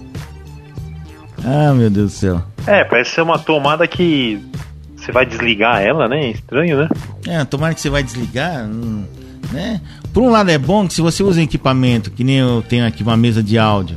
Ah, 1.45 1.73
meu 1.75 1.91
Deus 1.91 2.13
do 2.13 2.17
céu. 2.17 2.43
É, 2.67 2.85
parece 2.85 3.11
ser 3.11 3.23
uma 3.23 3.39
tomada 3.39 3.87
que 3.87 4.41
você 4.97 5.13
vai 5.13 5.27
desligar 5.27 5.83
ela, 5.83 6.09
né? 6.09 6.31
Estranho, 6.31 6.79
né? 6.79 6.89
É, 7.27 7.45
tomara 7.45 7.75
que 7.75 7.81
você 7.81 7.91
vai 7.91 8.03
desligar, 8.03 8.67
hum, 8.67 9.05
né? 9.51 9.81
Por 10.13 10.23
um 10.23 10.31
lado 10.31 10.51
é 10.51 10.59
bom 10.59 10.87
que 10.87 10.95
se 10.95 11.01
você 11.01 11.23
usa 11.23 11.43
equipamento, 11.43 12.11
que 12.11 12.23
nem 12.23 12.39
eu 12.39 12.63
tenho 12.69 12.87
aqui 12.87 13.03
uma 13.03 13.17
mesa 13.17 13.43
de 13.43 13.59
áudio, 13.59 13.97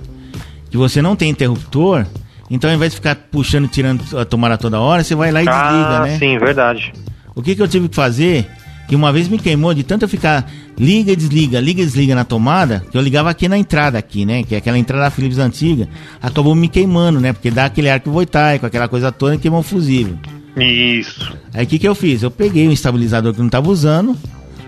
que 0.69 0.77
você 0.77 1.01
não 1.01 1.15
tem 1.15 1.29
interruptor, 1.29 2.05
então 2.49 2.69
ao 2.69 2.75
invés 2.75 2.91
de 2.91 2.97
ficar 2.97 3.15
puxando, 3.15 3.67
tirando 3.67 4.03
a 4.17 4.25
tomada 4.25 4.57
toda 4.57 4.79
hora, 4.79 5.03
você 5.03 5.15
vai 5.15 5.31
lá 5.31 5.43
e 5.43 5.47
ah, 5.47 5.51
desliga, 5.51 5.99
né? 5.99 6.19
sim, 6.19 6.37
verdade. 6.37 6.93
O 7.35 7.41
que, 7.41 7.55
que 7.55 7.61
eu 7.61 7.67
tive 7.67 7.89
que 7.89 7.95
fazer? 7.95 8.47
Que 8.87 8.95
uma 8.95 9.11
vez 9.13 9.27
me 9.27 9.39
queimou 9.39 9.73
de 9.73 9.83
tanto 9.83 10.03
eu 10.03 10.09
ficar 10.09 10.45
liga 10.77 11.11
e 11.11 11.15
desliga, 11.15 11.59
liga 11.59 11.81
e 11.81 11.85
desliga 11.85 12.13
na 12.13 12.23
tomada, 12.23 12.83
que 12.91 12.97
eu 12.97 13.01
ligava 13.01 13.29
aqui 13.29 13.47
na 13.47 13.57
entrada 13.57 13.97
aqui, 13.97 14.25
né? 14.25 14.43
Que 14.43 14.55
é 14.55 14.57
aquela 14.57 14.77
entrada 14.77 15.05
da 15.05 15.09
Philips 15.09 15.37
antiga, 15.37 15.87
acabou 16.21 16.53
me 16.53 16.67
queimando, 16.67 17.19
né? 17.19 17.33
Porque 17.33 17.49
dá 17.49 17.65
aquele 17.65 17.89
arco 17.89 18.11
voltaico, 18.11 18.65
aquela 18.65 18.87
coisa 18.87 19.11
toda 19.11 19.35
e 19.35 19.37
queimou 19.37 19.61
o 19.61 19.63
fusível. 19.63 20.17
Isso. 20.57 21.35
Aí 21.53 21.63
o 21.63 21.67
que, 21.67 21.79
que 21.79 21.87
eu 21.87 21.95
fiz? 21.95 22.21
Eu 22.21 22.29
peguei 22.29 22.67
um 22.67 22.71
estabilizador 22.71 23.33
que 23.33 23.39
não 23.39 23.47
estava 23.47 23.69
usando, 23.69 24.15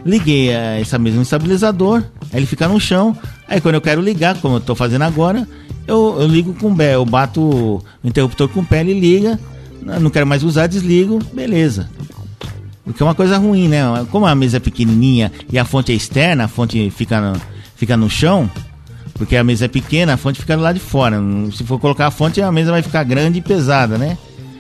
liguei 0.06 0.56
a 0.56 0.80
esse 0.80 0.98
mesmo 0.98 1.22
estabilizador, 1.22 2.04
aí 2.32 2.40
ele 2.40 2.46
fica 2.46 2.68
no 2.68 2.80
chão. 2.80 3.16
Aí 3.48 3.62
quando 3.62 3.76
eu 3.76 3.82
quero 3.82 4.02
ligar, 4.02 4.36
como 4.38 4.56
eu 4.56 4.60
estou 4.60 4.76
fazendo 4.76 5.04
agora, 5.04 5.48
eu, 5.88 6.18
eu 6.20 6.28
ligo 6.28 6.54
com 6.54 6.72
o 6.72 6.76
pé, 6.76 6.96
eu 6.96 7.06
bato 7.06 7.42
o 7.42 7.84
interruptor 8.04 8.48
com 8.50 8.62
o 8.62 8.66
pé, 8.66 8.82
ele 8.82 9.00
liga, 9.00 9.40
não 10.00 10.10
quero 10.10 10.26
mais 10.26 10.44
usar, 10.44 10.68
desligo, 10.68 11.20
beleza. 11.34 11.90
O 12.86 12.94
que 12.94 13.02
é 13.02 13.06
uma 13.06 13.16
coisa 13.16 13.38
ruim, 13.38 13.68
né? 13.68 13.82
Como 14.12 14.26
a 14.26 14.36
mesa 14.36 14.58
é 14.58 14.60
pequenininha 14.60 15.32
e 15.52 15.58
a 15.58 15.66
fonte 15.66 15.92
é 15.92 15.96
externa, 15.96 16.46
a 16.46 16.48
fonte 16.48 16.90
fica 16.92 17.20
no, 17.20 17.42
fica 17.76 17.98
no 17.98 18.10
chão, 18.10 18.50
porque 19.16 19.36
a 19.36 19.44
mesa 19.44 19.66
é 19.66 19.68
pequena, 19.68 20.14
a 20.14 20.18
fonte 20.18 20.40
fica 20.40 20.56
do 20.56 20.62
lado 20.62 20.76
de 20.76 20.82
fora. 20.82 21.20
Se 21.54 21.64
for 21.64 21.80
colocar 21.80 22.08
a 22.08 22.12
fonte, 22.12 22.42
a 22.42 22.52
mesa 22.52 22.72
vai 22.72 22.82
ficar 22.82 23.04
grande 23.04 23.40
e 23.40 23.42
pesada, 23.42 23.98
né? 23.98 24.18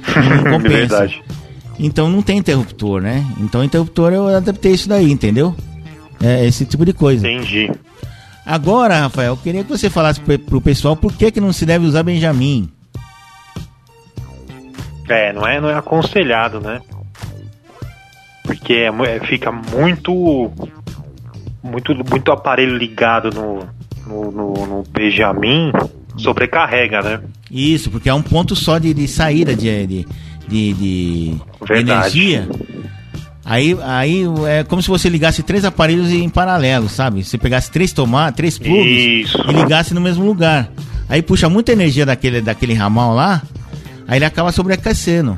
não 0.07 0.43
compensa. 0.57 0.99
Verdade. 0.99 1.23
Então 1.77 2.09
não 2.09 2.21
tem 2.21 2.37
interruptor, 2.37 3.01
né? 3.01 3.25
Então 3.39 3.63
interruptor 3.63 4.13
eu 4.13 4.27
adaptei 4.27 4.73
isso 4.73 4.87
daí, 4.87 5.11
entendeu? 5.11 5.55
É 6.21 6.45
esse 6.45 6.65
tipo 6.65 6.85
de 6.85 6.93
coisa. 6.93 7.29
Entendi. 7.29 7.69
Agora, 8.45 8.99
Rafael, 8.99 9.33
eu 9.33 9.37
queria 9.37 9.63
que 9.63 9.69
você 9.69 9.89
falasse 9.89 10.21
pro 10.21 10.61
pessoal 10.61 10.95
por 10.95 11.11
que, 11.13 11.31
que 11.31 11.41
não 11.41 11.51
se 11.51 11.65
deve 11.65 11.85
usar 11.85 12.03
Benjamin. 12.03 12.69
É, 15.09 15.33
não 15.33 15.47
é, 15.47 15.59
não 15.59 15.69
é 15.69 15.75
aconselhado, 15.75 16.59
né? 16.59 16.79
Porque 18.43 18.73
é, 18.73 18.87
é 18.87 19.19
fica 19.21 19.51
muito, 19.51 20.51
muito, 21.63 21.95
muito 22.09 22.31
aparelho 22.31 22.77
ligado 22.77 23.29
no, 23.31 23.67
no, 24.05 24.31
no, 24.31 24.67
no 24.67 24.83
Benjamin, 24.89 25.71
sobrecarrega, 26.17 27.01
né? 27.01 27.21
Isso, 27.49 27.89
porque 27.89 28.09
é 28.09 28.13
um 28.13 28.21
ponto 28.21 28.55
só 28.55 28.77
de, 28.77 28.93
de 28.93 29.07
saída 29.07 29.55
de, 29.55 29.87
de, 29.87 30.05
de, 30.47 30.73
de 30.73 31.73
energia. 31.73 32.47
Aí, 33.45 33.77
aí 33.83 34.23
é 34.47 34.63
como 34.63 34.81
se 34.81 34.89
você 34.89 35.07
ligasse 35.07 35.43
três 35.43 35.63
aparelhos 35.63 36.11
em 36.11 36.27
paralelo, 36.27 36.89
sabe? 36.89 37.23
Você 37.23 37.37
pegasse 37.37 37.69
três 37.69 37.93
tomadas, 37.93 38.35
três 38.35 38.57
plugs 38.57 39.27
Isso. 39.27 39.37
e 39.47 39.53
ligasse 39.53 39.93
no 39.93 40.01
mesmo 40.01 40.25
lugar. 40.25 40.71
Aí 41.07 41.21
puxa 41.21 41.47
muita 41.47 41.71
energia 41.71 42.07
daquele, 42.07 42.41
daquele 42.41 42.73
ramal 42.73 43.13
lá, 43.13 43.43
aí 44.07 44.17
ele 44.17 44.25
acaba 44.25 44.51
sobreaquecendo. 44.51 45.37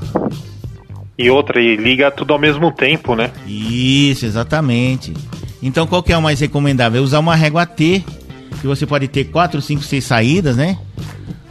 E 1.17 1.29
outra, 1.29 1.61
e 1.61 1.75
liga 1.75 2.09
tudo 2.09 2.31
ao 2.31 2.39
mesmo 2.39 2.71
tempo, 2.71 3.13
né? 3.13 3.29
Isso, 3.45 4.25
exatamente. 4.25 5.13
Então 5.61 5.85
qual 5.85 6.01
que 6.01 6.13
é 6.13 6.17
o 6.17 6.21
mais 6.21 6.39
recomendável? 6.39 7.01
É 7.01 7.03
usar 7.03 7.19
uma 7.19 7.35
régua 7.35 7.65
T, 7.65 8.05
que 8.61 8.67
você 8.67 8.85
pode 8.85 9.09
ter 9.09 9.25
quatro, 9.25 9.61
cinco, 9.61 9.83
seis 9.83 10.05
saídas, 10.05 10.55
né? 10.55 10.77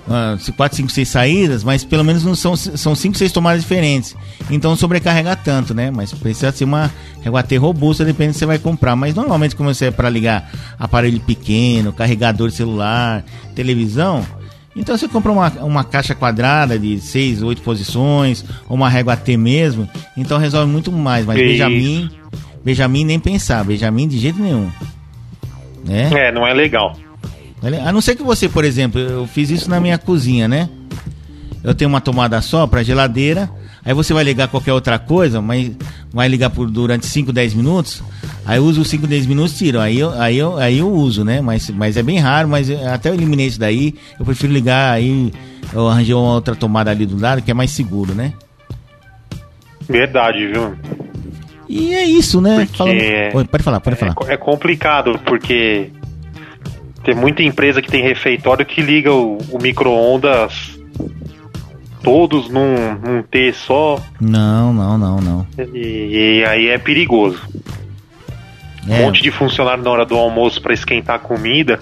Uh, 0.06 0.52
4, 0.52 0.76
5, 0.76 0.90
6 0.90 1.08
saídas, 1.08 1.64
mas 1.64 1.84
pelo 1.84 2.04
menos 2.04 2.24
não 2.24 2.34
são, 2.34 2.56
são 2.56 2.94
5, 2.94 3.16
6 3.16 3.32
tomadas 3.32 3.62
diferentes. 3.62 4.16
Então 4.50 4.70
não 4.70 4.76
sobrecarrega 4.76 5.34
tanto, 5.36 5.74
né? 5.74 5.90
Mas 5.90 6.12
precisa 6.12 6.52
ser 6.52 6.64
uma 6.64 6.90
reguater 7.22 7.60
robusta, 7.60 8.04
depende 8.04 8.30
do 8.30 8.32
que 8.34 8.38
você 8.38 8.46
vai 8.46 8.58
comprar. 8.58 8.96
Mas 8.96 9.14
normalmente, 9.14 9.56
como 9.56 9.72
você 9.72 9.86
é 9.86 9.90
para 9.90 10.08
ligar 10.08 10.50
aparelho 10.78 11.20
pequeno, 11.20 11.92
carregador 11.92 12.50
celular, 12.50 13.24
televisão, 13.54 14.24
então 14.76 14.96
você 14.96 15.08
compra 15.08 15.32
uma, 15.32 15.48
uma 15.62 15.84
caixa 15.84 16.14
quadrada 16.14 16.78
de 16.78 17.00
6, 17.00 17.42
8 17.42 17.62
posições, 17.62 18.44
ou 18.68 18.76
uma 18.76 18.90
régua 18.90 19.16
T 19.16 19.36
mesmo, 19.36 19.88
então 20.16 20.38
resolve 20.38 20.70
muito 20.70 20.92
mais. 20.92 21.24
Mas 21.24 21.38
Benjamin, 21.38 22.10
Benjamin 22.62 23.04
nem 23.04 23.18
pensar, 23.18 23.64
Benjamin 23.64 24.06
de 24.06 24.18
jeito 24.18 24.40
nenhum. 24.40 24.70
Né? 25.82 26.10
É, 26.12 26.32
não 26.32 26.46
é 26.46 26.52
legal. 26.52 26.94
A 27.62 27.92
não 27.92 28.00
ser 28.00 28.14
que 28.14 28.22
você, 28.22 28.48
por 28.48 28.64
exemplo, 28.64 29.00
eu 29.00 29.26
fiz 29.26 29.50
isso 29.50 29.70
na 29.70 29.80
minha 29.80 29.98
cozinha, 29.98 30.46
né? 30.46 30.68
Eu 31.64 31.74
tenho 31.74 31.88
uma 31.88 32.00
tomada 32.00 32.40
só 32.40 32.66
para 32.66 32.82
geladeira, 32.82 33.50
aí 33.84 33.92
você 33.92 34.14
vai 34.14 34.22
ligar 34.22 34.46
qualquer 34.46 34.72
outra 34.72 34.98
coisa, 34.98 35.40
mas 35.40 35.72
vai 36.12 36.28
ligar 36.28 36.50
por 36.50 36.70
durante 36.70 37.06
5, 37.06 37.32
10 37.32 37.54
minutos, 37.54 38.02
aí 38.44 38.58
eu 38.58 38.64
uso 38.64 38.82
os 38.82 38.88
5, 38.88 39.06
10 39.06 39.26
minutos 39.26 39.58
tiro, 39.58 39.80
aí 39.80 39.98
eu, 39.98 40.12
aí 40.20 40.36
eu, 40.38 40.56
aí 40.58 40.78
eu 40.78 40.88
uso, 40.88 41.24
né? 41.24 41.40
Mas, 41.40 41.68
mas 41.70 41.96
é 41.96 42.02
bem 42.02 42.18
raro, 42.18 42.48
mas 42.48 42.70
até 42.70 43.08
eu 43.08 43.14
eliminei 43.14 43.46
isso 43.46 43.58
daí, 43.58 43.94
eu 44.18 44.24
prefiro 44.24 44.52
ligar 44.52 44.92
aí, 44.92 45.32
eu 45.72 45.88
arranjei 45.88 46.14
uma 46.14 46.34
outra 46.34 46.54
tomada 46.54 46.90
ali 46.90 47.04
do 47.04 47.20
lado 47.20 47.42
que 47.42 47.50
é 47.50 47.54
mais 47.54 47.72
seguro, 47.72 48.14
né? 48.14 48.32
Verdade, 49.88 50.46
viu? 50.46 50.76
E 51.68 51.94
é 51.94 52.04
isso, 52.04 52.40
né? 52.40 52.64
Porque... 52.64 52.76
Falando... 52.76 53.36
Oi, 53.36 53.44
pode 53.44 53.62
falar, 53.64 53.80
pode 53.80 53.96
falar. 53.96 54.14
É, 54.28 54.34
é 54.34 54.36
complicado, 54.36 55.18
porque 55.24 55.90
tem 57.06 57.14
muita 57.14 57.40
empresa 57.40 57.80
que 57.80 57.88
tem 57.88 58.02
refeitório 58.02 58.66
que 58.66 58.82
liga 58.82 59.12
o, 59.12 59.38
o 59.52 59.62
micro-ondas 59.62 60.76
todos 62.02 62.48
num, 62.50 62.94
num 62.94 63.22
T 63.22 63.52
só. 63.52 64.02
Não, 64.20 64.72
não, 64.72 64.98
não, 64.98 65.20
não. 65.20 65.46
E, 65.72 66.40
e 66.40 66.44
aí 66.44 66.66
é 66.66 66.78
perigoso. 66.78 67.40
É. 68.88 68.94
Um 68.94 69.04
monte 69.04 69.22
de 69.22 69.30
funcionário 69.30 69.84
na 69.84 69.90
hora 69.90 70.04
do 70.04 70.16
almoço 70.16 70.60
para 70.60 70.74
esquentar 70.74 71.16
a 71.16 71.18
comida. 71.20 71.78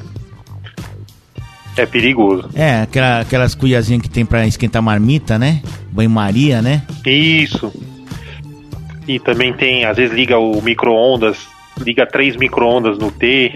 É 1.75 1.87
perigoso. 1.87 2.51
É, 2.55 2.83
aquela, 2.83 3.21
aquelas 3.21 3.55
cuiazinhas 3.55 4.03
que 4.03 4.11
tem 4.11 4.27
para 4.27 4.47
esquentar 4.47 4.83
marmita, 4.83 5.39
né? 5.39 5.63
Banho-maria, 5.91 6.61
né? 6.61 6.83
Isso. 7.05 7.73
E 9.09 9.19
também 9.19 9.55
tem, 9.55 9.87
às 9.87 9.97
vezes 9.97 10.15
liga 10.15 10.39
o 10.39 10.61
micro-ondas, 10.61 11.47
liga 11.79 12.07
três 12.07 12.37
micro-ondas 12.37 12.99
no 12.99 13.11
T. 13.11 13.53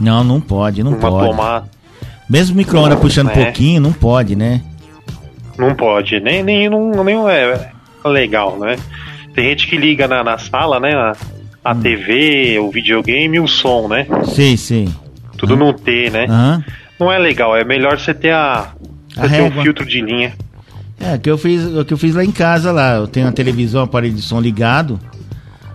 Não, 0.00 0.24
não 0.24 0.40
pode, 0.40 0.82
não 0.82 0.92
Uma 0.92 1.00
pode. 1.00 1.28
Tomada. 1.28 1.66
Mesmo 2.28 2.56
micro-ondas 2.56 2.98
puxando 2.98 3.26
um 3.26 3.32
é. 3.32 3.44
pouquinho, 3.44 3.80
não 3.80 3.92
pode, 3.92 4.34
né? 4.36 4.62
Não 5.58 5.74
pode, 5.74 6.20
nem, 6.20 6.42
nem, 6.42 6.70
não, 6.70 7.04
nem 7.04 7.16
é 7.28 7.70
legal, 8.04 8.58
né? 8.58 8.76
Tem 9.34 9.46
gente 9.46 9.66
que 9.66 9.76
liga 9.76 10.08
na, 10.08 10.24
na 10.24 10.38
sala, 10.38 10.80
né? 10.80 10.94
A, 10.94 11.16
a 11.64 11.72
hum. 11.72 11.80
TV, 11.80 12.58
o 12.58 12.70
videogame 12.70 13.36
e 13.36 13.40
o 13.40 13.46
som, 13.46 13.88
né? 13.88 14.06
Sim, 14.24 14.56
sim. 14.56 14.94
Tudo 15.36 15.54
hum. 15.54 15.58
no 15.58 15.72
T, 15.72 16.10
né? 16.10 16.26
Uhum. 16.28 16.64
Não 16.98 17.12
é 17.12 17.18
legal, 17.18 17.56
é 17.56 17.64
melhor 17.64 17.98
você 17.98 18.14
ter 18.14 18.32
a. 18.32 18.68
Você 19.14 19.26
a 19.26 19.28
ter 19.28 19.42
um 19.42 19.62
filtro 19.62 19.84
de 19.84 20.00
linha. 20.00 20.32
É, 21.00 21.14
o 21.14 21.18
que 21.18 21.30
eu 21.30 21.38
fiz, 21.38 21.64
o 21.64 21.84
que 21.84 21.94
eu 21.94 21.98
fiz 21.98 22.14
lá 22.14 22.24
em 22.24 22.30
casa 22.30 22.70
lá. 22.70 22.96
Eu 22.96 23.08
tenho 23.08 23.26
a 23.26 23.32
televisão, 23.32 23.82
aparelho 23.82 24.14
de 24.14 24.22
som 24.22 24.40
ligado. 24.40 25.00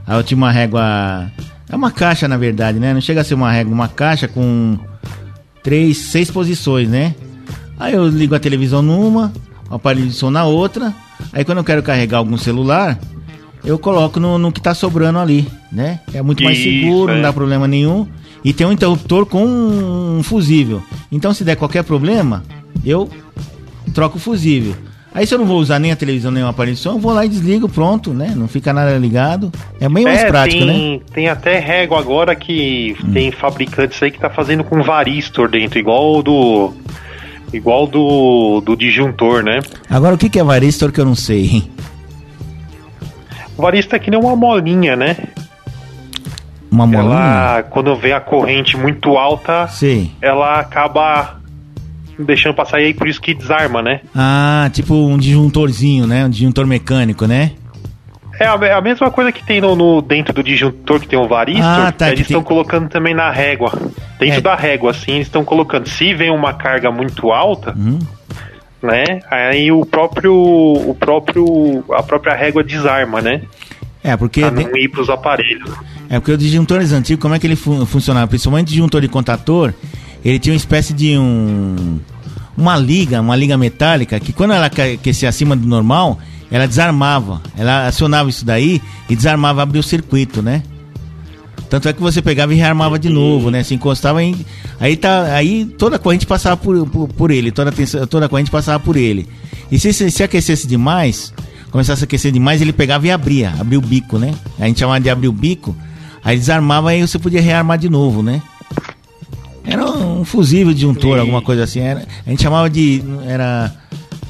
Aí 0.06 0.18
eu 0.18 0.24
tinha 0.24 0.38
uma 0.38 0.52
régua. 0.52 1.32
É 1.70 1.76
uma 1.76 1.92
caixa, 1.92 2.28
na 2.28 2.38
verdade, 2.38 2.80
né? 2.80 2.94
Não 2.94 3.02
chega 3.02 3.22
a 3.22 3.24
ser 3.24 3.34
uma 3.34 3.52
régua, 3.52 3.74
uma 3.74 3.88
caixa 3.88 4.28
com 4.28 4.78
três, 5.64 5.98
seis 5.98 6.30
posições, 6.30 6.88
né? 6.88 7.16
Aí 7.80 7.94
eu 7.94 8.08
ligo 8.08 8.36
a 8.36 8.40
televisão 8.40 8.82
numa, 8.82 9.34
o 9.70 9.76
aparelho 9.76 10.08
de 10.08 10.14
som 10.14 10.30
na 10.30 10.46
outra. 10.46 10.94
Aí 11.34 11.44
quando 11.44 11.58
eu 11.58 11.64
quero 11.64 11.82
carregar 11.82 12.20
algum 12.20 12.38
celular, 12.38 13.00
eu 13.64 13.80
coloco 13.80 14.20
no, 14.20 14.38
no 14.38 14.52
que 14.52 14.62
tá 14.62 14.74
sobrando 14.74 15.20
ali, 15.20 15.48
né? 15.72 16.00
É 16.14 16.22
muito 16.22 16.44
mais 16.44 16.58
Isso, 16.58 16.70
seguro, 16.70 17.12
é. 17.12 17.16
não 17.16 17.22
dá 17.22 17.34
problema 17.34 17.68
nenhum. 17.68 18.08
E 18.44 18.54
tem 18.54 18.66
um 18.68 18.72
interruptor 18.72 19.26
com 19.26 19.44
um 19.44 20.22
fusível. 20.24 20.84
Então 21.12 21.34
se 21.34 21.44
der 21.44 21.56
qualquer 21.56 21.84
problema, 21.84 22.44
eu 22.86 23.10
troco 23.94 24.18
o 24.18 24.22
fusível. 24.22 24.76
Aí 25.16 25.26
se 25.26 25.34
eu 25.34 25.40
não 25.40 25.46
vou 25.46 25.60
usar 25.60 25.80
nem 25.80 25.94
a 25.94 25.96
televisão 25.96 26.30
nem 26.30 26.44
o 26.44 26.48
aparelho 26.48 26.76
de 26.76 26.82
som, 26.82 26.90
eu 26.92 27.00
vou 27.00 27.14
lá 27.14 27.26
e 27.26 27.30
desligo, 27.30 27.70
pronto, 27.70 28.14
né? 28.14 28.34
Não 28.36 28.50
fica 28.50 28.74
nada 28.74 28.98
ligado. 28.98 29.50
É 29.80 29.88
bem 29.88 30.04
mais 30.04 30.20
É, 30.24 30.28
prático, 30.28 30.66
né? 30.66 30.74
Hum. 30.74 30.78
tem, 30.78 31.02
tem 31.14 31.30
até 31.30 31.58
régua 31.58 31.98
agora 32.00 32.36
que 32.36 32.98
tem 33.14 33.32
fabricantes 33.32 34.04
aí 34.04 34.12
que 34.12 34.20
tá 34.20 34.30
fazendo 34.30 34.62
com 34.66 34.84
varistor 34.84 35.48
dentro, 35.50 35.80
igual 35.80 36.22
do. 36.22 36.74
Igual 37.54 37.88
do, 37.88 38.60
do 38.60 38.76
disjuntor, 38.76 39.42
né? 39.42 39.62
Agora 39.90 40.16
o 40.16 40.18
que 40.18 40.28
que 40.30 40.38
é 40.38 40.44
varistor 40.44 40.92
que 40.92 41.00
eu 41.00 41.06
não 41.06 41.16
sei, 41.16 41.46
hein? 41.46 41.72
Varistor 43.58 43.96
é 43.96 44.00
que 44.00 44.12
nem 44.12 44.20
uma 44.20 44.36
molinha, 44.36 44.98
né? 44.98 45.16
Uma 46.70 46.86
molinha? 46.86 47.14
Ela, 47.14 47.64
quando 47.64 47.96
vê 47.96 48.12
a 48.12 48.20
corrente 48.20 48.76
muito 48.76 49.18
alta, 49.18 49.66
Sei. 49.68 50.12
ela 50.22 50.60
acaba 50.60 51.38
deixando 52.20 52.54
passar 52.56 52.80
e 52.82 52.86
aí 52.86 52.94
por 52.94 53.08
isso 53.08 53.22
que 53.22 53.34
desarma, 53.34 53.82
né? 53.82 54.02
Ah, 54.16 54.70
tipo 54.74 54.94
um 54.96 55.18
disjuntorzinho, 55.18 56.06
né? 56.08 56.26
Um 56.26 56.30
disjuntor 56.30 56.66
mecânico, 56.66 57.26
né? 57.26 57.52
É 58.40 58.46
a, 58.46 58.56
é 58.56 58.82
mesma 58.82 59.10
coisa 59.10 59.32
que 59.32 59.42
tem 59.46 59.62
no, 59.62 59.76
no- 59.76 60.02
dentro 60.02 60.34
do 60.34 60.44
disjuntor 60.44 61.00
que 61.00 61.08
tem 61.08 61.18
o 61.18 61.28
varistor, 61.28 61.64
Ah, 61.66 61.92
tá, 61.92 62.08
eles 62.08 62.20
tem- 62.20 62.24
estão 62.36 62.44
colocando 62.44 62.90
também 62.90 63.14
na 63.14 63.32
régua. 63.32 63.72
Dentro 64.20 64.40
É. 64.40 64.42
da 64.42 64.56
régua, 64.56 64.92
assim, 64.92 65.14
eles 65.14 65.28
estão 65.28 65.44
colocando. 65.46 65.88
Se 65.88 66.14
vem 66.14 66.30
uma 66.32 66.54
carga 66.54 66.92
muito 66.92 67.32
alta, 67.32 67.74
Hum. 67.78 68.00
né? 68.84 69.20
Aí 69.32 69.72
o 69.72 69.86
próprio. 69.86 70.34
O 70.34 70.96
próprio. 71.00 71.84
A 71.94 72.04
própria 72.04 72.36
régua 72.36 72.62
desarma, 72.64 73.22
né? 73.22 73.42
É, 74.04 74.16
porque 74.18 74.42
Pra 74.42 74.52
não 74.52 74.78
ir 74.78 74.90
pros 74.90 75.10
aparelhos. 75.10 75.72
É 76.10 76.20
porque 76.20 76.32
os 76.34 76.38
disjuntores 76.38 76.92
antigos, 76.92 77.22
como 77.22 77.34
é 77.34 77.40
que 77.40 77.48
ele 77.48 77.56
fun 77.56 77.86
funcionava? 77.86 78.28
Principalmente 78.28 78.68
o 78.68 78.70
disjuntor 78.70 79.02
de 79.02 79.08
contator, 79.08 79.74
ele 80.26 80.40
tinha 80.40 80.54
uma 80.54 80.58
espécie 80.58 80.94
de 80.94 81.18
um. 81.18 82.00
Uma 82.58 82.78
liga, 82.78 83.20
uma 83.22 83.36
liga 83.36 83.58
metálica, 83.58 84.20
que 84.20 84.32
quando 84.34 84.54
ela 84.54 84.68
aquecia 84.68 85.28
acima 85.28 85.56
do 85.56 85.68
normal, 85.68 86.18
ela 86.50 86.66
desarmava. 86.68 87.42
Ela 87.58 87.88
acionava 87.88 88.30
isso 88.30 88.46
daí 88.46 88.82
e 89.10 89.16
desarmava, 89.16 89.62
abria 89.62 89.82
o 89.82 89.84
circuito, 89.84 90.42
né? 90.42 90.64
Tanto 91.70 91.90
é 91.90 91.94
que 91.94 92.02
você 92.02 92.22
pegava 92.22 92.54
e 92.54 92.58
rearmava 92.58 92.98
de 92.98 93.10
novo, 93.10 93.52
né? 93.52 93.62
Se 93.62 93.74
encostava 93.74 94.24
em. 94.24 94.36
Aí, 94.80 94.96
tá, 94.96 95.36
aí 95.36 95.66
toda 95.66 95.98
a 95.98 96.00
corrente 96.00 96.26
passava 96.26 96.56
por, 96.56 96.88
por, 96.88 97.08
por 97.10 97.32
ele, 97.32 97.52
toda 97.52 97.70
a, 97.70 97.74
tensão- 97.74 98.08
toda 98.08 98.26
a 98.28 98.30
corrente 98.30 98.50
passava 98.50 98.80
por 98.80 98.96
ele. 98.96 99.28
E 99.70 99.78
se, 99.78 99.92
se, 99.92 100.10
se 100.10 100.24
aquecesse 100.24 100.66
demais, 100.66 101.34
começasse 101.72 102.04
a 102.04 102.06
aquecer 102.06 102.32
demais, 102.32 102.62
ele 102.62 102.72
pegava 102.72 103.06
e 103.06 103.12
abria, 103.12 103.54
abria 103.60 103.80
o 103.80 103.82
bico, 103.82 104.18
né? 104.18 104.34
A 104.60 104.66
gente 104.66 104.80
chamava 104.80 105.00
de 105.00 105.10
abrir 105.10 105.28
o 105.28 105.34
bico, 105.34 105.76
aí 106.24 106.38
desarmava 106.38 106.96
e 106.96 107.02
você 107.06 107.20
podia 107.20 107.42
rearmar 107.42 107.78
de 107.78 107.90
novo, 107.90 108.24
né? 108.24 108.42
Era 109.64 109.84
um 109.84 110.05
fusível 110.24 110.74
disjuntor, 110.74 111.16
Sim. 111.16 111.20
alguma 111.22 111.42
coisa 111.42 111.64
assim. 111.64 111.80
Era, 111.82 112.06
a 112.26 112.30
gente 112.30 112.42
chamava 112.42 112.70
de. 112.70 113.04
Era 113.28 113.72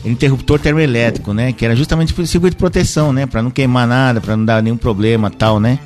interruptor 0.04 0.60
termoelétrico, 0.60 1.34
né? 1.34 1.52
Que 1.52 1.66
era 1.66 1.76
justamente 1.76 2.14
por 2.14 2.26
circuito 2.26 2.56
de 2.56 2.60
proteção, 2.60 3.12
né? 3.12 3.26
Pra 3.26 3.42
não 3.42 3.50
queimar 3.52 3.88
nada, 3.88 4.22
pra 4.22 4.36
não 4.38 4.46
dar 4.46 4.62
nenhum 4.64 4.78
problema 4.78 5.30
tal, 5.30 5.60
né? 5.60 5.80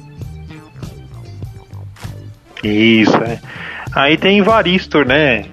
Isso, 2.64 3.16
é. 3.18 3.40
Aí 3.94 4.18
tem 4.18 4.42
varistor, 4.42 5.06
né? 5.06 5.46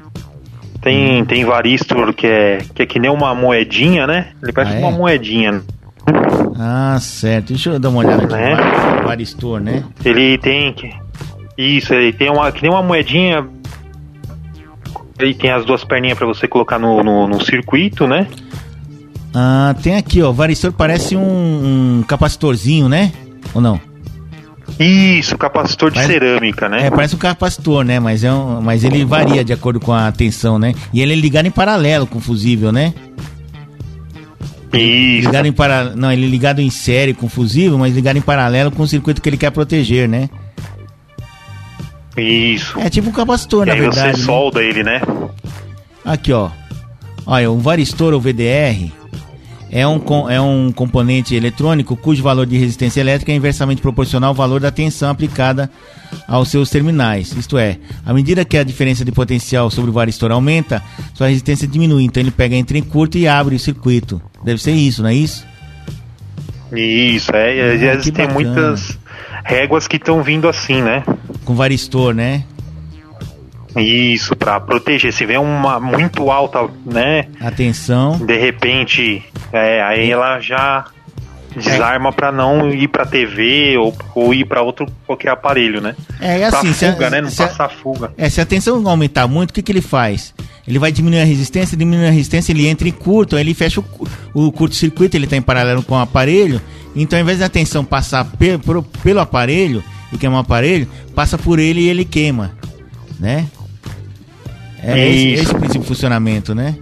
Tem, 0.80 1.24
tem 1.24 1.44
varistor 1.44 2.12
que 2.12 2.26
é, 2.26 2.58
que 2.74 2.82
é 2.82 2.86
que 2.86 2.98
nem 2.98 3.10
uma 3.10 3.34
moedinha, 3.34 4.06
né? 4.06 4.28
Ele 4.42 4.52
parece 4.52 4.74
Ah, 4.76 4.80
é? 4.80 4.80
uma 4.80 4.90
moedinha. 4.90 5.62
Ah, 6.58 6.96
certo. 7.00 7.48
Deixa 7.48 7.70
eu 7.70 7.78
dar 7.78 7.88
uma 7.88 7.98
olhada 7.98 8.24
aqui. 8.24 8.32
Né? 8.32 8.54
Var- 8.54 9.04
Varistor, 9.04 9.60
né? 9.60 9.84
Ele 10.04 10.38
tem 10.38 10.72
que. 10.72 10.90
Isso, 11.58 11.92
ele 11.94 12.12
tem 12.12 12.30
uma. 12.30 12.50
Que 12.52 12.62
nem 12.62 12.70
uma 12.70 12.82
moedinha. 12.82 13.44
Ele 15.18 15.34
tem 15.34 15.50
as 15.50 15.64
duas 15.64 15.82
perninhas 15.84 16.18
pra 16.18 16.26
você 16.26 16.46
colocar 16.46 16.78
no, 16.78 17.02
no, 17.02 17.26
no 17.26 17.42
circuito, 17.44 18.06
né? 18.06 18.26
Ah, 19.34 19.74
tem 19.82 19.96
aqui, 19.96 20.22
ó. 20.22 20.32
Varistor 20.32 20.72
parece 20.72 21.16
um, 21.16 21.98
um 21.98 22.02
capacitorzinho, 22.06 22.88
né? 22.88 23.12
Ou 23.54 23.60
não? 23.60 23.80
Isso, 24.80 25.38
capacitor 25.38 25.90
de 25.90 25.94
Parece- 25.96 26.12
cerâmica, 26.12 26.68
né? 26.68 26.86
É, 26.86 26.90
parece 26.90 27.14
um 27.14 27.18
capacitor, 27.18 27.84
né? 27.84 28.00
Mas, 28.00 28.24
é 28.24 28.32
um, 28.32 28.60
mas 28.60 28.82
ele 28.84 29.04
varia 29.04 29.44
de 29.44 29.52
acordo 29.52 29.78
com 29.80 29.92
a 29.92 30.10
tensão, 30.12 30.58
né? 30.58 30.74
E 30.92 31.00
ele 31.00 31.12
é 31.12 31.16
ligado 31.16 31.46
em 31.46 31.50
paralelo 31.50 32.06
com 32.06 32.18
o 32.18 32.20
fusível, 32.20 32.72
né? 32.72 32.92
Isso. 34.72 35.26
Ligado 35.28 35.46
em 35.46 35.52
para... 35.52 35.94
Não, 35.96 36.12
ele 36.12 36.26
é 36.26 36.28
ligado 36.28 36.60
em 36.60 36.68
série 36.68 37.14
com 37.14 37.26
o 37.26 37.28
fusível, 37.30 37.78
mas 37.78 37.94
ligado 37.94 38.16
em 38.16 38.20
paralelo 38.20 38.70
com 38.70 38.82
o 38.82 38.86
circuito 38.88 39.22
que 39.22 39.28
ele 39.28 39.36
quer 39.38 39.50
proteger, 39.50 40.08
né? 40.08 40.28
Isso. 42.16 42.78
É 42.80 42.88
tipo 42.88 43.08
um 43.10 43.12
capacitor, 43.12 43.64
E 43.64 43.66
na 43.68 43.74
aí 43.74 43.80
verdade. 43.80 44.12
você 44.12 44.18
né? 44.18 44.24
solda 44.24 44.62
ele, 44.62 44.82
né? 44.82 45.00
Aqui, 46.04 46.32
ó. 46.32 46.50
Olha, 47.26 47.50
um 47.50 47.58
varistor 47.58 48.14
ou 48.14 48.20
VDR 48.20 48.90
é 49.70 49.86
um, 49.86 50.00
é 50.30 50.40
um 50.40 50.70
componente 50.72 51.34
eletrônico 51.34 51.96
cujo 51.96 52.22
valor 52.22 52.46
de 52.46 52.56
resistência 52.56 53.00
elétrica 53.00 53.32
é 53.32 53.34
inversamente 53.34 53.82
proporcional 53.82 54.28
ao 54.28 54.34
valor 54.34 54.60
da 54.60 54.70
tensão 54.70 55.10
aplicada 55.10 55.68
aos 56.28 56.48
seus 56.48 56.70
terminais. 56.70 57.32
Isto 57.36 57.58
é, 57.58 57.78
à 58.06 58.14
medida 58.14 58.44
que 58.44 58.56
a 58.56 58.62
diferença 58.62 59.04
de 59.04 59.10
potencial 59.10 59.68
sobre 59.70 59.90
o 59.90 59.92
varistor 59.92 60.30
aumenta, 60.30 60.80
sua 61.12 61.26
resistência 61.26 61.66
diminui. 61.66 62.04
Então 62.04 62.22
ele 62.22 62.30
pega 62.30 62.54
entre 62.54 62.78
em 62.78 62.82
curto 62.82 63.18
e 63.18 63.26
abre 63.26 63.56
o 63.56 63.58
circuito. 63.58 64.22
Deve 64.44 64.62
ser 64.62 64.72
isso, 64.72 65.02
não 65.02 65.08
é 65.10 65.14
isso? 65.14 65.44
Isso, 66.72 67.30
é. 67.34 67.72
Às 67.72 67.74
Ah, 67.74 67.78
vezes 67.78 68.04
que 68.04 68.12
tem 68.12 68.28
muitas 68.28 68.98
réguas 69.46 69.86
que 69.86 69.96
estão 69.96 70.22
vindo 70.22 70.48
assim, 70.48 70.82
né? 70.82 71.04
Com 71.44 71.54
varistor, 71.54 72.12
né? 72.12 72.42
Isso, 73.76 74.34
pra 74.34 74.58
proteger. 74.58 75.12
Se 75.12 75.24
vem 75.24 75.38
uma 75.38 75.78
muito 75.78 76.30
alta, 76.30 76.68
né? 76.84 77.26
Atenção. 77.40 78.18
De 78.18 78.36
repente, 78.36 79.22
é, 79.52 79.82
aí 79.82 80.10
ela 80.10 80.40
já 80.40 80.86
desarma 81.56 82.12
pra 82.12 82.30
não 82.30 82.70
ir 82.70 82.88
pra 82.88 83.04
TV 83.06 83.76
ou, 83.78 83.96
ou 84.14 84.34
ir 84.34 84.44
pra 84.44 84.62
outro 84.62 84.86
qualquer 85.06 85.30
aparelho, 85.30 85.80
né? 85.80 85.94
É, 86.20 86.40
é 86.42 86.48
Pra 86.50 86.58
assim, 86.60 86.72
se 86.72 86.84
a- 86.86 86.92
fuga, 86.92 87.10
né? 87.10 87.20
Não 87.20 87.30
se 87.30 87.42
a- 87.42 87.48
passar 87.48 87.68
fuga. 87.70 88.12
É, 88.16 88.28
se 88.28 88.40
a 88.40 88.46
tensão 88.46 88.86
aumentar 88.88 89.26
muito, 89.26 89.50
o 89.50 89.52
que, 89.54 89.62
que 89.62 89.72
ele 89.72 89.80
faz? 89.80 90.34
Ele 90.66 90.78
vai 90.78 90.90
diminuir 90.92 91.20
a 91.20 91.24
resistência, 91.24 91.76
diminuir 91.76 92.06
a 92.06 92.10
resistência, 92.10 92.52
ele 92.52 92.66
entra 92.66 92.88
em 92.88 92.92
curto, 92.92 93.36
aí 93.36 93.42
ele 93.42 93.54
fecha 93.54 93.80
o, 93.80 94.46
o 94.46 94.52
curto-circuito, 94.52 95.16
ele 95.16 95.24
está 95.24 95.36
em 95.36 95.42
paralelo 95.42 95.82
com 95.82 95.94
o 95.94 95.98
aparelho, 95.98 96.60
então 96.94 97.18
ao 97.18 97.22
invés 97.22 97.38
da 97.38 97.48
tensão 97.48 97.84
passar 97.84 98.24
pe- 98.24 98.58
pro- 98.58 98.82
pelo 98.82 99.20
aparelho 99.20 99.82
e 100.12 100.18
queimar 100.18 100.38
o 100.38 100.40
aparelho, 100.40 100.88
passa 101.14 101.38
por 101.38 101.58
ele 101.58 101.80
e 101.82 101.88
ele 101.88 102.04
queima, 102.04 102.52
né? 103.20 103.46
É 104.82 105.08
esse, 105.08 105.32
Isso. 105.32 105.42
esse 105.44 105.52
o 105.52 105.58
princípio 105.58 105.80
de 105.82 105.88
funcionamento, 105.88 106.54
né? 106.54 106.76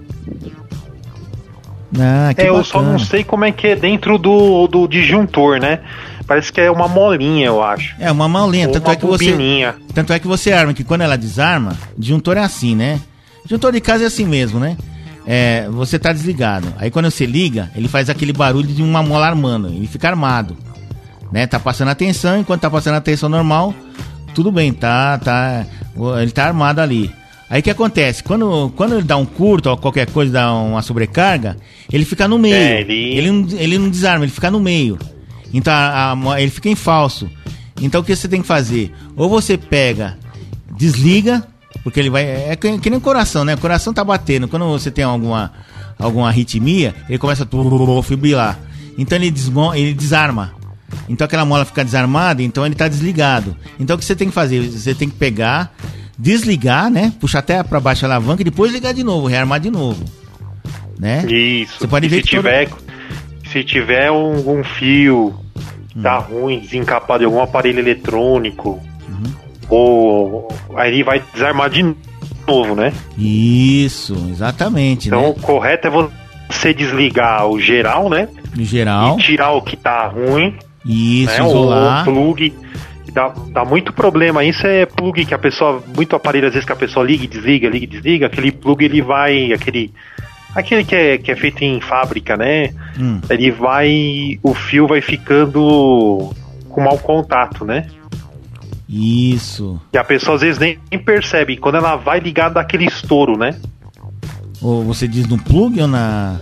Ah, 1.98 2.32
É, 2.36 2.48
eu 2.48 2.64
só 2.64 2.78
bacana. 2.78 2.92
não 2.92 2.98
sei 2.98 3.24
como 3.24 3.44
é 3.44 3.52
que 3.52 3.68
é 3.68 3.76
dentro 3.76 4.18
do, 4.18 4.66
do 4.66 4.86
disjuntor, 4.88 5.60
né? 5.60 5.80
Parece 6.26 6.52
que 6.52 6.60
é 6.60 6.70
uma 6.70 6.88
molinha, 6.88 7.46
eu 7.46 7.62
acho. 7.62 7.94
É, 7.98 8.10
uma 8.10 8.28
molinha, 8.28 8.66
Ou 8.68 8.72
tanto 8.72 8.86
uma 8.86 8.92
é 8.92 8.96
que 8.96 9.04
você... 9.06 9.74
Tanto 9.92 10.12
é 10.12 10.18
que 10.18 10.26
você 10.26 10.52
arma 10.52 10.72
que 10.72 10.82
quando 10.82 11.02
ela 11.02 11.16
desarma, 11.16 11.76
disjuntor 11.98 12.36
é 12.36 12.40
assim, 12.40 12.74
né? 12.74 13.00
Disjuntor 13.44 13.72
de 13.72 13.80
casa 13.80 14.04
é 14.04 14.06
assim 14.06 14.24
mesmo, 14.24 14.58
né? 14.58 14.76
É, 15.26 15.68
você 15.70 15.98
tá 15.98 16.12
desligado. 16.12 16.66
Aí 16.78 16.90
quando 16.90 17.10
você 17.10 17.26
liga, 17.26 17.70
ele 17.76 17.88
faz 17.88 18.08
aquele 18.10 18.32
barulho 18.32 18.68
de 18.68 18.82
uma 18.82 19.02
mola 19.02 19.26
armando. 19.26 19.68
Ele 19.68 19.86
fica 19.86 20.08
armado. 20.08 20.56
Né? 21.30 21.46
Tá 21.46 21.58
passando 21.58 21.88
a 21.88 21.94
tensão, 21.94 22.38
enquanto 22.38 22.60
tá 22.62 22.70
passando 22.70 22.94
a 22.94 23.00
tensão 23.00 23.28
normal, 23.28 23.74
tudo 24.34 24.50
bem, 24.50 24.72
tá, 24.72 25.18
tá. 25.18 25.64
Ele 26.20 26.30
tá 26.30 26.46
armado 26.46 26.80
ali. 26.80 27.10
Aí 27.50 27.60
o 27.60 27.62
que 27.62 27.70
acontece? 27.70 28.22
Quando, 28.24 28.72
quando 28.76 28.94
ele 28.94 29.02
dá 29.04 29.16
um 29.16 29.26
curto 29.26 29.68
ou 29.70 29.76
qualquer 29.76 30.10
coisa, 30.10 30.32
dá 30.32 30.52
uma 30.52 30.82
sobrecarga, 30.82 31.56
ele 31.92 32.04
fica 32.04 32.26
no 32.26 32.38
meio. 32.38 32.54
É, 32.54 32.80
ele- 32.80 32.92
ele... 33.18 33.30
não, 33.30 33.48
ele 33.58 33.78
não 33.78 33.88
desarma, 33.90 34.24
ele 34.24 34.32
fica 34.32 34.50
no 34.50 34.58
meio. 34.60 34.98
Então 35.52 35.72
a- 35.72 36.12
a 36.34 36.40
ele 36.40 36.50
fica 36.50 36.68
em 36.68 36.74
falso. 36.74 37.28
Então 37.80 38.00
o 38.00 38.04
que 38.04 38.14
você 38.16 38.26
tem 38.28 38.40
que 38.40 38.46
fazer? 38.46 38.92
Ou 39.16 39.28
você 39.28 39.56
pega, 39.58 40.16
desliga, 40.76 41.46
porque 41.82 42.00
ele 42.00 42.10
vai. 42.10 42.24
É 42.24 42.56
que, 42.56 42.78
que 42.78 42.90
nem 42.90 42.98
o 42.98 43.02
coração, 43.02 43.44
né? 43.44 43.54
O 43.54 43.58
coração 43.58 43.92
tá 43.92 44.02
batendo. 44.02 44.48
Quando 44.48 44.66
você 44.66 44.90
tem 44.90 45.04
alguma, 45.04 45.52
alguma 45.98 46.28
arritmia, 46.28 46.94
ele 47.08 47.18
começa 47.18 47.44
a 47.44 48.02
fibrilar. 48.02 48.58
Então 48.96 49.16
ele, 49.18 49.30
desmo, 49.30 49.74
ele 49.74 49.92
desarma. 49.92 50.54
Então 51.08 51.24
aquela 51.24 51.44
mola 51.44 51.64
fica 51.64 51.84
desarmada, 51.84 52.42
então 52.42 52.64
ele 52.64 52.74
tá 52.74 52.88
desligado. 52.88 53.56
Então 53.78 53.96
o 53.96 53.98
que 53.98 54.04
você 54.04 54.14
tem 54.16 54.28
que 54.28 54.34
fazer? 54.34 54.62
Você 54.70 54.94
tem 54.94 55.08
que 55.08 55.16
pegar, 55.16 55.74
desligar, 56.18 56.90
né? 56.90 57.12
Puxar 57.20 57.40
até 57.40 57.62
para 57.62 57.80
baixo 57.80 58.04
a 58.04 58.08
alavanca 58.08 58.42
e 58.42 58.44
depois 58.44 58.72
ligar 58.72 58.92
de 58.94 59.02
novo, 59.02 59.26
rearmar 59.26 59.60
de 59.60 59.70
novo. 59.70 60.04
Né? 60.98 61.24
Isso. 61.26 61.78
Você 61.78 61.88
pode 61.88 62.06
E 62.06 62.08
ver 62.08 62.16
se 62.16 62.22
que 62.22 62.36
todo- 62.36 62.44
tiver, 62.44 62.68
se 63.50 63.64
tiver 63.64 64.10
um, 64.10 64.58
um 64.60 64.64
fio 64.64 65.34
hum. 65.96 66.02
tá 66.02 66.18
ruim, 66.18 66.60
desencapado 66.60 67.20
de 67.20 67.24
algum 67.24 67.40
aparelho 67.42 67.80
eletrônico, 67.80 68.80
uhum. 69.08 69.32
ou 69.68 70.48
aí 70.76 71.02
vai 71.02 71.22
desarmar 71.32 71.68
de 71.70 71.94
novo, 72.46 72.74
né? 72.74 72.92
Isso, 73.18 74.14
exatamente. 74.30 75.08
Então 75.08 75.22
né? 75.22 75.28
o 75.28 75.34
correto 75.34 75.88
é 75.88 75.90
você 75.90 76.72
desligar 76.72 77.46
o 77.48 77.60
geral, 77.60 78.08
né? 78.08 78.28
O 78.56 78.62
geral. 78.62 79.18
E 79.18 79.22
tirar 79.22 79.50
o 79.50 79.62
que 79.62 79.76
tá 79.76 80.06
ruim. 80.06 80.54
Isso, 80.86 81.42
né? 81.42 81.48
isolar. 81.48 82.08
O 82.08 82.12
plug 82.12 82.52
dá, 83.14 83.32
dá 83.50 83.64
muito 83.64 83.92
problema. 83.92 84.44
Isso 84.44 84.66
é 84.66 84.84
plug 84.84 85.24
que 85.24 85.32
a 85.32 85.38
pessoa, 85.38 85.82
muito 85.94 86.16
aparelho 86.16 86.48
às 86.48 86.52
vezes 86.52 86.66
que 86.66 86.72
a 86.72 86.76
pessoa 86.76 87.06
liga 87.06 87.24
e 87.24 87.28
desliga, 87.28 87.68
liga 87.68 87.84
e 87.84 87.88
desliga, 87.88 88.26
aquele 88.26 88.50
plug 88.50 88.84
ele 88.84 89.00
vai, 89.00 89.52
aquele 89.52 89.92
aquele 90.54 90.84
que 90.84 90.94
é, 90.94 91.18
que 91.18 91.30
é 91.30 91.36
feito 91.36 91.62
em 91.62 91.80
fábrica, 91.80 92.36
né? 92.36 92.74
Hum. 92.98 93.20
Ele 93.30 93.50
vai, 93.50 94.38
o 94.42 94.52
fio 94.54 94.86
vai 94.86 95.00
ficando 95.00 96.32
com 96.68 96.80
mau 96.82 96.98
contato, 96.98 97.64
né? 97.64 97.86
Isso. 98.88 99.80
E 99.92 99.98
a 99.98 100.04
pessoa 100.04 100.36
às 100.36 100.42
vezes 100.42 100.58
nem 100.58 100.78
percebe. 101.04 101.56
Quando 101.56 101.76
ela 101.76 101.96
vai 101.96 102.20
ligar, 102.20 102.50
dá 102.50 102.60
aquele 102.60 102.84
estouro, 102.84 103.38
né? 103.38 103.56
Ou 104.60 104.84
você 104.84 105.08
diz 105.08 105.26
no 105.26 105.38
plug 105.38 105.80
ou 105.80 105.88
na. 105.88 106.40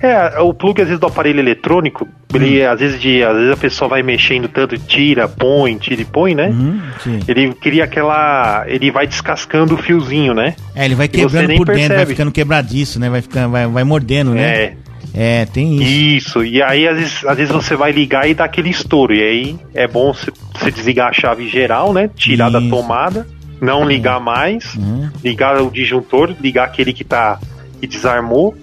É, 0.00 0.40
o 0.40 0.52
plug 0.52 0.80
às 0.80 0.88
vezes 0.88 1.00
do 1.00 1.06
aparelho 1.06 1.40
eletrônico, 1.40 2.06
ele 2.34 2.66
hum. 2.66 2.70
às 2.70 2.80
vezes 2.80 3.00
de, 3.00 3.22
às 3.22 3.36
vezes 3.36 3.52
a 3.52 3.56
pessoa 3.56 3.88
vai 3.88 4.02
mexendo 4.02 4.48
tanto, 4.48 4.76
tira, 4.76 5.28
põe, 5.28 5.76
tira 5.78 6.02
e 6.02 6.04
põe, 6.04 6.34
né? 6.34 6.48
Uhum, 6.48 6.80
ele 7.26 7.52
cria 7.54 7.84
aquela, 7.84 8.64
ele 8.66 8.90
vai 8.90 9.06
descascando 9.06 9.74
o 9.74 9.78
fiozinho, 9.78 10.34
né? 10.34 10.54
É, 10.74 10.84
ele 10.84 10.94
vai 10.94 11.08
quebrando 11.08 11.54
por 11.56 11.66
percebe. 11.66 11.82
dentro, 11.82 11.96
vai 11.96 12.06
ficando 12.06 12.32
quebradiço, 12.32 13.00
né? 13.00 13.08
Vai 13.08 13.22
ficando, 13.22 13.50
vai, 13.50 13.66
vai 13.66 13.84
mordendo, 13.84 14.32
né? 14.32 14.42
É. 14.42 14.76
É, 15.16 15.46
tem 15.46 15.76
isso. 15.76 15.84
Isso, 15.84 16.44
e 16.44 16.60
aí 16.60 16.88
às 16.88 16.98
vezes, 16.98 17.24
às 17.24 17.36
vezes 17.36 17.52
você 17.52 17.76
vai 17.76 17.92
ligar 17.92 18.28
e 18.28 18.34
dá 18.34 18.46
aquele 18.46 18.68
estouro, 18.68 19.14
e 19.14 19.22
aí 19.22 19.56
é 19.72 19.86
bom 19.86 20.12
você 20.12 20.72
desligar 20.72 21.10
a 21.10 21.12
chave 21.12 21.48
geral, 21.48 21.92
né? 21.92 22.10
Tirar 22.16 22.50
isso. 22.50 22.60
da 22.60 22.68
tomada, 22.68 23.24
não 23.60 23.84
é. 23.84 23.86
ligar 23.86 24.18
mais, 24.18 24.74
uhum. 24.74 25.08
ligar 25.22 25.62
o 25.62 25.70
disjuntor, 25.70 26.34
ligar 26.40 26.64
aquele 26.64 26.92
que 26.92 27.04
tá 27.04 27.38
que 27.80 27.86
desarmou 27.86 28.56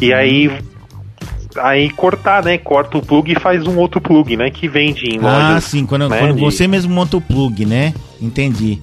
e 0.00 0.12
aí 0.12 0.50
aí 1.58 1.90
cortar, 1.90 2.44
né? 2.44 2.58
Corta 2.58 2.98
o 2.98 3.02
plug 3.02 3.32
e 3.32 3.40
faz 3.40 3.66
um 3.66 3.78
outro 3.78 4.00
plug, 4.00 4.36
né? 4.36 4.50
Que 4.50 4.68
vende 4.68 5.06
em 5.06 5.18
lojas. 5.18 5.56
Ah, 5.56 5.60
sim, 5.60 5.86
quando, 5.86 6.08
né? 6.08 6.18
quando 6.18 6.38
você 6.38 6.68
mesmo 6.68 6.94
monta 6.94 7.16
o 7.16 7.20
plug, 7.20 7.64
né? 7.64 7.94
Entendi. 8.20 8.80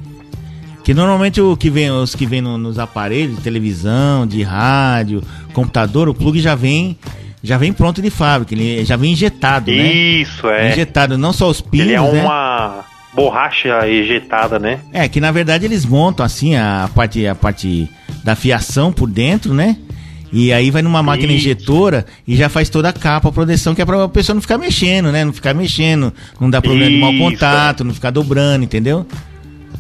Que 0.84 0.94
normalmente 0.94 1.40
o 1.40 1.56
que 1.56 1.70
vem, 1.70 1.90
os 1.92 2.14
que 2.14 2.26
vem 2.26 2.42
no, 2.42 2.58
nos 2.58 2.78
aparelhos, 2.78 3.38
de 3.38 3.42
televisão, 3.42 4.28
de 4.28 4.44
rádio, 4.44 5.24
computador, 5.54 6.10
o 6.10 6.14
plug 6.14 6.40
já 6.40 6.56
vem 6.56 6.98
já 7.42 7.58
vem 7.58 7.74
pronto 7.74 8.02
de 8.02 8.10
fábrica, 8.10 8.54
ele 8.54 8.86
já 8.86 8.96
vem 8.96 9.12
injetado, 9.12 9.70
Isso, 9.70 9.84
né? 9.84 9.94
Isso, 9.94 10.50
é. 10.50 10.72
Injetado, 10.72 11.18
não 11.18 11.34
só 11.34 11.50
os 11.50 11.60
pinos, 11.60 11.88
Ele 11.88 11.96
é 11.96 12.02
né? 12.02 12.24
uma 12.24 12.86
borracha 13.14 13.86
ejetada, 13.88 14.58
né? 14.58 14.80
É, 14.94 15.08
que 15.10 15.20
na 15.20 15.30
verdade 15.32 15.66
eles 15.66 15.86
montam 15.86 16.26
assim 16.26 16.56
a 16.56 16.90
parte 16.96 17.28
a 17.28 17.36
parte 17.36 17.90
da 18.24 18.36
fiação 18.36 18.94
por 18.94 19.10
dentro, 19.10 19.54
né? 19.54 19.78
E 20.36 20.52
aí 20.52 20.72
vai 20.72 20.82
numa 20.82 21.04
máquina 21.04 21.32
Isso. 21.32 21.46
injetora 21.46 22.08
e 22.28 22.36
já 22.36 22.50
faz 22.50 22.68
toda 22.68 22.90
a 22.90 22.94
capa, 22.94 23.30
a 23.30 23.32
proteção, 23.32 23.76
que 23.76 23.84
é 23.84 23.86
pra 23.86 24.10
pessoa 24.10 24.34
não 24.34 24.42
ficar 24.42 24.58
mexendo, 24.58 25.12
né? 25.12 25.24
Não 25.24 25.32
ficar 25.32 25.54
mexendo, 25.54 26.12
não 26.42 26.50
dar 26.50 26.60
problema 26.60 26.90
Isso. 26.90 26.96
de 26.96 27.20
mau 27.20 27.30
contato, 27.30 27.84
não 27.84 27.94
ficar 27.94 28.10
dobrando, 28.10 28.64
entendeu? 28.64 29.06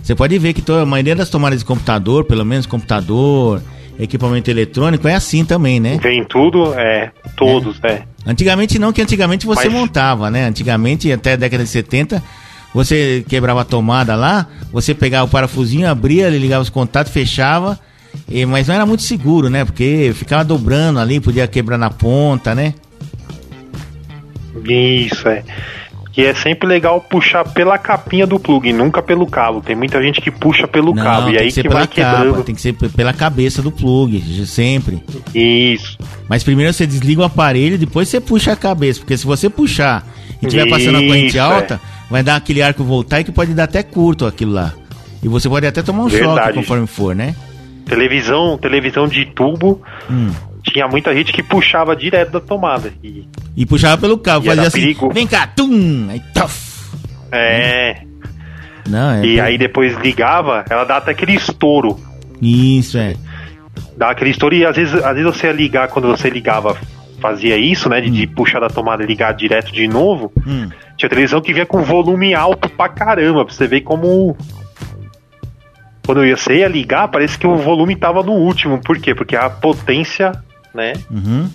Você 0.04 0.14
pode 0.14 0.38
ver 0.38 0.54
que 0.54 0.62
toda, 0.62 0.84
a 0.84 0.86
maioria 0.86 1.16
das 1.16 1.32
tomadas 1.32 1.58
de 1.58 1.66
computador, 1.66 2.26
pelo 2.26 2.46
menos 2.46 2.68
computador, 2.68 3.64
equipamento 3.98 4.52
eletrônico, 4.52 5.08
é 5.08 5.16
assim 5.16 5.44
também, 5.44 5.80
né? 5.80 5.98
Vem 6.00 6.24
tudo, 6.24 6.72
é, 6.76 7.12
todos, 7.36 7.80
é. 7.84 7.88
é. 7.88 8.04
Antigamente 8.24 8.78
não, 8.78 8.94
que 8.94 9.02
antigamente 9.02 9.48
você 9.48 9.68
Mas... 9.68 9.74
montava, 9.74 10.30
né? 10.30 10.46
Antigamente, 10.46 11.12
até 11.12 11.34
a 11.34 11.36
década 11.36 11.64
de 11.64 11.70
70, 11.72 12.22
você 12.76 13.26
quebrava 13.28 13.62
a 13.62 13.66
tomada 13.66 14.16
lá, 14.16 14.48
você 14.72 14.94
pegava 14.94 15.26
o 15.26 15.30
parafusinho, 15.30 15.90
abria, 15.90 16.30
ligava 16.30 16.62
os 16.62 16.70
contatos, 16.70 17.12
fechava 17.12 17.80
e, 18.30 18.46
mas 18.46 18.68
não 18.68 18.76
era 18.76 18.86
muito 18.86 19.04
seguro, 19.04 19.50
né? 19.50 19.66
Porque 19.66 20.12
ficava 20.16 20.44
dobrando 20.44 21.00
ali, 21.00 21.20
podia 21.20 21.48
quebrar 21.48 21.78
na 21.78 21.90
ponta, 21.90 22.56
né? 22.56 22.74
Isso, 24.66 25.28
é. 25.28 25.44
E 26.16 26.24
é 26.24 26.34
sempre 26.36 26.68
legal 26.68 27.02
puxar 27.02 27.44
pela 27.44 27.76
capinha 27.78 28.28
do 28.28 28.40
plug, 28.40 28.72
nunca 28.72 29.02
pelo 29.02 29.26
cabo. 29.26 29.62
Tem 29.62 29.76
muita 29.76 30.02
gente 30.02 30.22
que 30.22 30.30
puxa 30.30 30.68
pelo 30.68 30.94
não, 30.94 31.04
cabo 31.04 31.32
e 31.32 31.40
aí 31.40 31.52
que, 31.52 31.64
que 31.64 31.70
vai 31.70 31.88
quebrando. 31.88 32.34
Capa, 32.34 32.44
tem 32.44 32.54
que 32.54 32.62
ser 32.62 32.74
pela 32.74 33.12
cabeça 33.12 33.64
do 33.64 33.72
plug, 33.72 34.22
sempre. 34.46 35.04
Isso. 35.34 35.98
Mas 36.30 36.44
primeiro 36.44 36.72
você 36.72 36.86
desliga 36.86 37.22
o 37.22 37.24
aparelho, 37.24 37.80
depois 37.80 38.10
você 38.10 38.22
puxa 38.22 38.52
a 38.52 38.56
cabeça, 38.56 39.00
porque 39.00 39.18
se 39.18 39.26
você 39.26 39.50
puxar 39.50 40.08
e 40.40 40.46
estiver 40.46 40.70
passando 40.70 41.00
a 41.00 41.02
corrente 41.02 41.40
alta, 41.40 41.76
é. 41.76 42.12
vai 42.12 42.22
dar 42.22 42.36
aquele 42.36 42.62
arco 42.62 42.84
voltar 42.84 43.24
que 43.24 43.32
pode 43.32 43.56
dar 43.56 43.64
até 43.64 43.82
curto 43.82 44.28
aquilo 44.28 44.52
lá. 44.52 44.72
E 45.24 45.28
você 45.28 45.50
pode 45.50 45.66
até 45.66 45.82
tomar 45.82 46.04
um 46.04 46.10
Verdade. 46.10 46.42
choque 46.42 46.54
conforme 46.54 46.86
for, 46.86 47.16
né? 47.16 47.34
Televisão, 47.86 48.58
televisão 48.58 49.08
de 49.08 49.26
tubo. 49.26 49.82
Hum. 50.10 50.32
Tinha 50.64 50.88
muita 50.88 51.14
gente 51.14 51.34
que 51.34 51.44
puxava 51.44 51.96
direto 51.96 52.32
da 52.32 52.40
tomada. 52.40 52.94
E, 53.04 53.28
e 53.56 53.66
puxava 53.66 54.00
pelo 54.00 54.18
cabo, 54.18 54.46
fazia 54.46 54.68
assim, 54.68 54.80
perigo. 54.80 55.14
vem 55.14 55.28
cá, 55.28 55.46
tum, 55.46 56.08
aí 56.10 56.22
tof. 56.34 56.74
É. 57.32 58.02
Não, 58.88 59.12
é 59.12 59.26
e 59.26 59.40
aí 59.40 59.58
depois 59.58 59.98
ligava, 59.98 60.64
ela 60.70 60.84
dá 60.84 60.98
até 60.98 61.12
aquele 61.12 61.34
estouro. 61.34 62.00
Isso, 62.42 62.98
é. 62.98 63.16
Dá 63.98 64.12
aquele 64.12 64.32
estouro 64.32 64.56
e 64.56 64.66
às 64.66 64.76
vezes, 64.76 64.94
às 64.96 65.16
vezes 65.16 65.24
você 65.24 65.48
ia 65.48 65.54
ligar, 65.54 65.88
quando 65.90 66.08
você 66.08 66.30
ligava, 66.30 66.78
fazia 67.20 67.58
isso, 67.58 67.90
né? 67.90 68.02
De, 68.02 68.10
hum. 68.10 68.14
de 68.14 68.28
puxar 68.28 68.60
da 68.60 68.70
tomada 68.70 69.04
e 69.04 69.08
ligar 69.08 69.34
direto 69.34 69.72
de 69.72 69.88
novo. 69.88 70.32
Hum. 70.46 70.70
Tinha 70.98 71.10
televisão 71.10 71.42
que 71.42 71.54
vinha 71.54 71.66
com 71.66 71.82
volume 71.82 72.34
alto 72.34 72.70
pra 72.70 72.90
caramba, 72.90 73.46
pra 73.46 73.54
você 73.54 73.68
ver 73.68 73.82
como 73.82 74.38
quando 76.06 76.22
você 76.28 76.58
ia 76.58 76.68
ligar, 76.68 77.08
parece 77.08 77.38
que 77.38 77.48
o 77.48 77.58
volume 77.58 77.96
tava 77.96 78.22
no 78.22 78.34
último. 78.34 78.80
Por 78.80 79.00
quê? 79.00 79.16
Porque 79.16 79.36
a 79.36 79.50
potência, 79.50 80.34
né? 80.74 80.94
Uhum. 81.10 81.50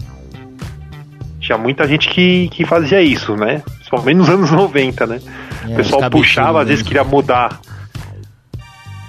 Tinha 1.39 1.59
muita 1.59 1.87
gente 1.87 2.09
que, 2.09 2.49
que 2.49 2.65
fazia 2.65 3.01
isso, 3.03 3.37
né? 3.37 3.63
Principalmente 3.77 4.17
nos 4.17 4.29
anos 4.29 4.51
90, 4.53 5.07
né? 5.07 5.21
É, 5.69 5.73
o 5.73 5.77
pessoal 5.77 6.11
puxava, 6.11 6.63
às 6.63 6.69
vezes 6.69 6.83
queria 6.83 7.05
mudar. 7.05 7.61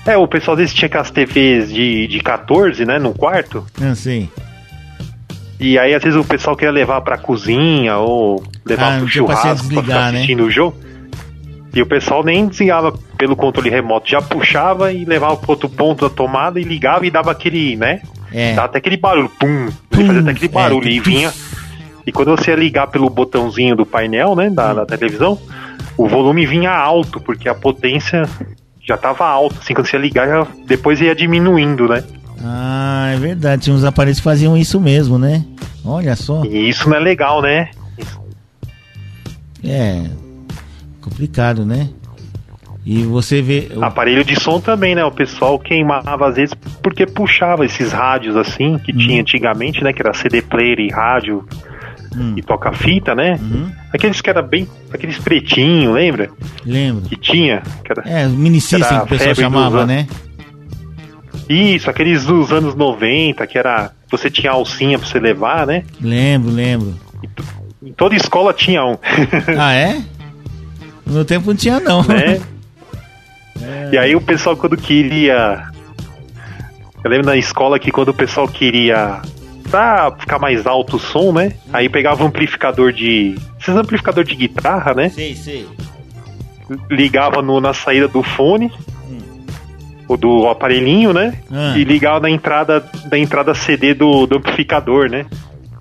É, 0.06 0.18
o 0.18 0.28
pessoal 0.28 0.56
às 0.56 0.60
vezes 0.60 0.74
tinha 0.74 0.88
aquelas 0.88 1.12
TVs 1.12 1.72
de, 1.72 2.08
de 2.08 2.20
14, 2.20 2.86
né? 2.86 3.00
No 3.00 3.14
quarto. 3.14 3.66
Ah, 3.82 3.96
sim. 3.96 4.30
E 5.60 5.78
aí, 5.78 5.94
às 5.94 6.02
vezes, 6.02 6.18
o 6.18 6.24
pessoal 6.24 6.56
queria 6.56 6.72
levar 6.72 7.02
pra 7.02 7.18
cozinha 7.18 7.98
ou 7.98 8.42
levar 8.66 8.96
ah, 8.96 9.00
pro 9.00 9.08
churrasco 9.08 9.68
pra 9.68 9.84
ficar 9.84 10.12
né? 10.12 10.18
assistindo 10.18 10.44
né? 10.44 10.46
o 10.46 10.50
jogo. 10.50 10.89
E 11.74 11.82
o 11.82 11.86
pessoal 11.86 12.24
nem 12.24 12.48
desligava 12.48 12.94
pelo 13.18 13.36
controle 13.36 13.70
remoto, 13.70 14.10
já 14.10 14.22
puxava 14.22 14.92
e 14.92 15.06
levava 15.06 15.38
pro 15.38 15.52
outro 15.52 15.70
ponto 15.70 16.08
da 16.08 16.14
tomada 16.14 16.60
e 16.60 16.64
ligava 16.64 17.06
e 17.06 17.12
dava 17.12 17.32
aquele, 17.32 17.76
né? 17.76 18.02
É. 18.32 18.54
Dava 18.54 18.66
até 18.66 18.78
aquele 18.80 18.98
barulho, 18.98 19.30
pum, 19.40 19.70
pum 19.90 20.06
fazia 20.08 20.22
até 20.22 20.32
aquele 20.32 20.48
barulho 20.48 20.88
é, 20.88 20.92
e 20.92 21.00
vinha. 21.00 21.32
E 22.06 22.12
quando 22.12 22.32
você 22.32 22.52
ia 22.52 22.58
ligar 22.58 22.88
pelo 22.88 23.10
botãozinho 23.10 23.76
do 23.76 23.86
painel, 23.86 24.36
né, 24.36 24.50
da, 24.50 24.74
da 24.74 24.86
televisão, 24.86 25.38
o 25.96 26.08
volume 26.08 26.46
vinha 26.46 26.72
alto, 26.72 27.20
porque 27.20 27.48
a 27.48 27.54
potência 27.54 28.28
já 28.82 28.98
tava 28.98 29.28
alta, 29.28 29.60
assim, 29.60 29.74
quando 29.74 29.86
você 29.86 29.98
ia 29.98 30.02
ligar, 30.02 30.28
já, 30.28 30.48
depois 30.66 31.00
ia 31.00 31.14
diminuindo, 31.14 31.88
né? 31.88 32.04
Ah, 32.44 33.12
é 33.14 33.18
verdade, 33.18 33.64
tinha 33.64 33.76
uns 33.76 33.84
aparelhos 33.84 34.20
que 34.20 34.24
faziam 34.24 34.58
isso 34.58 34.80
mesmo, 34.80 35.20
né? 35.20 35.44
Olha 35.86 36.16
só. 36.16 36.44
E 36.46 36.70
isso 36.70 36.90
não 36.90 36.98
é 36.98 37.00
legal, 37.00 37.42
né? 37.42 37.70
É, 39.64 40.06
complicado, 41.10 41.66
né? 41.66 41.90
E 42.86 43.04
você 43.04 43.42
vê. 43.42 43.70
Aparelho 43.82 44.24
de 44.24 44.40
som 44.40 44.60
também, 44.60 44.96
né? 44.96 45.04
O 45.04 45.12
pessoal 45.12 45.60
queimava 45.60 46.28
às 46.28 46.36
vezes 46.36 46.56
porque 46.82 47.06
puxava 47.06 47.66
esses 47.66 47.92
rádios 47.92 48.36
assim, 48.36 48.78
que 48.80 48.94
hum. 48.94 48.98
tinha 48.98 49.22
antigamente, 49.22 49.84
né? 49.84 49.92
Que 49.92 50.02
era 50.02 50.14
CD 50.14 50.42
player 50.42 50.80
e 50.80 50.90
rádio 50.90 51.46
hum. 52.16 52.34
e 52.38 52.42
toca-fita, 52.42 53.14
né? 53.14 53.38
Uhum. 53.42 53.72
Aqueles 53.94 54.22
que 54.22 54.30
era 54.30 54.42
bem. 54.42 54.68
Aqueles 54.92 55.20
pretinhos, 55.20 55.94
lembra? 55.94 56.30
Lembro. 56.66 57.08
Que 57.08 57.16
tinha. 57.16 57.62
Que 57.84 57.92
era, 57.92 58.04
é, 58.10 58.28
mini 58.28 58.62
que, 58.62 58.68
que 58.68 58.76
o 58.76 59.08
pessoal 59.08 59.36
chamava, 59.36 59.86
né? 59.86 60.08
Isso, 61.48 61.90
aqueles 61.90 62.26
dos 62.26 62.52
anos 62.52 62.76
90, 62.76 63.46
que 63.46 63.58
era. 63.58 63.92
Você 64.10 64.30
tinha 64.30 64.52
alcinha 64.52 64.98
pra 64.98 65.08
você 65.08 65.20
levar, 65.20 65.68
né? 65.68 65.84
Lembro, 66.02 66.52
lembro. 66.52 66.96
Em 67.84 67.92
toda 67.92 68.16
escola 68.16 68.54
tinha 68.54 68.84
um. 68.84 68.98
ah, 69.58 69.74
é? 69.74 70.02
No 71.10 71.16
meu 71.16 71.26
tempo 71.26 71.48
não 71.48 71.56
tinha, 71.56 71.80
não. 71.80 72.04
Né? 72.04 72.36
É. 72.36 72.42
E 73.92 73.98
aí 73.98 74.16
o 74.16 74.22
pessoal 74.22 74.56
quando 74.56 74.78
queria. 74.78 75.64
Eu 77.04 77.10
lembro 77.10 77.26
na 77.26 77.36
escola 77.36 77.78
que 77.80 77.92
quando 77.92 78.10
o 78.10 78.14
pessoal 78.14 78.48
queria. 78.48 79.22
Pra 79.70 80.12
ficar 80.18 80.40
mais 80.40 80.66
alto 80.66 80.96
o 80.96 81.00
som, 81.00 81.32
né? 81.34 81.54
Aí 81.74 81.90
pegava 81.90 82.24
um 82.24 82.28
amplificador 82.28 82.94
de. 82.94 83.36
Esses 83.60 83.76
amplificador 83.76 84.24
de 84.24 84.36
guitarra, 84.36 84.94
né? 84.94 85.10
Sei, 85.10 85.36
sei. 85.36 85.68
Ligava 86.90 87.42
no, 87.42 87.60
na 87.60 87.74
saída 87.74 88.08
do 88.08 88.24
fone. 88.24 88.72
Hum. 89.10 89.18
O 90.08 90.16
do 90.16 90.48
aparelhinho, 90.48 91.12
né? 91.12 91.34
Ah. 91.52 91.74
E 91.78 91.84
ligava 91.84 92.22
na 92.22 92.30
entrada 92.30 92.84
da 93.06 93.18
entrada 93.18 93.54
CD 93.54 93.94
do, 93.94 94.26
do 94.26 94.38
amplificador, 94.38 95.10
né? 95.10 95.26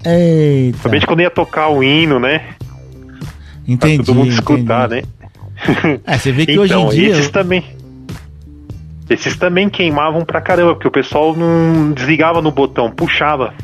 Eita. 0.05 0.79
Somente 0.79 1.07
quando 1.07 1.20
ia 1.20 1.31
tocar 1.31 1.68
o 1.68 1.83
hino, 1.83 2.18
né? 2.18 2.55
Entendi. 3.66 3.97
Pra 3.97 4.07
todo 4.07 4.16
mundo 4.16 4.31
escutar, 4.31 4.87
entendi. 4.87 5.07
né? 5.07 5.17
É, 6.06 6.18
você 6.18 6.32
vê 6.32 6.46
que 6.46 6.52
então, 6.52 6.64
hoje 6.64 6.74
em 6.74 6.78
então, 6.78 6.90
dia. 6.90 7.11
Esses 7.11 7.30
também. 7.30 7.64
Esses 9.11 9.36
também 9.36 9.68
queimavam 9.68 10.24
pra 10.24 10.40
caramba, 10.40 10.74
porque 10.74 10.88
o 10.88 10.90
pessoal 10.90 11.34
não 11.34 11.92
desligava 11.92 12.42
no 12.42 12.50
botão, 12.50 12.90
puxava. 12.90 13.54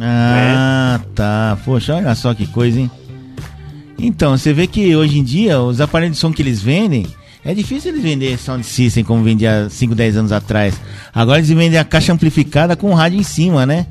Ah, 0.00 0.98
né? 0.98 1.04
tá. 1.14 1.58
Poxa, 1.64 1.96
olha 1.96 2.14
só 2.14 2.32
que 2.34 2.46
coisa, 2.46 2.80
hein? 2.80 2.90
Então, 3.98 4.36
você 4.36 4.52
vê 4.52 4.66
que 4.66 4.94
hoje 4.94 5.18
em 5.18 5.24
dia 5.24 5.60
os 5.60 5.80
aparelhos 5.80 6.16
de 6.16 6.20
som 6.20 6.32
que 6.32 6.42
eles 6.42 6.62
vendem, 6.62 7.06
é 7.44 7.54
difícil 7.54 7.92
eles 7.92 8.02
vender 8.02 8.38
sound 8.38 8.64
system 8.64 9.04
como 9.04 9.22
vendia 9.22 9.68
5, 9.68 9.94
10 9.94 10.16
anos 10.16 10.32
atrás. 10.32 10.80
Agora 11.14 11.38
eles 11.38 11.50
vendem 11.50 11.78
a 11.78 11.84
caixa 11.84 12.12
amplificada 12.12 12.74
com 12.74 12.92
rádio 12.94 13.18
em 13.18 13.22
cima, 13.22 13.66
né? 13.66 13.86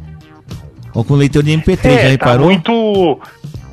Ou 0.93 1.03
com 1.03 1.15
leitor 1.15 1.43
de 1.43 1.51
MP3, 1.51 1.85
é, 1.85 1.95
já 1.95 2.01
tá 2.01 2.07
reparou? 2.09 2.47
Tá 2.47 2.71
muito, 2.71 3.19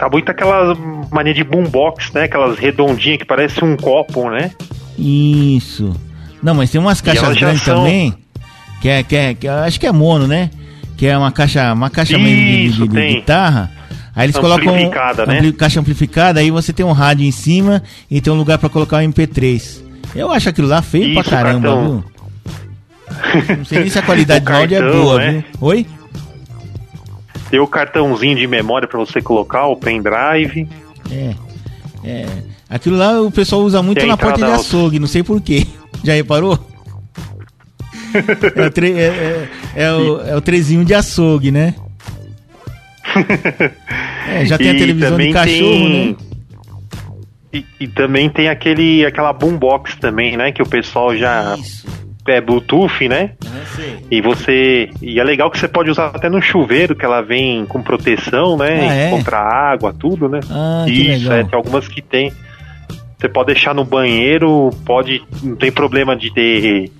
tá 0.00 0.08
muito 0.08 0.30
aquela 0.30 0.74
mania 1.10 1.34
de 1.34 1.44
boombox, 1.44 2.12
né? 2.12 2.24
Aquelas 2.24 2.58
redondinhas 2.58 3.18
que 3.18 3.24
parece 3.24 3.62
um 3.62 3.76
copo, 3.76 4.30
né? 4.30 4.50
Isso. 4.98 5.94
Não, 6.42 6.54
mas 6.54 6.70
tem 6.70 6.80
umas 6.80 7.00
caixas 7.00 7.36
grandes 7.36 7.62
são... 7.62 7.84
também, 7.84 8.14
que 8.80 8.88
é, 8.88 9.02
que 9.02 9.14
é, 9.14 9.34
que 9.34 9.46
é, 9.46 9.50
acho 9.50 9.78
que 9.78 9.86
é 9.86 9.92
mono, 9.92 10.26
né? 10.26 10.50
Que 10.96 11.06
é 11.06 11.16
uma 11.16 11.30
caixa, 11.30 11.72
uma 11.72 11.90
caixa 11.90 12.18
Isso, 12.18 12.82
de, 12.82 12.88
de, 12.88 13.08
de 13.08 13.14
guitarra 13.14 13.70
Aí 14.14 14.26
eles 14.26 14.36
colocam 14.36 14.74
né? 14.74 14.90
ampli 15.38 15.52
caixa 15.52 15.80
amplificada, 15.80 16.40
aí 16.40 16.50
você 16.50 16.72
tem 16.72 16.84
um 16.84 16.92
rádio 16.92 17.24
em 17.24 17.30
cima 17.30 17.82
e 18.10 18.20
tem 18.20 18.32
um 18.32 18.36
lugar 18.36 18.58
para 18.58 18.68
colocar 18.68 18.98
o 18.98 19.00
MP3. 19.00 19.82
Eu 20.14 20.32
acho 20.32 20.48
aquilo 20.48 20.66
lá 20.66 20.82
feio 20.82 21.04
Isso, 21.04 21.14
pra 21.14 21.24
caramba, 21.24 21.68
cartão. 21.68 22.04
viu? 23.46 23.56
Não 23.56 23.64
sei 23.64 23.80
nem 23.80 23.90
se 23.90 23.98
a 23.98 24.02
qualidade 24.02 24.44
do 24.44 24.52
áudio 24.52 24.76
é 24.76 24.92
boa, 24.92 25.18
né? 25.18 25.32
viu? 25.32 25.44
Oi? 25.60 25.86
Tem 27.50 27.58
o 27.58 27.66
cartãozinho 27.66 28.36
de 28.36 28.46
memória 28.46 28.86
para 28.86 28.98
você 28.98 29.20
colocar, 29.20 29.66
o 29.66 29.76
pendrive. 29.76 30.68
É. 31.10 31.34
É. 32.04 32.26
Aquilo 32.68 32.96
lá 32.96 33.20
o 33.20 33.30
pessoal 33.30 33.62
usa 33.62 33.82
muito 33.82 34.06
na 34.06 34.16
porta 34.16 34.44
de 34.44 34.52
açougue, 34.52 34.98
não 34.98 35.08
sei 35.08 35.22
porquê. 35.22 35.66
Já 36.04 36.14
reparou? 36.14 36.58
é, 38.56 38.66
o 38.66 38.70
tre... 38.70 38.92
é, 38.92 39.04
é, 39.04 39.48
é, 39.84 39.92
o, 39.92 40.20
é 40.22 40.36
o 40.36 40.40
trezinho 40.40 40.84
de 40.84 40.94
açougue, 40.94 41.50
né? 41.50 41.74
é, 44.28 44.44
já 44.46 44.56
tem 44.56 44.68
e 44.68 44.70
a 44.70 44.74
televisão 44.78 45.16
de 45.16 45.32
cachorro, 45.32 45.60
tem... 45.60 46.08
né? 46.10 46.16
E, 47.52 47.66
e, 47.80 47.88
também 47.88 48.30
tem 48.30 48.48
aquele, 48.48 49.04
aquela 49.04 49.32
boombox 49.32 49.96
também, 49.96 50.36
né? 50.36 50.52
Que 50.52 50.62
o 50.62 50.66
pessoal 50.66 51.16
já. 51.16 51.56
Isso. 51.58 51.84
É 52.30 52.40
Bluetooth, 52.40 53.08
né? 53.08 53.32
e 54.10 54.20
você. 54.20 54.90
E 55.00 55.20
é 55.20 55.24
legal 55.24 55.50
que 55.50 55.58
você 55.58 55.68
pode 55.68 55.90
usar 55.90 56.06
até 56.06 56.28
no 56.28 56.42
chuveiro, 56.42 56.96
que 56.96 57.04
ela 57.04 57.22
vem 57.22 57.64
com 57.66 57.82
proteção, 57.82 58.56
né? 58.56 58.88
Ah, 58.88 58.94
é? 58.94 59.10
Contra 59.10 59.38
água, 59.38 59.94
tudo, 59.96 60.28
né? 60.28 60.40
Ah, 60.50 60.84
Isso, 60.88 61.32
é, 61.32 61.44
tem 61.44 61.56
algumas 61.56 61.86
que 61.86 62.02
tem. 62.02 62.32
Você 63.18 63.28
pode 63.28 63.46
deixar 63.46 63.74
no 63.74 63.84
banheiro, 63.84 64.70
pode. 64.84 65.22
Não 65.42 65.56
tem 65.56 65.70
problema 65.70 66.16
de 66.16 66.32
ter 66.32 66.90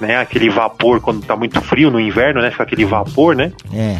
né, 0.00 0.16
aquele 0.18 0.50
vapor 0.50 1.00
quando 1.00 1.24
tá 1.24 1.34
muito 1.34 1.60
frio 1.60 1.90
no 1.90 2.00
inverno, 2.00 2.40
né? 2.40 2.50
Fica 2.50 2.62
aquele 2.62 2.84
vapor, 2.84 3.34
né? 3.34 3.52
É 3.72 3.96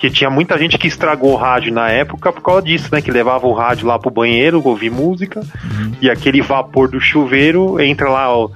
que 0.00 0.08
tinha 0.10 0.30
muita 0.30 0.56
gente 0.56 0.78
que 0.78 0.88
estragou 0.88 1.32
o 1.32 1.36
rádio 1.36 1.70
na 1.74 1.90
época 1.90 2.32
por 2.32 2.40
causa 2.40 2.62
disso, 2.62 2.88
né? 2.90 3.02
Que 3.02 3.10
levava 3.10 3.46
o 3.46 3.52
rádio 3.52 3.86
lá 3.86 3.98
pro 3.98 4.10
banheiro, 4.10 4.62
ouvir 4.64 4.90
música, 4.90 5.40
uhum. 5.40 5.92
e 6.00 6.08
aquele 6.08 6.40
vapor 6.40 6.88
do 6.88 6.98
chuveiro 6.98 7.78
entra 7.78 8.08
lá, 8.08 8.34
ó, 8.34 8.48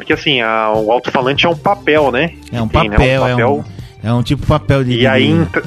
porque 0.00 0.12
assim, 0.12 0.40
a, 0.40 0.72
o 0.74 0.90
alto-falante 0.90 1.46
é 1.46 1.48
um 1.48 1.56
papel, 1.56 2.10
né? 2.10 2.32
É 2.52 2.60
um 2.60 2.68
Tem, 2.68 2.90
papel, 2.90 3.24
né? 3.24 3.34
um 3.34 3.36
papel, 3.36 3.38
é 3.38 3.46
um, 3.46 3.64
é 4.02 4.12
um 4.12 4.22
tipo 4.22 4.46
papel 4.46 4.84
de. 4.84 4.92
E 4.98 5.06
aí 5.06 5.26
entra, 5.26 5.62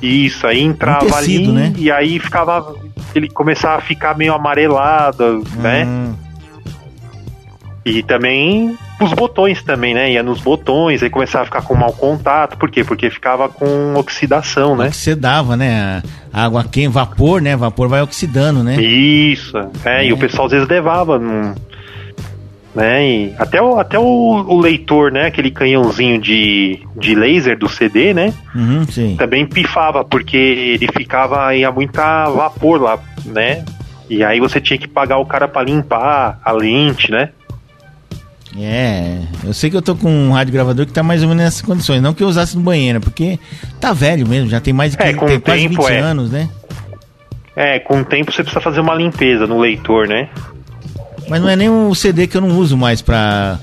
isso, 0.00 0.46
aí 0.46 0.62
entrava 0.62 1.04
um 1.04 1.10
tecido, 1.10 1.50
ali 1.50 1.52
né? 1.52 1.72
e 1.76 1.90
aí 1.90 2.18
ficava. 2.18 2.74
Ele 3.14 3.28
começava 3.28 3.76
a 3.76 3.80
ficar 3.80 4.16
meio 4.16 4.34
amarelado, 4.34 5.42
né? 5.56 5.84
Hum. 5.84 6.14
E 7.84 8.02
também 8.02 8.76
os 9.00 9.12
botões 9.12 9.62
também, 9.62 9.94
né? 9.94 10.10
Ia 10.10 10.22
nos 10.22 10.40
botões, 10.40 11.02
aí 11.02 11.08
começava 11.08 11.42
a 11.42 11.46
ficar 11.46 11.62
com 11.62 11.74
mau 11.74 11.92
contato. 11.92 12.58
Por 12.58 12.70
quê? 12.70 12.82
Porque 12.82 13.08
ficava 13.10 13.48
com 13.48 13.94
oxidação, 13.94 14.76
né? 14.76 14.88
Oxidava, 14.88 15.56
né? 15.56 16.02
A 16.32 16.44
água 16.44 16.64
quente, 16.64 16.88
vapor, 16.88 17.40
né? 17.40 17.54
Vapor 17.54 17.88
vai 17.88 18.02
oxidando, 18.02 18.64
né? 18.64 18.82
Isso, 18.82 19.56
é, 19.84 20.02
é. 20.02 20.06
e 20.06 20.12
o 20.12 20.18
pessoal 20.18 20.46
às 20.46 20.52
vezes 20.52 20.68
levava 20.68 21.18
num, 21.18 21.54
né? 22.76 23.08
E 23.08 23.34
até 23.38 23.60
o, 23.60 23.78
até 23.78 23.98
o, 23.98 24.02
o, 24.02 24.60
leitor, 24.60 25.10
né? 25.10 25.26
Aquele 25.26 25.50
canhãozinho 25.50 26.20
de, 26.20 26.78
de 26.94 27.14
laser 27.14 27.58
do 27.58 27.68
CD, 27.70 28.12
né? 28.12 28.34
Uhum, 28.54 28.84
também 29.16 29.46
pifava, 29.46 30.04
porque 30.04 30.36
ele 30.36 30.86
ficava, 30.94 31.54
ia 31.54 31.72
muita 31.72 32.28
vapor 32.28 32.82
lá, 32.82 32.98
né? 33.24 33.64
E 34.10 34.22
aí 34.22 34.38
você 34.38 34.60
tinha 34.60 34.78
que 34.78 34.86
pagar 34.86 35.16
o 35.16 35.24
cara 35.24 35.48
para 35.48 35.62
limpar 35.62 36.38
a 36.44 36.52
lente, 36.52 37.10
né? 37.10 37.30
É, 38.58 39.20
eu 39.44 39.54
sei 39.54 39.70
que 39.70 39.76
eu 39.76 39.82
tô 39.82 39.96
com 39.96 40.10
um 40.10 40.32
rádio 40.32 40.52
gravador 40.52 40.86
que 40.86 40.92
tá 40.92 41.02
mais 41.02 41.22
ou 41.22 41.28
menos 41.28 41.44
nessas 41.44 41.62
condições. 41.62 42.02
Não 42.02 42.12
que 42.12 42.22
eu 42.22 42.28
usasse 42.28 42.56
no 42.56 42.62
banheiro, 42.62 43.00
porque 43.00 43.38
tá 43.80 43.94
velho 43.94 44.28
mesmo, 44.28 44.50
já 44.50 44.60
tem 44.60 44.74
mais 44.74 44.92
de 44.92 45.02
é, 45.02 45.12
tem 45.12 45.16
tempo, 45.16 45.44
quase 45.44 45.68
20 45.68 45.80
é. 45.84 45.98
anos, 45.98 46.30
né? 46.30 46.48
É, 47.54 47.78
com 47.78 48.00
o 48.00 48.04
tempo 48.04 48.30
você 48.30 48.42
precisa 48.42 48.60
fazer 48.60 48.80
uma 48.80 48.94
limpeza 48.94 49.46
no 49.46 49.58
leitor, 49.58 50.06
né? 50.06 50.28
Mas 51.28 51.40
não 51.40 51.48
é 51.48 51.56
nem 51.56 51.68
um 51.68 51.94
CD 51.94 52.26
que 52.26 52.36
eu 52.36 52.40
não 52.40 52.56
uso 52.58 52.76
mais 52.76 53.02
pra, 53.02 53.58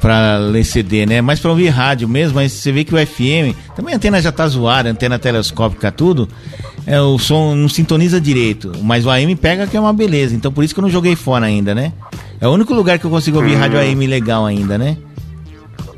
pra 0.00 0.36
ler 0.38 0.64
CD, 0.64 1.06
né? 1.06 1.20
Mais 1.20 1.40
pra 1.40 1.50
ouvir 1.50 1.68
rádio 1.68 2.08
mesmo, 2.08 2.34
mas 2.34 2.52
você 2.52 2.70
vê 2.70 2.84
que 2.84 2.94
o 2.94 3.06
FM, 3.06 3.56
também 3.74 3.94
a 3.94 3.96
antena 3.96 4.20
já 4.20 4.30
tá 4.30 4.46
zoada, 4.46 4.90
antena 4.90 5.18
telescópica, 5.18 5.90
tudo. 5.90 6.28
É, 6.86 7.00
o 7.00 7.18
som 7.18 7.54
não 7.54 7.68
sintoniza 7.68 8.20
direito, 8.20 8.72
mas 8.82 9.04
o 9.04 9.10
AM 9.10 9.34
pega 9.36 9.66
que 9.66 9.76
é 9.76 9.80
uma 9.80 9.92
beleza. 9.92 10.34
Então 10.34 10.52
por 10.52 10.64
isso 10.64 10.74
que 10.74 10.80
eu 10.80 10.82
não 10.82 10.90
joguei 10.90 11.16
fora 11.16 11.46
ainda, 11.46 11.74
né? 11.74 11.92
É 12.40 12.46
o 12.46 12.52
único 12.52 12.72
lugar 12.74 12.98
que 12.98 13.04
eu 13.04 13.10
consigo 13.10 13.38
ouvir 13.38 13.56
hum. 13.56 13.58
rádio 13.58 13.78
AM 13.78 14.06
legal 14.06 14.46
ainda, 14.46 14.78
né? 14.78 14.96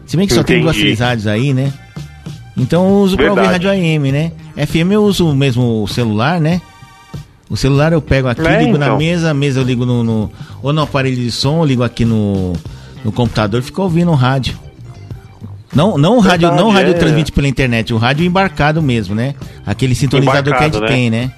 Se 0.06 0.16
bem 0.16 0.26
que 0.26 0.34
só 0.34 0.42
tem 0.42 0.60
duas, 0.60 0.76
três 0.76 0.98
rádios 0.98 1.26
aí, 1.26 1.52
né? 1.52 1.72
Então 2.56 2.84
eu 2.84 2.94
uso 2.96 3.16
Verdade. 3.16 3.34
pra 3.34 3.42
ouvir 3.42 3.52
rádio 3.52 3.70
AM, 3.70 4.12
né? 4.12 4.32
FM 4.56 4.92
eu 4.92 5.04
uso 5.04 5.32
mesmo 5.34 5.82
o 5.82 5.88
celular, 5.88 6.40
né? 6.40 6.60
O 7.50 7.56
celular 7.56 7.92
eu 7.92 8.00
pego 8.00 8.28
aqui, 8.28 8.46
é, 8.46 8.60
ligo 8.60 8.76
então. 8.76 8.92
na 8.92 8.96
mesa, 8.96 9.30
a 9.30 9.34
mesa 9.34 9.58
eu 9.58 9.64
ligo 9.64 9.84
no, 9.84 10.04
no, 10.04 10.30
ou 10.62 10.72
no 10.72 10.82
aparelho 10.82 11.16
de 11.16 11.32
som, 11.32 11.60
eu 11.60 11.64
ligo 11.64 11.82
aqui 11.82 12.04
no, 12.04 12.52
no 13.04 13.10
computador 13.10 13.60
fico 13.60 13.82
ouvindo 13.82 14.12
o 14.12 14.14
rádio. 14.14 14.56
Não, 15.74 15.98
não 15.98 16.16
o 16.16 16.20
rádio, 16.20 16.52
não 16.52 16.68
o 16.68 16.70
rádio 16.70 16.92
é, 16.92 16.94
transmite 16.94 17.32
pela 17.32 17.48
internet, 17.48 17.92
o 17.92 17.96
rádio 17.96 18.24
embarcado 18.24 18.80
mesmo, 18.80 19.14
né? 19.14 19.34
Aquele 19.66 19.96
sintonizador 19.96 20.56
que 20.56 20.62
a 20.62 20.66
gente 20.66 20.80
né? 20.80 20.86
tem, 20.86 21.10
né? 21.10 21.32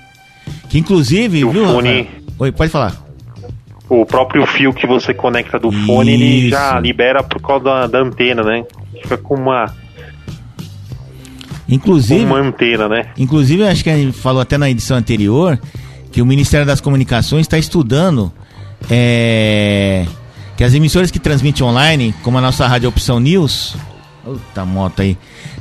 Que 0.69 0.79
inclusive, 0.79 1.39
viu? 1.39 1.67
Fone... 1.67 2.09
Oi, 2.39 2.53
pode 2.53 2.71
falar 2.71 3.03
o 4.01 4.07
próprio 4.07 4.47
fio 4.47 4.73
que 4.73 4.87
você 4.87 5.13
conecta 5.13 5.59
do 5.59 5.71
fone, 5.71 6.15
Isso. 6.15 6.23
ele 6.23 6.49
já 6.49 6.81
libera 6.81 7.23
por 7.23 7.43
causa 7.43 7.65
da, 7.65 7.87
da, 7.87 8.01
antena, 8.01 8.43
né? 8.43 8.65
Fica 9.03 9.19
com 9.19 9.35
uma. 9.35 9.75
Inclusive. 11.69 12.25
Uma 12.25 12.39
antena, 12.39 12.89
né? 12.89 13.09
Inclusive, 13.19 13.67
acho 13.67 13.85
que 13.85 13.91
a 13.91 13.97
gente 13.97 14.13
falou 14.13 14.41
até 14.41 14.57
na 14.57 14.71
edição 14.71 14.97
anterior 14.97 15.59
que 16.13 16.21
o 16.21 16.27
Ministério 16.27 16.67
das 16.67 16.81
Comunicações 16.81 17.43
está 17.43 17.59
estudando 17.59 18.31
é, 18.91 20.07
que 20.57 20.63
as 20.63 20.75
emissoras 20.75 21.11
que 21.11 21.19
transmitem 21.19 21.67
online, 21.67 22.15
como 22.23 22.39
a 22.39 22.41
nossa 22.41 22.67
Rádio 22.67 22.89
Opção 22.89 23.19
News. 23.19 23.75
Puta 24.23 24.65
moto 24.65 25.01
aí. 25.01 25.17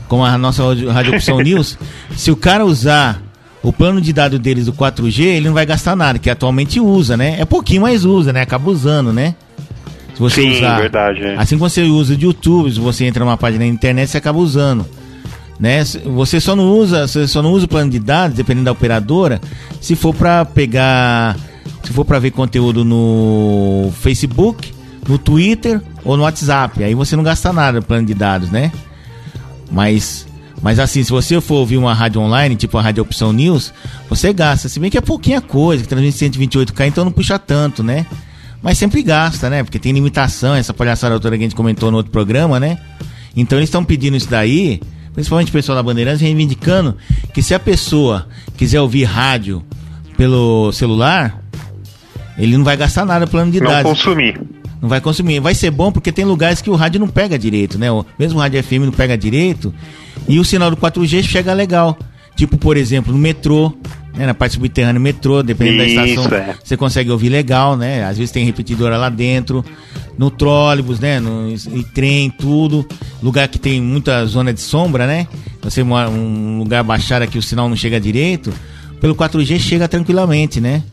Como 0.08 0.26
a 0.26 0.38
nossa 0.38 0.64
Rádio 0.91 1.14
Opção 1.14 1.39
News, 1.41 1.78
se 2.16 2.30
o 2.30 2.36
cara 2.36 2.66
usar 2.66 3.22
o 3.64 3.72
plano 3.72 4.02
de 4.02 4.12
dados 4.12 4.39
deles 4.39 4.66
do 4.66 4.74
4G, 4.74 5.24
ele 5.24 5.47
não 5.47 5.54
vai 5.54 5.66
gastar 5.66 5.95
nada, 5.95 6.20
que 6.20 6.30
atualmente 6.30 6.80
usa, 6.80 7.16
né? 7.16 7.38
É 7.39 7.45
pouquinho, 7.45 7.84
mas 7.84 8.04
usa, 8.04 8.34
né? 8.34 8.41
Acaba 8.41 8.70
usando, 8.70 9.14
né? 9.14 9.36
Se 10.14 10.20
você 10.20 10.41
Sim, 10.41 10.58
usar, 10.58 10.80
verdade. 10.80 11.24
É. 11.24 11.36
Assim 11.38 11.58
como 11.58 11.70
você 11.70 11.84
usa 11.84 12.18
de 12.18 12.26
YouTube, 12.26 12.72
se 12.72 12.80
você 12.80 13.06
entra 13.06 13.24
numa 13.24 13.38
página 13.38 13.64
na 13.64 13.72
internet, 13.72 14.10
você 14.10 14.18
acaba 14.18 14.39
usando. 14.39 14.86
Né? 15.62 15.84
Você 15.84 16.39
só 16.39 16.55
não 16.55 16.72
usa, 16.72 17.07
você 17.07 17.28
só 17.28 17.39
não 17.43 17.51
usa 17.51 17.66
o 17.66 17.70
plano 17.70 17.91
de 17.91 17.99
dados, 17.99 18.36
dependendo 18.36 18.66
da 18.66 18.72
operadora, 18.72 19.39
se 19.80 19.95
for 19.95 20.12
para 20.12 20.43
pegar, 20.43 21.38
se 21.84 21.93
for 21.93 22.03
para 22.03 22.18
ver 22.18 22.32
conteúdo 22.32 22.84
no 22.84 23.93
Facebook, 24.01 24.74
no 25.07 25.20
Twitter 25.20 25.80
ou 26.03 26.18
no 26.18 26.24
WhatsApp. 26.24 26.84
Aí 26.84 26.95
você 26.95 27.16
não 27.16 27.24
gasta 27.24 27.53
nada 27.53 27.80
no 27.80 27.86
plano 27.86 28.07
de 28.07 28.16
dados, 28.16 28.49
né? 28.49 28.72
Mas 29.72 30.26
mas 30.64 30.80
assim, 30.80 31.03
se 31.03 31.12
você 31.12 31.39
for 31.39 31.55
ouvir 31.55 31.78
uma 31.78 31.93
rádio 31.93 32.22
online, 32.22 32.55
tipo 32.55 32.78
a 32.78 32.82
Rádio 32.82 33.03
Opção 33.03 33.32
News, 33.32 33.72
você 34.09 34.34
gasta. 34.34 34.68
Se 34.68 34.80
bem 34.80 34.89
que 34.89 34.97
é 34.97 35.01
pouquinha 35.01 35.41
coisa, 35.41 35.84
que 35.84 35.89
transmite 35.89 36.18
128K, 36.18 36.88
então 36.88 37.05
não 37.05 37.12
puxa 37.12 37.38
tanto, 37.38 37.84
né? 37.84 38.05
Mas 38.64 38.80
sempre 38.80 39.01
gasta, 39.03 39.49
né? 39.49 39.64
Porque 39.64 39.80
tem 39.80 39.91
limitação, 39.91 40.55
essa 40.55 40.74
palhaçada 40.74 41.14
autora 41.14 41.38
que 41.38 41.43
a 41.43 41.45
gente 41.45 41.55
comentou 41.55 41.89
no 41.89 41.97
outro 41.97 42.12
programa, 42.12 42.59
né? 42.59 42.80
Então 43.36 43.57
eles 43.57 43.70
estão 43.70 43.84
pedindo 43.84 44.18
isso 44.18 44.30
daí, 44.30 44.80
principalmente 45.14 45.49
o 45.49 45.53
pessoal 45.53 45.76
da 45.76 45.84
Bandeirantes, 45.84 46.22
reivindicando 46.22 46.95
que 47.34 47.41
se 47.41 47.53
a 47.53 47.59
pessoa 47.59 48.28
quiser 48.57 48.82
ouvir 48.82 49.03
rádio 49.03 49.64
pelo 50.18 50.72
celular, 50.72 51.41
ele 52.38 52.57
não 52.57 52.64
vai 52.64 52.78
gastar 52.78 53.05
nada 53.05 53.28
plano 53.28 53.51
de 53.51 53.59
dados. 53.59 53.84
Não 53.84 53.91
consumir. 53.91 54.41
Não 54.82 54.89
vai 54.89 54.99
consumir. 54.99 55.39
Vai 55.39 55.53
ser 55.53 55.70
bom 55.72 55.91
porque 55.91 56.12
tem 56.12 56.26
lugares 56.26 56.62
que 56.62 56.70
o 56.70 56.76
rádio 56.76 56.99
não 56.99 57.07
pega 57.07 57.38
direito, 57.38 57.78
né? 57.78 57.88
Mesmo 58.18 58.39
o 58.39 58.41
rádio 58.41 58.64
FM 58.64 58.86
não 58.86 58.91
pega 58.91 59.18
direito. 59.18 59.74
E 60.28 60.39
o 60.39 60.45
sinal 60.45 60.72
do 60.72 60.78
4G 60.78 61.24
chega 61.24 61.53
legal. 61.53 61.97
Tipo, 62.36 62.57
por 62.57 62.78
exemplo, 62.78 63.14
no 63.14 63.20
metrô, 63.20 63.74
né, 64.22 64.28
na 64.28 64.34
parte 64.36 64.53
subterrânea 64.53 64.93
do 64.93 64.99
metrô, 64.99 65.41
dependendo 65.41 65.84
Isso, 65.84 65.95
da 65.95 66.07
estação, 66.07 66.38
é. 66.38 66.55
você 66.63 66.78
consegue 66.78 67.09
ouvir 67.09 67.30
legal, 67.30 67.76
né? 67.76 68.05
Às 68.05 68.17
vezes 68.17 68.32
tem 68.32 68.45
repetidora 68.45 68.95
lá 68.95 69.09
dentro, 69.09 69.65
no 70.15 70.30
trólebus, 70.30 70.99
né? 70.99 71.19
No 71.19 71.49
em 71.49 71.82
trem, 71.82 72.30
tudo. 72.30 72.86
Lugar 73.22 73.47
que 73.47 73.57
tem 73.57 73.82
muita 73.82 74.24
zona 74.28 74.53
de 74.53 74.61
sombra, 74.61 75.07
né? 75.07 75.28
Você 75.63 75.84
mora 75.84 76.07
um 76.07 76.59
lugar 76.59 76.84
baixado 76.84 77.26
que 77.28 77.39
o 77.39 77.41
sinal 77.41 77.67
não 77.67 77.76
chega 77.76 77.99
direito, 77.99 78.53
pelo 78.99 79.15
4G 79.15 79.57
chega 79.59 79.88
tranquilamente, 79.88 80.61
né? 80.61 80.84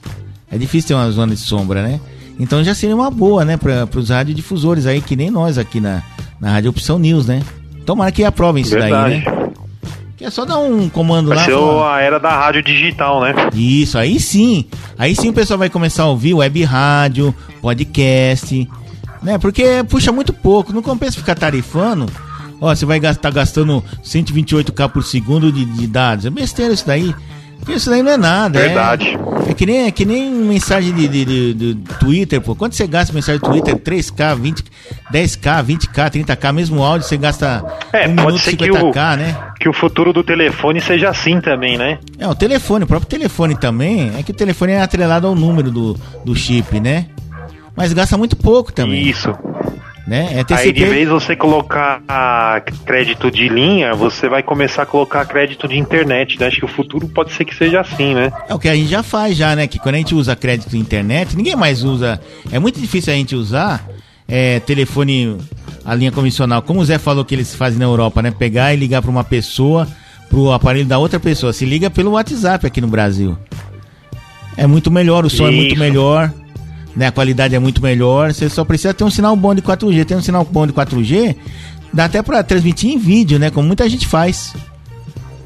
É 0.51 0.57
difícil 0.57 0.89
ter 0.89 0.95
uma 0.95 1.11
zona 1.11 1.35
de 1.35 1.41
sombra, 1.41 1.83
né? 1.83 2.01
Então 2.41 2.65
já 2.65 2.75
seria 2.75 2.97
uma 2.97 3.11
boa, 3.11 3.45
né, 3.45 3.57
para 3.59 3.87
os 3.95 4.09
radiodifusores 4.09 4.87
aí, 4.87 5.03
que 5.03 5.17
nem 5.17 5.29
nós 5.31 5.59
aqui 5.59 5.81
na, 5.81 6.03
na 6.41 6.53
Rádio 6.53 6.71
Opção 6.71 6.99
News, 6.99 7.27
né? 7.27 7.43
Tomara 7.85 8.11
que 8.11 8.25
aprovem 8.25 8.63
isso 8.63 8.73
Verdade. 8.73 9.23
daí, 9.23 9.35
né? 9.35 9.48
Que 10.19 10.25
é 10.25 10.31
só 10.31 10.45
dar 10.45 10.59
um 10.59 10.89
comando 10.89 11.29
lá. 11.31 11.45
Ser 11.45 11.55
a 11.55 12.01
era 12.01 12.19
da 12.19 12.37
rádio 12.37 12.61
digital, 12.61 13.21
né? 13.21 13.33
Isso, 13.55 13.97
aí 13.97 14.19
sim. 14.19 14.65
Aí 14.99 15.15
sim 15.15 15.29
o 15.29 15.33
pessoal 15.33 15.57
vai 15.57 15.71
começar 15.71 16.03
a 16.03 16.07
ouvir 16.07 16.35
web 16.35 16.65
rádio, 16.65 17.33
podcast, 17.63 18.69
né? 19.23 19.39
Porque 19.39 19.85
puxa 19.89 20.11
muito 20.11 20.33
pouco, 20.33 20.73
não 20.73 20.83
compensa 20.83 21.19
ficar 21.21 21.37
tarifando. 21.37 22.07
Ó, 22.61 22.75
você 22.75 22.85
vai 22.85 22.99
gastar 22.99 23.31
gastando 23.31 23.83
128k 24.05 24.89
por 24.91 25.05
segundo 25.05 25.53
de, 25.53 25.65
de 25.65 25.87
dados. 25.87 26.27
É 26.27 26.31
besteira 26.31 26.75
isso 26.75 26.85
daí. 26.85 27.15
Porque 27.59 27.73
isso 27.75 27.91
daí 27.91 28.03
não 28.03 28.13
é 28.13 28.17
nada. 28.17 28.59
É- 28.59 28.67
Verdade. 28.67 29.19
É, 29.47 29.51
é 29.51 29.55
que, 29.55 29.67
nem, 29.67 29.87
é 29.87 29.91
que 29.91 30.05
nem 30.05 30.31
mensagem 30.31 30.93
de, 30.93 31.09
de, 31.09 31.25
de, 31.25 31.55
de 31.55 31.75
Twitter, 31.99 32.41
pô. 32.41 32.55
Quanto 32.55 32.75
você 32.75 32.87
gasta 32.87 33.13
mensagem 33.13 33.41
de 33.41 33.49
Twitter? 33.49 33.77
3K, 33.77 34.37
20, 34.37 34.65
10K, 35.13 35.65
20K, 35.65 36.11
30K, 36.11 36.53
mesmo 36.53 36.83
áudio, 36.83 37.07
você 37.07 37.17
gasta 37.17 37.65
é, 37.93 38.07
um 38.07 38.17
pode 38.17 38.27
minuto, 38.27 38.39
ser 38.39 38.57
50K, 38.57 38.57
que 38.57 38.71
o, 38.71 39.17
né? 39.17 39.37
Que 39.61 39.69
o 39.69 39.73
futuro 39.73 40.13
do 40.13 40.23
telefone 40.23 40.81
seja 40.81 41.11
assim 41.11 41.41
também, 41.41 41.77
né? 41.77 41.99
É, 42.19 42.27
o 42.27 42.35
telefone, 42.35 42.85
o 42.85 42.87
próprio 42.87 43.09
telefone 43.09 43.57
também. 43.57 44.13
É 44.19 44.23
que 44.23 44.31
o 44.31 44.35
telefone 44.35 44.73
é 44.73 44.81
atrelado 44.81 45.27
ao 45.27 45.35
número 45.35 45.71
do, 45.71 45.95
do 46.25 46.35
chip, 46.35 46.79
né? 46.81 47.07
Mas 47.77 47.93
gasta 47.93 48.17
muito 48.17 48.35
pouco 48.37 48.73
também. 48.73 49.07
Isso. 49.07 49.33
Né? 50.09 50.39
É 50.39 50.43
TCP... 50.43 50.69
Aí 50.69 50.73
de 50.73 50.85
vez 50.87 51.07
você 51.07 51.37
colocar 51.37 52.01
crédito 52.87 53.31
de 53.31 53.47
linha, 53.47 53.95
você 53.95 54.27
vai 54.27 54.43
começar 54.43 54.85
a 54.85 54.87
colocar 54.87 55.23
crédito 55.27 55.69
de 55.69 55.77
internet, 55.77 56.41
né? 56.41 56.47
Acho 56.47 56.61
que 56.61 56.65
o 56.65 56.69
futuro 56.69 57.07
pode 57.07 57.31
ser 57.35 57.45
que 57.45 57.55
seja 57.55 57.83
assim, 57.83 58.15
né? 58.15 58.33
É 58.49 58.55
o 58.55 58.59
que 58.59 58.71
a 58.71 58.75
gente 58.75 58.89
já 58.89 59.03
faz 59.03 59.37
já, 59.37 59.55
né? 59.55 59.67
Que 59.67 59.79
quando 59.79 59.97
a 59.97 59.99
gente 59.99 60.15
usa 60.15 60.35
crédito 60.35 60.71
de 60.71 60.79
internet, 60.79 61.37
ninguém 61.37 61.55
mais 61.55 61.85
usa. 61.85 62.19
É 62.51 62.59
muito 62.59 62.81
difícil 62.81 63.13
a 63.13 63.17
gente 63.17 63.37
usar 63.37 63.87
é, 64.27 64.61
telefone, 64.61 65.37
a 65.85 65.95
linha 65.95 66.11
convencional. 66.11 66.63
Como 66.63 66.81
o 66.81 66.85
Zé 66.87 66.97
falou 66.97 67.23
que 67.23 67.35
eles 67.35 67.55
fazem 67.55 67.79
na 67.79 67.85
Europa, 67.85 68.23
né? 68.23 68.31
Pegar 68.31 68.73
e 68.73 68.79
ligar 68.79 69.03
para 69.03 69.11
uma 69.11 69.25
pessoa, 69.25 69.87
pro 70.31 70.53
aparelho 70.53 70.87
da 70.87 70.97
outra 70.97 71.21
pessoa. 71.21 71.53
Se 71.53 71.67
liga 71.67 71.91
pelo 71.91 72.13
WhatsApp 72.13 72.67
aqui 72.67 72.81
no 72.81 72.89
Brasil. 72.89 73.37
É 74.57 74.67
muito 74.67 74.91
melhor, 74.91 75.27
o 75.27 75.29
som 75.29 75.51
Isso. 75.51 75.53
é 75.53 75.57
muito 75.57 75.79
melhor 75.79 76.33
né? 76.97 77.07
A 77.07 77.13
qualidade 77.13 77.55
é 77.55 77.59
muito 77.59 77.83
melhor. 77.83 78.33
Você 78.33 78.49
só 78.49 78.65
precisa 78.65 78.95
ter 78.95 79.05
um 79.05 79.11
sinal 79.11 79.35
bom 79.37 79.55
de 79.55 79.63
4G. 79.63 80.05
Tem 80.05 80.17
um 80.17 80.23
sinal 80.23 80.45
bom 80.45 80.67
de 80.67 80.73
4G, 80.73 81.37
dá 81.93 82.07
até 82.07 82.23
para 82.23 82.43
transmitir 82.43 82.91
em 82.91 82.99
vídeo, 82.99 83.39
né? 83.39 83.51
Como 83.51 83.67
muita 83.67 83.89
gente 83.89 84.07
faz, 84.07 84.55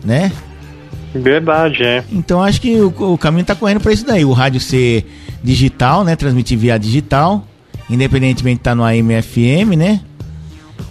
né? 0.04 0.32
Verdade, 1.14 1.82
é. 1.82 2.04
Então 2.10 2.42
acho 2.42 2.60
que 2.60 2.80
o, 2.80 3.12
o 3.12 3.18
caminho 3.18 3.44
tá 3.44 3.54
correndo 3.54 3.80
para 3.80 3.92
isso 3.92 4.06
daí. 4.06 4.24
O 4.24 4.32
rádio 4.32 4.60
ser 4.60 5.06
digital, 5.42 6.04
né? 6.04 6.16
Transmitir 6.16 6.58
via 6.58 6.78
digital, 6.78 7.46
independentemente 7.90 8.58
de 8.58 8.62
tá 8.62 8.74
no 8.74 8.82
AM 8.82 9.20
FM, 9.22 9.76
né? 9.76 10.00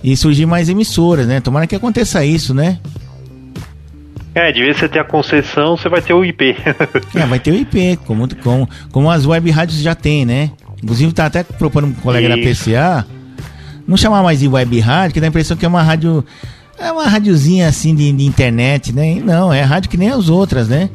E 0.04 0.16
surgir 0.16 0.46
mais 0.46 0.70
emissoras, 0.70 1.28
né? 1.28 1.40
Tomara 1.40 1.66
que 1.66 1.76
aconteça 1.76 2.24
isso, 2.24 2.54
né? 2.54 2.80
É, 4.34 4.52
de 4.52 4.62
vez 4.62 4.78
você 4.78 4.88
ter 4.88 5.00
a 5.00 5.04
concessão, 5.04 5.76
você 5.76 5.90
vai 5.90 6.02
ter 6.02 6.14
o 6.14 6.24
IP. 6.24 6.56
é, 7.16 7.26
vai 7.26 7.40
ter 7.40 7.52
o 7.52 7.56
IP, 7.56 8.00
como, 8.06 8.34
como, 8.38 8.70
como 8.92 9.12
as 9.12 9.26
web 9.26 9.50
rádios 9.52 9.80
já 9.82 9.94
tem, 9.94 10.26
né? 10.26 10.52
Inclusive 10.82 11.14
tá 11.14 11.26
até 11.26 11.44
propondo 11.44 11.88
um 11.88 11.94
colega 11.94 12.36
Isso. 12.36 12.70
da 12.70 13.02
PCA 13.04 13.08
não 13.88 13.98
chamar 13.98 14.24
mais 14.24 14.40
de 14.40 14.48
web 14.48 14.80
rádio, 14.80 15.14
que 15.14 15.20
dá 15.20 15.28
a 15.28 15.30
impressão 15.30 15.58
que 15.58 15.66
é 15.66 15.68
uma 15.68 15.82
rádio. 15.82 16.24
É 16.80 16.92
uma 16.92 17.06
rádiozinha 17.08 17.68
assim 17.68 17.94
de, 17.94 18.12
de, 18.12 18.26
internet, 18.26 18.92
né? 18.92 19.22
Não, 19.24 19.54
é 19.54 19.62
rádio 19.62 19.90
que 19.90 19.98
nem 19.98 20.10
as 20.10 20.30
outras, 20.30 20.68
né? 20.68 20.90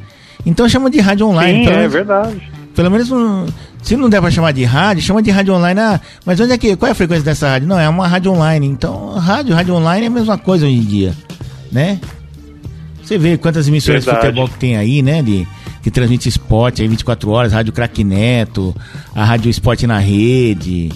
Então 0.45 0.69
chama 0.69 0.91
de 0.91 0.99
rádio 0.99 1.29
online. 1.29 1.65
Sim, 1.65 1.71
é 1.71 1.77
menos, 1.77 1.93
verdade. 1.93 2.51
Pelo 2.75 2.91
menos 2.91 3.09
se 3.83 3.97
não 3.97 4.09
der 4.09 4.21
pra 4.21 4.31
chamar 4.31 4.53
de 4.53 4.65
rádio, 4.65 5.03
chama 5.03 5.23
de 5.23 5.31
rádio 5.31 5.55
online. 5.55 5.79
Ah, 5.79 6.01
mas 6.25 6.41
onde 6.41 6.53
é 6.53 6.59
que. 6.59 6.75
Qual 6.75 6.89
é 6.89 6.93
a 6.93 6.95
frequência 6.95 7.25
dessa 7.25 7.49
rádio? 7.49 7.69
Não, 7.69 7.79
é 7.79 7.89
uma 7.89 8.09
rádio 8.09 8.33
online. 8.33 8.67
Então, 8.67 9.15
rádio, 9.15 9.55
rádio 9.55 9.75
online 9.75 10.07
é 10.07 10.09
a 10.09 10.11
mesma 10.11 10.37
coisa 10.37 10.67
hoje 10.67 10.75
em 10.75 10.83
dia, 10.83 11.15
né? 11.71 12.01
Você 13.07 13.17
vê 13.17 13.39
quantas 13.39 13.69
emissoras 13.69 14.05
Verdade. 14.05 14.27
de 14.27 14.27
futebol 14.27 14.49
que 14.49 14.59
tem 14.59 14.77
aí, 14.77 15.01
né? 15.01 15.23
De, 15.23 15.47
que 15.81 15.93
transmite 15.93 16.29
esporte 16.29 16.83
aí 16.83 16.89
24 16.89 17.31
horas, 17.31 17.53
Rádio 17.53 17.73
Crack 17.73 18.03
Neto, 18.03 18.75
a 19.15 19.25
Rádio 19.25 19.49
Esporte 19.49 19.87
na 19.87 19.99
Rede, 19.99 20.91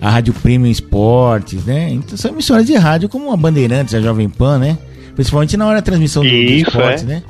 a 0.00 0.08
Rádio 0.08 0.32
Premium 0.34 0.70
Esportes, 0.70 1.64
né? 1.64 1.90
Então 1.90 2.16
são 2.16 2.30
emissoras 2.30 2.64
de 2.64 2.76
rádio 2.76 3.08
como 3.08 3.32
a 3.32 3.36
Bandeirantes, 3.36 3.92
a 3.92 4.00
Jovem 4.00 4.28
Pan, 4.28 4.58
né? 4.58 4.78
Principalmente 5.16 5.56
na 5.56 5.66
hora 5.66 5.78
da 5.78 5.82
transmissão 5.82 6.22
do, 6.22 6.28
Isso, 6.28 6.64
do 6.64 6.68
esporte, 6.68 7.02
é. 7.02 7.06
né? 7.06 7.22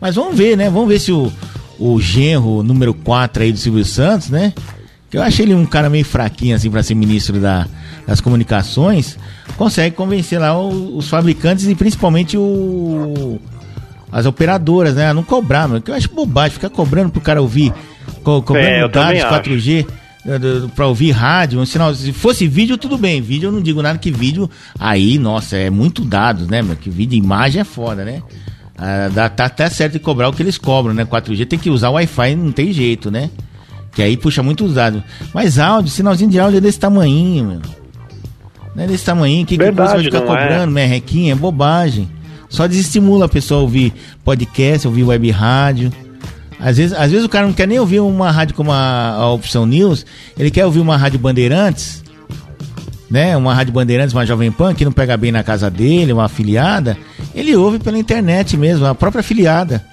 Mas 0.00 0.14
vamos 0.14 0.38
ver, 0.38 0.56
né? 0.56 0.70
Vamos 0.70 0.88
ver 0.88 1.00
se 1.00 1.10
o, 1.10 1.32
o 1.80 2.00
genro 2.00 2.62
número 2.62 2.94
4 2.94 3.42
aí 3.42 3.50
do 3.50 3.58
Silvio 3.58 3.84
Santos, 3.84 4.30
né? 4.30 4.54
Eu 5.12 5.22
achei 5.22 5.46
ele 5.46 5.54
um 5.54 5.64
cara 5.64 5.88
meio 5.88 6.04
fraquinho 6.04 6.54
assim 6.54 6.70
para 6.70 6.82
ser 6.82 6.94
ministro 6.94 7.40
da, 7.40 7.66
das 8.06 8.20
comunicações, 8.20 9.18
consegue 9.56 9.96
convencer 9.96 10.38
lá 10.38 10.58
os, 10.58 11.08
fabricantes 11.08 11.66
e 11.66 11.74
principalmente 11.74 12.36
o 12.36 13.40
as 14.10 14.24
operadoras, 14.24 14.94
né, 14.94 15.10
a 15.10 15.14
não 15.14 15.22
cobrar, 15.22 15.68
mano, 15.68 15.82
que 15.82 15.90
eu 15.90 15.94
acho 15.94 16.10
bobagem 16.10 16.52
ficar 16.52 16.70
cobrando 16.70 17.10
pro 17.10 17.20
cara 17.20 17.42
ouvir, 17.42 17.74
co 18.22 18.42
cobrando 18.42 18.66
é, 18.66 18.88
dados 18.88 19.20
4G 19.22 19.86
para 20.74 20.86
ouvir 20.86 21.10
rádio, 21.10 21.60
um 21.60 21.66
sinal, 21.66 21.94
se 21.94 22.10
fosse 22.12 22.48
vídeo 22.48 22.78
tudo 22.78 22.96
bem, 22.96 23.20
vídeo 23.20 23.48
eu 23.48 23.52
não 23.52 23.60
digo 23.60 23.82
nada 23.82 23.98
que 23.98 24.10
vídeo 24.10 24.48
aí, 24.78 25.18
nossa, 25.18 25.56
é 25.56 25.68
muito 25.68 26.04
dados, 26.04 26.48
né, 26.48 26.62
meu, 26.62 26.74
que 26.74 26.88
vídeo 26.88 27.16
e 27.16 27.18
imagem 27.18 27.60
é 27.60 27.64
foda, 27.64 28.02
né? 28.02 28.22
Ah, 28.78 29.10
dá, 29.12 29.28
tá 29.28 29.46
até 29.46 29.68
certo 29.68 29.94
de 29.94 29.98
cobrar 29.98 30.28
o 30.28 30.32
que 30.32 30.40
eles 30.40 30.56
cobram, 30.56 30.94
né? 30.94 31.04
4G 31.04 31.46
tem 31.46 31.58
que 31.58 31.68
usar 31.68 31.90
Wi-Fi, 31.90 32.36
não 32.36 32.52
tem 32.52 32.72
jeito, 32.72 33.10
né? 33.10 33.28
Que 33.98 34.02
aí 34.04 34.16
puxa 34.16 34.44
muito 34.44 34.64
os 34.64 34.74
dados. 34.74 35.02
Mas 35.34 35.58
áudio, 35.58 35.90
sinalzinho 35.90 36.30
de 36.30 36.38
áudio 36.38 36.58
é 36.58 36.60
desse 36.60 36.78
tamanho, 36.78 37.44
meu. 37.44 37.60
Não 38.72 38.84
é 38.84 38.86
desse 38.86 39.04
tamanho, 39.04 39.44
que, 39.44 39.56
Verdade, 39.56 39.74
que 39.74 39.88
você 39.88 39.96
vai 39.96 40.04
ficar 40.04 40.18
é. 40.18 40.20
cobrando, 40.20 40.70
é. 40.70 40.72
merrequinha, 40.72 41.32
é 41.32 41.34
bobagem. 41.34 42.08
Só 42.48 42.68
desestimula 42.68 43.24
a 43.24 43.28
pessoa 43.28 43.58
a 43.58 43.62
ouvir 43.64 43.92
podcast, 44.24 44.86
ouvir 44.86 45.02
web 45.02 45.28
rádio. 45.32 45.92
Às 46.60 46.76
vezes, 46.76 46.96
às 46.96 47.10
vezes 47.10 47.26
o 47.26 47.28
cara 47.28 47.44
não 47.44 47.52
quer 47.52 47.66
nem 47.66 47.80
ouvir 47.80 47.98
uma 47.98 48.30
rádio 48.30 48.54
como 48.54 48.70
a, 48.70 49.14
a 49.14 49.32
Opção 49.32 49.66
News, 49.66 50.06
ele 50.38 50.52
quer 50.52 50.64
ouvir 50.64 50.78
uma 50.78 50.96
rádio 50.96 51.18
Bandeirantes, 51.18 52.04
né? 53.10 53.36
Uma 53.36 53.52
rádio 53.52 53.72
Bandeirantes, 53.72 54.14
uma 54.14 54.24
Jovem 54.24 54.52
Pan, 54.52 54.74
que 54.74 54.84
não 54.84 54.92
pega 54.92 55.16
bem 55.16 55.32
na 55.32 55.42
casa 55.42 55.68
dele, 55.68 56.12
uma 56.12 56.26
afiliada. 56.26 56.96
Ele 57.34 57.56
ouve 57.56 57.80
pela 57.80 57.98
internet 57.98 58.56
mesmo, 58.56 58.86
a 58.86 58.94
própria 58.94 59.22
afiliada. 59.22 59.84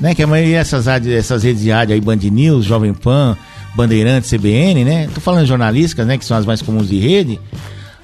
Né? 0.00 0.14
Que 0.14 0.22
a 0.22 0.26
maioria 0.26 0.58
dessas, 0.58 0.86
rádios, 0.86 1.14
essas 1.14 1.42
redes 1.42 1.62
de 1.62 1.70
rádio 1.70 1.94
aí, 1.94 2.00
Band 2.00 2.16
News, 2.16 2.64
Jovem 2.64 2.94
Pan, 2.94 3.36
Bandeirantes, 3.74 4.30
CBN, 4.30 4.84
né? 4.84 5.08
Tô 5.12 5.20
falando 5.20 5.46
jornalísticas, 5.46 6.06
né? 6.06 6.16
Que 6.16 6.24
são 6.24 6.36
as 6.36 6.46
mais 6.46 6.62
comuns 6.62 6.88
de 6.88 6.98
rede. 6.98 7.40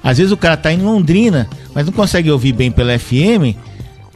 Às 0.03 0.17
vezes 0.17 0.31
o 0.31 0.37
cara 0.37 0.55
tá 0.55 0.71
em 0.71 0.81
Londrina, 0.81 1.49
mas 1.73 1.85
não 1.85 1.93
consegue 1.93 2.29
ouvir 2.29 2.53
bem 2.53 2.69
pela 2.69 2.97
FM. 2.97 3.57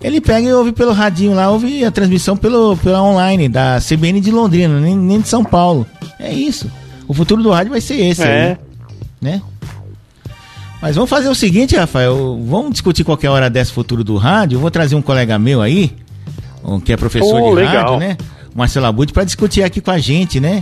Ele 0.02 0.22
pega 0.22 0.48
e 0.48 0.54
ouve 0.54 0.72
pelo 0.72 0.94
radinho 0.94 1.34
lá, 1.34 1.50
ouve 1.50 1.84
a 1.84 1.92
transmissão 1.92 2.38
pelo, 2.38 2.78
pela 2.78 3.02
online 3.04 3.50
da 3.50 3.80
CBN 3.80 4.22
de 4.22 4.32
Londrina, 4.32 4.80
nem, 4.80 4.96
nem 4.96 5.20
de 5.20 5.28
São 5.28 5.44
Paulo. 5.44 5.86
É 6.20 6.32
isso. 6.32 6.72
O 7.08 7.14
futuro 7.14 7.42
do 7.42 7.50
rádio 7.50 7.72
vai 7.72 7.82
ser 7.82 7.96
esse 7.96 8.22
é. 8.22 8.52
aí, 8.52 8.58
né? 9.20 9.42
Mas 10.82 10.96
vamos 10.96 11.10
fazer 11.10 11.28
o 11.28 11.36
seguinte, 11.36 11.76
Rafael, 11.76 12.40
vamos 12.46 12.72
discutir 12.72 13.04
qualquer 13.04 13.30
hora 13.30 13.50
dessa 13.50 13.74
futuro 13.74 14.04
do 14.04 14.16
rádio. 14.16 14.56
Eu 14.56 14.60
vou 14.62 14.72
trazer 14.72 14.96
um 14.96 15.02
colega 15.02 15.38
meu 15.38 15.62
aí, 15.62 15.92
que 16.84 16.94
é 16.94 16.98
professor 16.98 17.42
oh, 17.42 17.50
de 17.50 17.56
legal. 17.56 17.94
rádio, 17.94 17.98
né? 17.98 18.18
Marcelo 18.54 18.88
Abud, 18.88 19.14
para 19.14 19.24
discutir 19.24 19.64
aqui 19.64 19.80
com 19.80 19.92
a 19.92 20.00
gente, 20.00 20.40
né? 20.40 20.62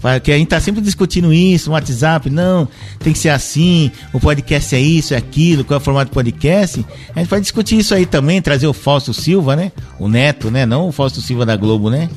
Porque 0.00 0.32
a 0.32 0.38
gente 0.38 0.48
tá 0.48 0.60
sempre 0.60 0.80
discutindo 0.80 1.32
isso 1.32 1.68
no 1.68 1.74
WhatsApp, 1.74 2.30
não, 2.30 2.66
tem 3.00 3.12
que 3.12 3.18
ser 3.18 3.28
assim, 3.28 3.90
o 4.12 4.20
podcast 4.20 4.74
é 4.74 4.80
isso, 4.80 5.12
é 5.12 5.16
aquilo, 5.16 5.64
qual 5.64 5.78
é 5.78 5.80
o 5.80 5.84
formato 5.84 6.10
do 6.10 6.14
podcast. 6.14 6.84
A 7.14 7.18
gente 7.18 7.28
vai 7.28 7.40
discutir 7.40 7.78
isso 7.78 7.94
aí 7.94 8.06
também, 8.06 8.40
trazer 8.40 8.66
o 8.66 8.72
Fausto 8.72 9.12
Silva, 9.12 9.54
né? 9.54 9.72
O 9.98 10.08
Neto, 10.08 10.50
né? 10.50 10.64
Não 10.64 10.88
o 10.88 10.92
Fausto 10.92 11.20
Silva 11.20 11.44
da 11.44 11.56
Globo, 11.56 11.90
né? 11.90 12.08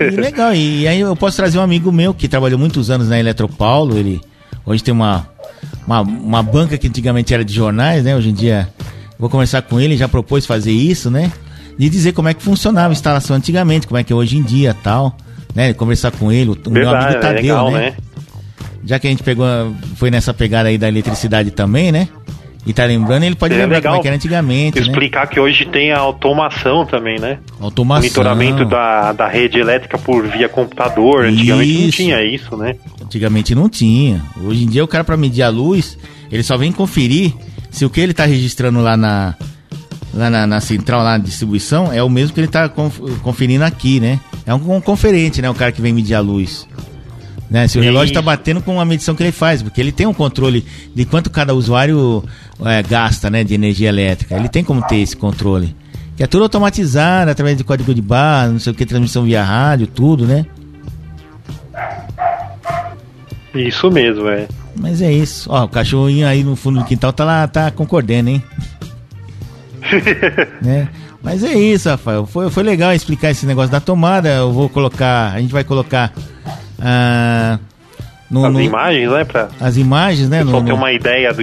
e 0.00 0.10
legal, 0.16 0.54
e 0.54 0.86
aí 0.86 1.00
eu 1.00 1.14
posso 1.16 1.36
trazer 1.36 1.58
um 1.58 1.62
amigo 1.62 1.90
meu 1.90 2.14
que 2.14 2.28
trabalhou 2.28 2.58
muitos 2.58 2.90
anos 2.90 3.08
na 3.08 3.18
Eletropaulo, 3.18 3.98
ele 3.98 4.20
hoje 4.64 4.82
tem 4.82 4.92
uma, 4.92 5.28
uma, 5.86 6.00
uma 6.00 6.42
banca 6.42 6.78
que 6.78 6.86
antigamente 6.86 7.34
era 7.34 7.44
de 7.44 7.52
jornais, 7.52 8.04
né? 8.04 8.16
Hoje 8.16 8.30
em 8.30 8.34
dia 8.34 8.68
vou 9.18 9.28
conversar 9.28 9.62
com 9.62 9.80
ele, 9.80 9.96
já 9.96 10.08
propôs 10.08 10.46
fazer 10.46 10.72
isso, 10.72 11.10
né? 11.10 11.32
De 11.78 11.88
dizer 11.88 12.12
como 12.12 12.28
é 12.28 12.34
que 12.34 12.42
funcionava 12.42 12.90
a 12.90 12.92
instalação 12.92 13.36
antigamente, 13.36 13.86
como 13.86 13.98
é 13.98 14.04
que 14.04 14.12
é 14.12 14.16
hoje 14.16 14.36
em 14.36 14.42
dia 14.42 14.74
tal 14.74 15.16
né? 15.54 15.72
Conversar 15.72 16.10
com 16.10 16.32
ele, 16.32 16.50
o 16.50 16.54
Verdade, 16.54 16.72
meu 16.72 16.90
amigo 16.90 17.20
Tadeu, 17.20 17.38
é 17.38 17.40
legal, 17.40 17.70
né? 17.70 17.78
né? 17.78 17.96
Já 18.84 18.98
que 18.98 19.06
a 19.06 19.10
gente 19.10 19.22
pegou, 19.22 19.46
foi 19.96 20.10
nessa 20.10 20.34
pegada 20.34 20.68
aí 20.68 20.76
da 20.76 20.88
eletricidade 20.88 21.50
também, 21.50 21.90
né? 21.90 22.08
E 22.66 22.72
tá 22.72 22.84
lembrando, 22.86 23.24
ele 23.24 23.34
pode 23.34 23.52
Seria 23.52 23.64
lembrar 23.64 23.76
legal 23.76 23.92
como 23.92 24.00
é 24.00 24.02
que 24.02 24.08
era 24.08 24.16
antigamente, 24.16 24.80
né? 24.80 24.86
Explicar 24.86 25.26
que 25.26 25.38
hoje 25.38 25.66
tem 25.66 25.92
a 25.92 25.98
automação 25.98 26.86
também, 26.86 27.18
né? 27.18 27.38
Automação. 27.60 28.02
Monitoramento 28.02 28.64
da, 28.64 29.12
da 29.12 29.28
rede 29.28 29.58
elétrica 29.58 29.98
por 29.98 30.26
via 30.26 30.48
computador. 30.48 31.26
Antigamente 31.26 31.72
não 31.72 31.88
Isso. 31.88 31.96
tinha 31.96 32.24
isso, 32.24 32.56
né? 32.56 32.74
Antigamente 33.02 33.54
não 33.54 33.68
tinha. 33.68 34.22
Hoje 34.42 34.64
em 34.64 34.66
dia 34.66 34.82
o 34.82 34.88
cara 34.88 35.04
para 35.04 35.16
medir 35.16 35.42
a 35.42 35.50
luz, 35.50 35.98
ele 36.32 36.42
só 36.42 36.56
vem 36.56 36.72
conferir 36.72 37.34
se 37.74 37.84
o 37.84 37.90
que 37.90 38.00
ele 38.00 38.14
tá 38.14 38.24
registrando 38.24 38.80
lá 38.80 38.96
na 38.96 39.34
lá 40.14 40.30
na, 40.30 40.46
na 40.46 40.60
central 40.60 41.02
lá 41.02 41.18
de 41.18 41.24
distribuição 41.24 41.92
é 41.92 42.00
o 42.00 42.08
mesmo 42.08 42.32
que 42.32 42.40
ele 42.40 42.46
tá 42.46 42.68
conf- 42.68 43.00
conferindo 43.22 43.64
aqui, 43.64 43.98
né? 43.98 44.20
É 44.46 44.54
um, 44.54 44.76
um 44.76 44.80
conferente, 44.80 45.42
né, 45.42 45.50
o 45.50 45.54
cara 45.54 45.72
que 45.72 45.82
vem 45.82 45.92
medir 45.92 46.14
a 46.14 46.20
luz. 46.20 46.68
Né? 47.50 47.66
Se 47.66 47.78
o 47.78 47.82
relógio 47.82 48.12
está 48.12 48.22
batendo 48.22 48.62
com 48.62 48.80
a 48.80 48.84
medição 48.84 49.14
que 49.16 49.22
ele 49.24 49.32
faz, 49.32 49.60
porque 49.60 49.80
ele 49.80 49.90
tem 49.90 50.06
um 50.06 50.14
controle 50.14 50.64
de 50.94 51.04
quanto 51.04 51.30
cada 51.30 51.52
usuário 51.52 52.22
é, 52.64 52.80
gasta, 52.82 53.28
né, 53.28 53.42
de 53.42 53.54
energia 53.54 53.88
elétrica. 53.88 54.36
Ele 54.36 54.48
tem 54.48 54.62
como 54.62 54.80
ter 54.86 54.96
esse 54.98 55.16
controle. 55.16 55.74
Que 56.16 56.22
é 56.22 56.26
tudo 56.28 56.44
automatizado, 56.44 57.30
através 57.32 57.56
de 57.56 57.64
código 57.64 57.92
de 57.92 58.00
barra, 58.00 58.48
não 58.48 58.60
sei 58.60 58.72
o 58.72 58.74
que, 58.74 58.86
transmissão 58.86 59.24
via 59.24 59.42
rádio, 59.42 59.88
tudo, 59.88 60.26
né? 60.26 60.46
Isso 63.52 63.90
mesmo, 63.90 64.28
é. 64.28 64.46
Mas 64.76 65.00
é 65.00 65.12
isso. 65.12 65.48
Ó, 65.50 65.64
o 65.64 65.68
cachorrinho 65.68 66.26
aí 66.26 66.42
no 66.44 66.56
fundo 66.56 66.80
do 66.80 66.84
quintal 66.84 67.12
tá 67.12 67.24
lá, 67.24 67.46
tá 67.46 67.70
concordando, 67.70 68.30
hein? 68.30 68.42
né? 70.62 70.88
Mas 71.22 71.42
é 71.42 71.54
isso, 71.54 71.88
Rafael. 71.88 72.26
Foi, 72.26 72.50
foi 72.50 72.62
legal 72.62 72.92
explicar 72.92 73.30
esse 73.30 73.46
negócio 73.46 73.70
da 73.70 73.80
tomada. 73.80 74.28
Eu 74.28 74.52
vou 74.52 74.68
colocar. 74.68 75.32
A 75.32 75.40
gente 75.40 75.52
vai 75.52 75.64
colocar. 75.64 76.12
ah, 76.78 77.58
no- 78.30 78.44
As 78.44 78.52
no- 78.52 78.60
imagens, 78.60 79.10
né? 79.10 79.24
Pra 79.24 79.48
as 79.60 79.76
imagens, 79.76 80.28
né? 80.28 80.42
pessoal 80.44 80.62
ter 80.62 80.72
uma 80.72 80.92
ideia 80.92 81.32
do. 81.32 81.42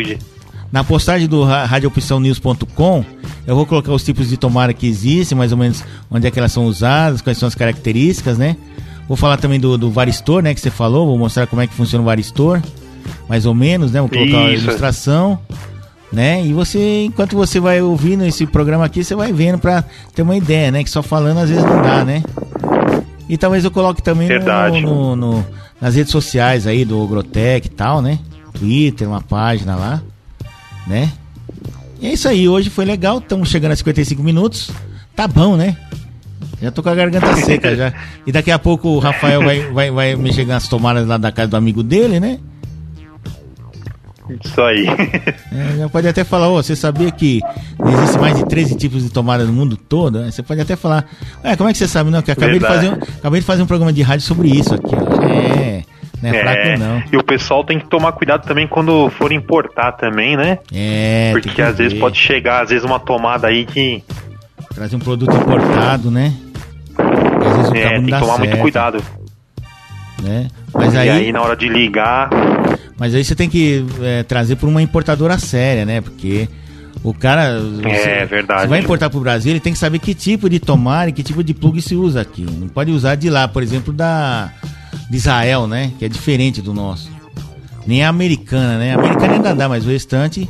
na 0.71 0.83
postagem 0.83 1.27
do 1.27 1.43
ra- 1.43 1.65
radioopçãonews.com, 1.65 3.03
eu 3.47 3.55
vou 3.55 3.65
colocar 3.65 3.91
os 3.91 4.03
tipos 4.03 4.29
de 4.29 4.37
tomada 4.37 4.73
que 4.73 4.85
existem, 4.87 5.35
mais 5.37 5.51
ou 5.51 5.57
menos 5.57 5.83
onde 6.11 6.27
é 6.27 6.31
que 6.31 6.37
elas 6.37 6.51
são 6.51 6.65
usadas, 6.65 7.21
quais 7.21 7.37
são 7.37 7.47
as 7.47 7.55
características, 7.55 8.37
né? 8.37 8.55
Vou 9.07 9.17
falar 9.17 9.37
também 9.37 9.59
do, 9.59 9.77
do 9.77 9.89
varistor, 9.91 10.41
né, 10.43 10.53
que 10.53 10.61
você 10.61 10.69
falou, 10.69 11.05
vou 11.07 11.17
mostrar 11.17 11.45
como 11.47 11.61
é 11.61 11.67
que 11.67 11.73
funciona 11.73 12.01
o 12.01 12.05
varistor, 12.05 12.61
mais 13.29 13.45
ou 13.45 13.53
menos, 13.53 13.91
né? 13.91 13.99
Vou 13.99 14.09
colocar 14.09 14.37
a 14.45 14.51
ilustração, 14.63 15.39
né? 16.11 16.43
E 16.45 16.53
você, 16.53 17.05
enquanto 17.05 17.35
você 17.35 17.59
vai 17.59 17.81
ouvindo 17.81 18.25
esse 18.25 18.45
programa 18.45 18.85
aqui, 18.85 19.03
você 19.03 19.15
vai 19.15 19.31
vendo 19.31 19.57
pra 19.57 19.83
ter 20.13 20.21
uma 20.21 20.35
ideia, 20.35 20.71
né? 20.71 20.83
Que 20.83 20.89
só 20.89 21.01
falando 21.01 21.39
às 21.39 21.49
vezes 21.49 21.63
não 21.63 21.81
dá, 21.81 22.03
né? 22.05 22.23
E 23.29 23.37
talvez 23.37 23.63
eu 23.63 23.71
coloque 23.71 24.01
também 24.03 24.27
no- 24.39 24.45
no- 24.81 25.15
no- 25.15 25.45
nas 25.79 25.95
redes 25.95 26.11
sociais 26.11 26.67
aí 26.67 26.83
do 26.83 26.99
Ogrotec 26.99 27.65
e 27.67 27.69
tal, 27.71 28.01
né? 28.01 28.19
Twitter, 28.53 29.07
uma 29.07 29.21
página 29.21 29.75
lá, 29.75 30.01
né? 30.85 31.11
E 32.01 32.07
é 32.07 32.13
isso 32.13 32.27
aí, 32.27 32.49
hoje 32.49 32.69
foi 32.69 32.83
legal, 32.83 33.19
estamos 33.19 33.49
chegando 33.49 33.71
a 33.71 33.75
55 33.75 34.21
minutos. 34.23 34.69
Tá 35.15 35.27
bom, 35.27 35.55
né? 35.55 35.77
Já 36.61 36.71
tô 36.71 36.83
com 36.83 36.89
a 36.89 36.95
garganta 36.95 37.35
seca 37.37 37.73
já. 37.77 37.93
E 38.27 38.31
daqui 38.31 38.51
a 38.51 38.59
pouco 38.59 38.89
o 38.89 38.99
Rafael 38.99 39.41
vai, 39.43 39.61
vai, 39.71 39.91
vai 39.91 40.15
mexer 40.15 40.45
nas 40.45 40.67
tomadas 40.67 41.07
lá 41.07 41.17
da 41.17 41.31
casa 41.31 41.47
do 41.49 41.57
amigo 41.57 41.81
dele, 41.81 42.19
né? 42.19 42.39
Isso 44.43 44.61
aí. 44.61 44.87
É, 45.53 45.77
já 45.79 45.89
pode 45.89 46.07
até 46.07 46.23
falar, 46.23 46.47
ô, 46.47 46.63
você 46.63 46.75
sabia 46.77 47.11
que 47.11 47.41
existe 47.85 48.17
mais 48.17 48.37
de 48.37 48.45
13 48.45 48.77
tipos 48.77 49.03
de 49.03 49.09
tomada 49.09 49.43
no 49.43 49.51
mundo 49.51 49.75
todo? 49.75 50.21
né? 50.21 50.31
Você 50.31 50.41
pode 50.41 50.61
até 50.61 50.77
falar, 50.77 51.05
é, 51.43 51.57
como 51.57 51.69
é 51.69 51.73
que 51.73 51.77
você 51.77 51.89
sabe? 51.89 52.09
Não, 52.09 52.21
que 52.21 52.31
acabei 52.31 52.57
de, 52.57 52.65
fazer 52.65 52.89
um, 52.89 52.93
acabei 52.93 53.39
de 53.41 53.45
fazer 53.45 53.61
um 53.61 53.65
programa 53.65 53.91
de 53.91 54.01
rádio 54.01 54.25
sobre 54.25 54.47
isso 54.47 54.73
aqui. 54.73 54.95
É, 54.95 55.83
não 56.21 56.29
é, 56.29 56.41
fraco 56.41 56.79
não. 56.79 57.03
E 57.11 57.17
o 57.17 57.23
pessoal 57.23 57.65
tem 57.65 57.79
que 57.79 57.87
tomar 57.87 58.13
cuidado 58.13 58.47
também 58.47 58.65
quando 58.65 59.09
for 59.09 59.33
importar 59.33 59.91
também, 59.91 60.37
né? 60.37 60.59
É, 60.73 61.31
Porque 61.33 61.49
que 61.49 61.61
às 61.61 61.77
vezes 61.77 61.93
ver. 61.93 61.99
pode 61.99 62.17
chegar, 62.17 62.63
às 62.63 62.69
vezes, 62.69 62.85
uma 62.85 62.99
tomada 62.99 63.47
aí 63.47 63.65
que 63.65 64.01
Trazer 64.73 64.95
um 64.95 64.99
produto 64.99 65.35
importado, 65.35 66.09
né? 66.09 66.33
E 66.97 67.45
às 67.45 67.55
vezes 67.57 67.71
o 67.71 67.75
é, 67.75 67.89
tem 67.89 68.05
que 68.05 68.19
tomar 68.19 68.37
muito 68.37 68.49
certo, 68.51 68.61
cuidado. 68.61 69.03
Né? 70.23 70.47
Mas 70.73 70.93
e 70.93 70.97
aí, 70.97 71.09
aí, 71.09 71.31
na 71.31 71.41
hora 71.41 71.55
de 71.55 71.67
ligar, 71.67 72.29
mas 73.01 73.15
aí 73.15 73.25
você 73.25 73.33
tem 73.33 73.49
que 73.49 73.83
é, 74.03 74.21
trazer 74.21 74.57
por 74.57 74.69
uma 74.69 74.79
importadora 74.79 75.39
séria, 75.39 75.87
né? 75.87 76.01
Porque 76.01 76.47
o 77.03 77.15
cara. 77.15 77.59
É, 77.83 78.27
verdade. 78.27 78.61
Você 78.61 78.67
vai 78.67 78.79
importar 78.79 79.09
pro 79.09 79.19
Brasil, 79.19 79.51
ele 79.53 79.59
tem 79.59 79.73
que 79.73 79.79
saber 79.79 79.97
que 79.97 80.13
tipo 80.13 80.47
de 80.47 80.59
tomada 80.59 81.09
e 81.09 81.11
que 81.11 81.23
tipo 81.23 81.43
de 81.43 81.51
plug 81.51 81.81
se 81.81 81.95
usa 81.95 82.21
aqui. 82.21 82.43
Não 82.43 82.67
pode 82.67 82.91
usar 82.91 83.15
de 83.15 83.27
lá, 83.27 83.47
por 83.47 83.63
exemplo, 83.63 83.91
da 83.91 84.51
de 85.09 85.17
Israel, 85.17 85.65
né? 85.65 85.91
Que 85.97 86.05
é 86.05 86.07
diferente 86.07 86.61
do 86.61 86.75
nosso. 86.75 87.09
Nem 87.87 88.03
a 88.03 88.09
americana, 88.09 88.77
né? 88.77 88.93
A 88.93 88.99
americana 88.99 89.33
ainda 89.33 89.55
dá, 89.55 89.67
mas 89.67 89.83
o 89.83 89.89
restante. 89.89 90.47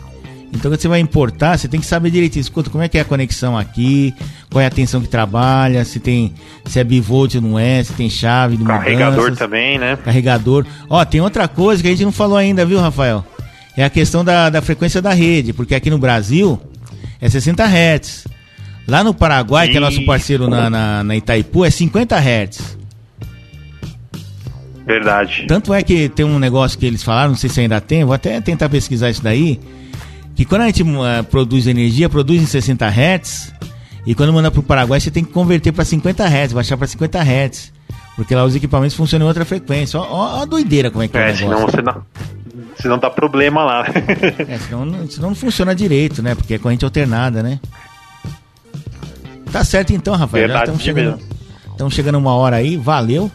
Então, 0.51 0.69
quando 0.69 0.81
você 0.81 0.89
vai 0.89 0.99
importar, 0.99 1.57
você 1.57 1.69
tem 1.69 1.79
que 1.79 1.85
saber 1.85 2.11
direitinho. 2.11 2.41
Escuta, 2.41 2.69
como 2.69 2.83
é 2.83 2.89
que 2.89 2.97
é 2.97 3.01
a 3.01 3.05
conexão 3.05 3.57
aqui? 3.57 4.13
Qual 4.51 4.61
é 4.61 4.65
a 4.65 4.69
tensão 4.69 4.99
que 4.99 5.07
trabalha? 5.07 5.85
Se 5.85 5.97
tem, 5.97 6.33
se 6.65 6.77
é 6.77 6.83
bivolt 6.83 7.35
ou 7.35 7.41
não 7.41 7.57
é? 7.57 7.81
Se 7.81 7.93
tem 7.93 8.09
chave 8.09 8.57
de 8.57 8.65
carregador 8.65 9.15
mudanças 9.15 9.39
também, 9.39 9.79
né? 9.79 9.97
carregador. 10.03 10.65
Ó, 10.89 11.03
tem 11.05 11.21
outra 11.21 11.47
coisa 11.47 11.81
que 11.81 11.87
a 11.87 11.91
gente 11.91 12.03
não 12.03 12.11
falou 12.11 12.37
ainda, 12.37 12.65
viu, 12.65 12.77
Rafael? 12.77 13.25
É 13.77 13.85
a 13.85 13.89
questão 13.89 14.25
da, 14.25 14.49
da 14.49 14.61
frequência 14.61 15.01
da 15.01 15.13
rede, 15.13 15.53
porque 15.53 15.73
aqui 15.73 15.89
no 15.89 15.97
Brasil 15.97 16.61
é 17.21 17.29
60 17.29 17.63
Hz. 17.63 18.27
Lá 18.85 19.05
no 19.05 19.13
Paraguai, 19.13 19.69
que 19.69 19.77
é 19.77 19.79
nosso 19.79 20.03
parceiro 20.05 20.49
na, 20.49 20.69
na, 20.69 21.03
na 21.03 21.15
Itaipu, 21.15 21.63
é 21.63 21.69
50 21.69 22.17
Hz. 22.17 22.77
Verdade. 24.85 25.45
Tanto 25.47 25.73
é 25.73 25.81
que 25.81 26.09
tem 26.09 26.25
um 26.25 26.39
negócio 26.39 26.77
que 26.77 26.85
eles 26.85 27.01
falaram, 27.01 27.29
não 27.29 27.37
sei 27.37 27.49
se 27.49 27.61
ainda 27.61 27.79
tem, 27.79 28.03
vou 28.03 28.13
até 28.13 28.41
tentar 28.41 28.67
pesquisar 28.67 29.09
isso 29.09 29.23
daí, 29.23 29.61
que 30.35 30.43
quando 30.43 30.63
a 30.63 30.65
gente 30.65 30.83
eh, 30.83 31.23
produz 31.23 31.67
energia, 31.67 32.09
produz 32.09 32.41
em 32.41 32.45
60 32.45 32.85
Hz, 32.87 33.53
e 34.05 34.15
quando 34.15 34.33
manda 34.33 34.49
pro 34.51 34.63
Paraguai, 34.63 34.99
você 34.99 35.11
tem 35.11 35.23
que 35.23 35.31
converter 35.31 35.71
para 35.71 35.85
50 35.85 36.23
Hz, 36.25 36.53
baixar 36.53 36.77
para 36.77 36.87
50 36.87 37.19
Hz. 37.21 37.71
Porque 38.15 38.35
lá 38.35 38.43
os 38.43 38.55
equipamentos 38.55 38.95
funcionam 38.95 39.25
em 39.25 39.29
outra 39.29 39.45
frequência. 39.45 39.99
Ó, 39.99 40.05
ó, 40.09 40.41
a 40.41 40.45
doideira 40.45 40.91
como 40.91 41.03
é 41.03 41.07
que 41.07 41.17
é, 41.17 41.29
É, 41.29 41.35
senão 41.35 41.61
você 41.61 41.81
não. 41.81 42.03
Senão 42.75 42.97
dá 42.97 43.09
problema 43.09 43.63
lá. 43.63 43.85
É, 44.47 44.57
senão, 44.59 44.85
não- 44.85 45.09
senão 45.09 45.29
não 45.29 45.35
funciona 45.35 45.73
direito, 45.73 46.21
né? 46.21 46.35
Porque 46.35 46.55
é 46.55 46.57
corrente 46.59 46.83
alternada, 46.83 47.41
né? 47.41 47.59
Tá 49.51 49.63
certo 49.63 49.91
então, 49.93 50.15
Rafael. 50.15 50.43
Verdade 50.47 50.63
estamos 50.63 50.81
chegando, 50.83 51.17
mesmo. 51.17 51.29
estamos 51.71 51.93
chegando 51.93 52.17
uma 52.17 52.33
hora 52.33 52.57
aí, 52.57 52.77
valeu. 52.77 53.29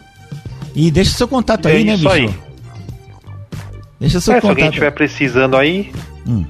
E 0.75 0.91
deixa 0.91 1.11
seu 1.11 1.27
contato 1.27 1.67
É 1.67 1.71
aí, 1.71 1.83
né, 1.83 1.93
isso 1.95 2.03
bicho? 2.03 2.13
aí. 2.15 2.29
Deixa 3.99 4.19
seu 4.19 4.33
É, 4.33 4.35
se 4.37 4.41
contato. 4.41 4.49
alguém 4.57 4.67
estiver 4.69 4.91
precisando 4.91 5.55
aí, 5.57 5.91
Hum. 6.27 6.45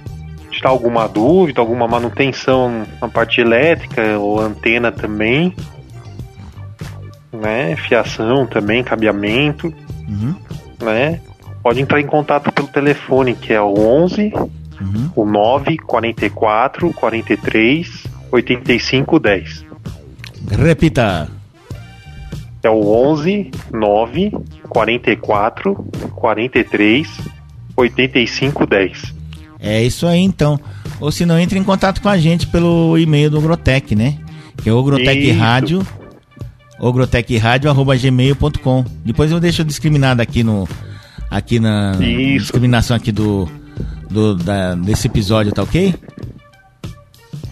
Tirar 0.58 0.70
alguma 0.70 1.08
dúvida, 1.08 1.62
alguma 1.62 1.88
manutenção 1.88 2.86
na 3.01 3.08
parte 3.08 3.41
elétrica 3.41 4.18
ou 4.20 4.39
antena 4.39 4.91
também, 4.91 5.55
né? 7.32 7.76
Fiação 7.76 8.45
também, 8.45 8.84
cabeamento, 8.84 9.74
Uhum, 10.08 10.36
né? 10.82 11.20
Pode 11.62 11.82
entrar 11.82 11.99
em 11.99 12.08
contato 12.08 12.51
pelo 12.51 12.68
telefone 12.68 13.36
que 13.36 13.51
é 13.51 13.62
o 13.62 13.74
11 13.78 14.32
uhum. 14.34 15.12
o 15.16 15.26
9 15.26 15.78
44 15.78 16.93
43 16.93 18.03
85 18.32 19.20
10. 19.20 19.66
Repita. 20.51 21.30
É 22.64 22.70
o 22.70 22.89
11 22.89 23.51
9 23.72 24.32
44 24.70 25.76
43 26.16 27.22
85 27.76 28.66
10. 28.66 29.16
É 29.60 29.84
isso 29.84 30.05
aí 30.08 30.20
então. 30.20 30.60
Ou 30.99 31.12
se 31.12 31.26
não, 31.26 31.38
entre 31.39 31.58
em 31.60 31.64
contato 31.64 32.01
com 32.01 32.10
a 32.10 32.18
gente 32.18 32.47
pelo 32.47 32.97
e-mail 32.97 33.30
do 33.30 33.38
Ogrotec, 33.38 33.95
né? 33.95 34.18
Que 34.64 34.70
é 34.70 34.74
Ogrotec 34.74 35.30
Isso. 35.30 35.39
Rádio. 35.39 35.86
ogrotecradio.gmail.com 36.80 38.86
Depois 39.05 39.32
eu 39.32 39.39
deixo 39.39 39.64
discriminado 39.64 40.22
aqui 40.22 40.43
no. 40.43 40.68
Aqui 41.30 41.60
na 41.60 41.91
Isso. 41.99 42.43
discriminação 42.45 42.95
aqui 42.95 43.12
do. 43.12 43.49
do 44.10 44.36
da, 44.36 44.76
desse 44.76 45.08
episódio, 45.08 45.51
tá 45.51 45.64
ok? 45.64 45.93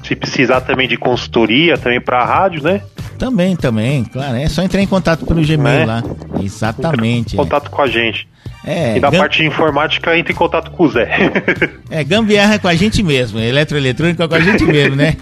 Se 0.03 0.16
precisar 0.16 0.62
também 0.62 0.88
de 0.88 0.97
consultoria, 0.97 1.78
também 1.78 1.99
para 1.99 2.20
a 2.22 2.26
rádio, 2.26 2.64
né? 2.64 2.82
Também, 3.18 3.56
também, 3.56 4.03
claro. 4.03 4.36
É 4.36 4.47
só 4.47 4.62
entrar 4.62 4.82
em 4.82 4.88
contato 4.88 5.26
pelo 5.26 5.41
Gmail 5.41 5.80
Né? 5.80 5.86
lá. 5.86 6.03
Exatamente. 6.41 7.36
Contato 7.36 7.70
com 7.72 7.82
a 7.82 7.88
gente. 7.88 8.28
É, 8.66 8.97
e 8.97 8.99
da 8.99 9.11
gam- 9.11 9.20
parte 9.20 9.38
de 9.43 9.47
informática, 9.47 10.18
entre 10.18 10.34
em 10.34 10.36
contato 10.36 10.72
com 10.72 10.84
o 10.86 10.89
Zé. 10.89 11.07
é, 11.91 12.03
gambiarra 12.03 12.55
é 12.55 12.57
com 12.59 12.68
a 12.68 12.74
gente 12.76 13.03
mesmo. 13.03 13.39
Eletroeletrônica 13.39 14.24
é 14.24 14.28
com 14.28 14.36
a 14.36 14.39
gente 14.39 14.63
mesmo, 14.66 14.95
né? 14.95 15.16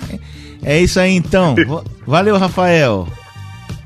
É 0.64 0.80
isso 0.80 1.00
aí 1.00 1.14
então. 1.16 1.56
Va- 1.68 1.84
Valeu, 2.08 2.38
Rafael. 2.38 3.08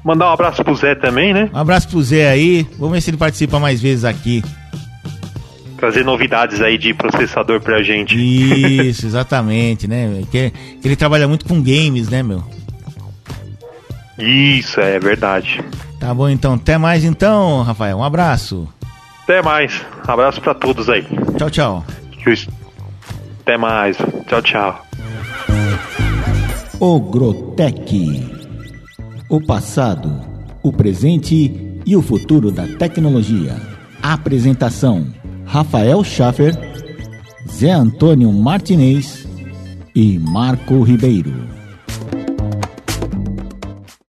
Mandar 0.03 0.29
um 0.29 0.33
abraço 0.33 0.63
pro 0.63 0.75
Zé 0.75 0.93
também, 0.95 1.33
né? 1.33 1.49
Um 1.53 1.57
abraço 1.57 1.89
pro 1.89 2.01
Zé 2.03 2.29
aí. 2.29 2.67
Vamos 2.77 2.93
ver 2.95 3.01
se 3.01 3.09
ele 3.09 3.17
participa 3.17 3.59
mais 3.59 3.81
vezes 3.81 4.05
aqui. 4.05 4.43
Trazer 5.77 6.05
novidades 6.05 6.61
aí 6.61 6.77
de 6.77 6.93
processador 6.93 7.59
pra 7.59 7.81
gente. 7.83 8.15
Isso, 8.15 9.05
exatamente, 9.05 9.87
né? 9.87 10.21
Que, 10.31 10.49
que 10.51 10.87
ele 10.87 10.95
trabalha 10.95 11.27
muito 11.27 11.45
com 11.45 11.61
games, 11.61 12.09
né, 12.09 12.21
meu? 12.23 12.43
Isso, 14.17 14.79
é 14.79 14.99
verdade. 14.99 15.63
Tá 15.99 16.13
bom 16.13 16.29
então. 16.29 16.53
Até 16.53 16.77
mais 16.77 17.03
então, 17.03 17.61
Rafael. 17.63 17.97
Um 17.97 18.03
abraço. 18.03 18.67
Até 19.27 19.41
mais. 19.41 19.85
Abraço 20.07 20.39
pra 20.39 20.53
todos 20.53 20.87
aí. 20.87 21.05
Tchau, 21.37 21.49
tchau. 21.49 21.85
O 22.15 22.51
Até 23.41 23.57
mais. 23.57 23.97
Tchau, 24.25 24.41
tchau. 24.41 24.85
Ogrotec. 26.79 28.25
O 29.29 29.45
passado, 29.45 30.21
o 30.63 30.71
presente 30.71 31.77
e 31.85 31.93
o 31.93 32.01
futuro 32.01 32.51
da 32.51 32.65
tecnologia. 32.79 33.57
Apresentação: 34.01 35.05
Rafael 35.45 36.01
Schaffer, 36.05 36.53
Zé 37.51 37.71
Antônio 37.71 38.31
Martinez 38.31 39.27
e 39.93 40.17
Marco 40.19 40.81
Ribeiro. 40.83 41.56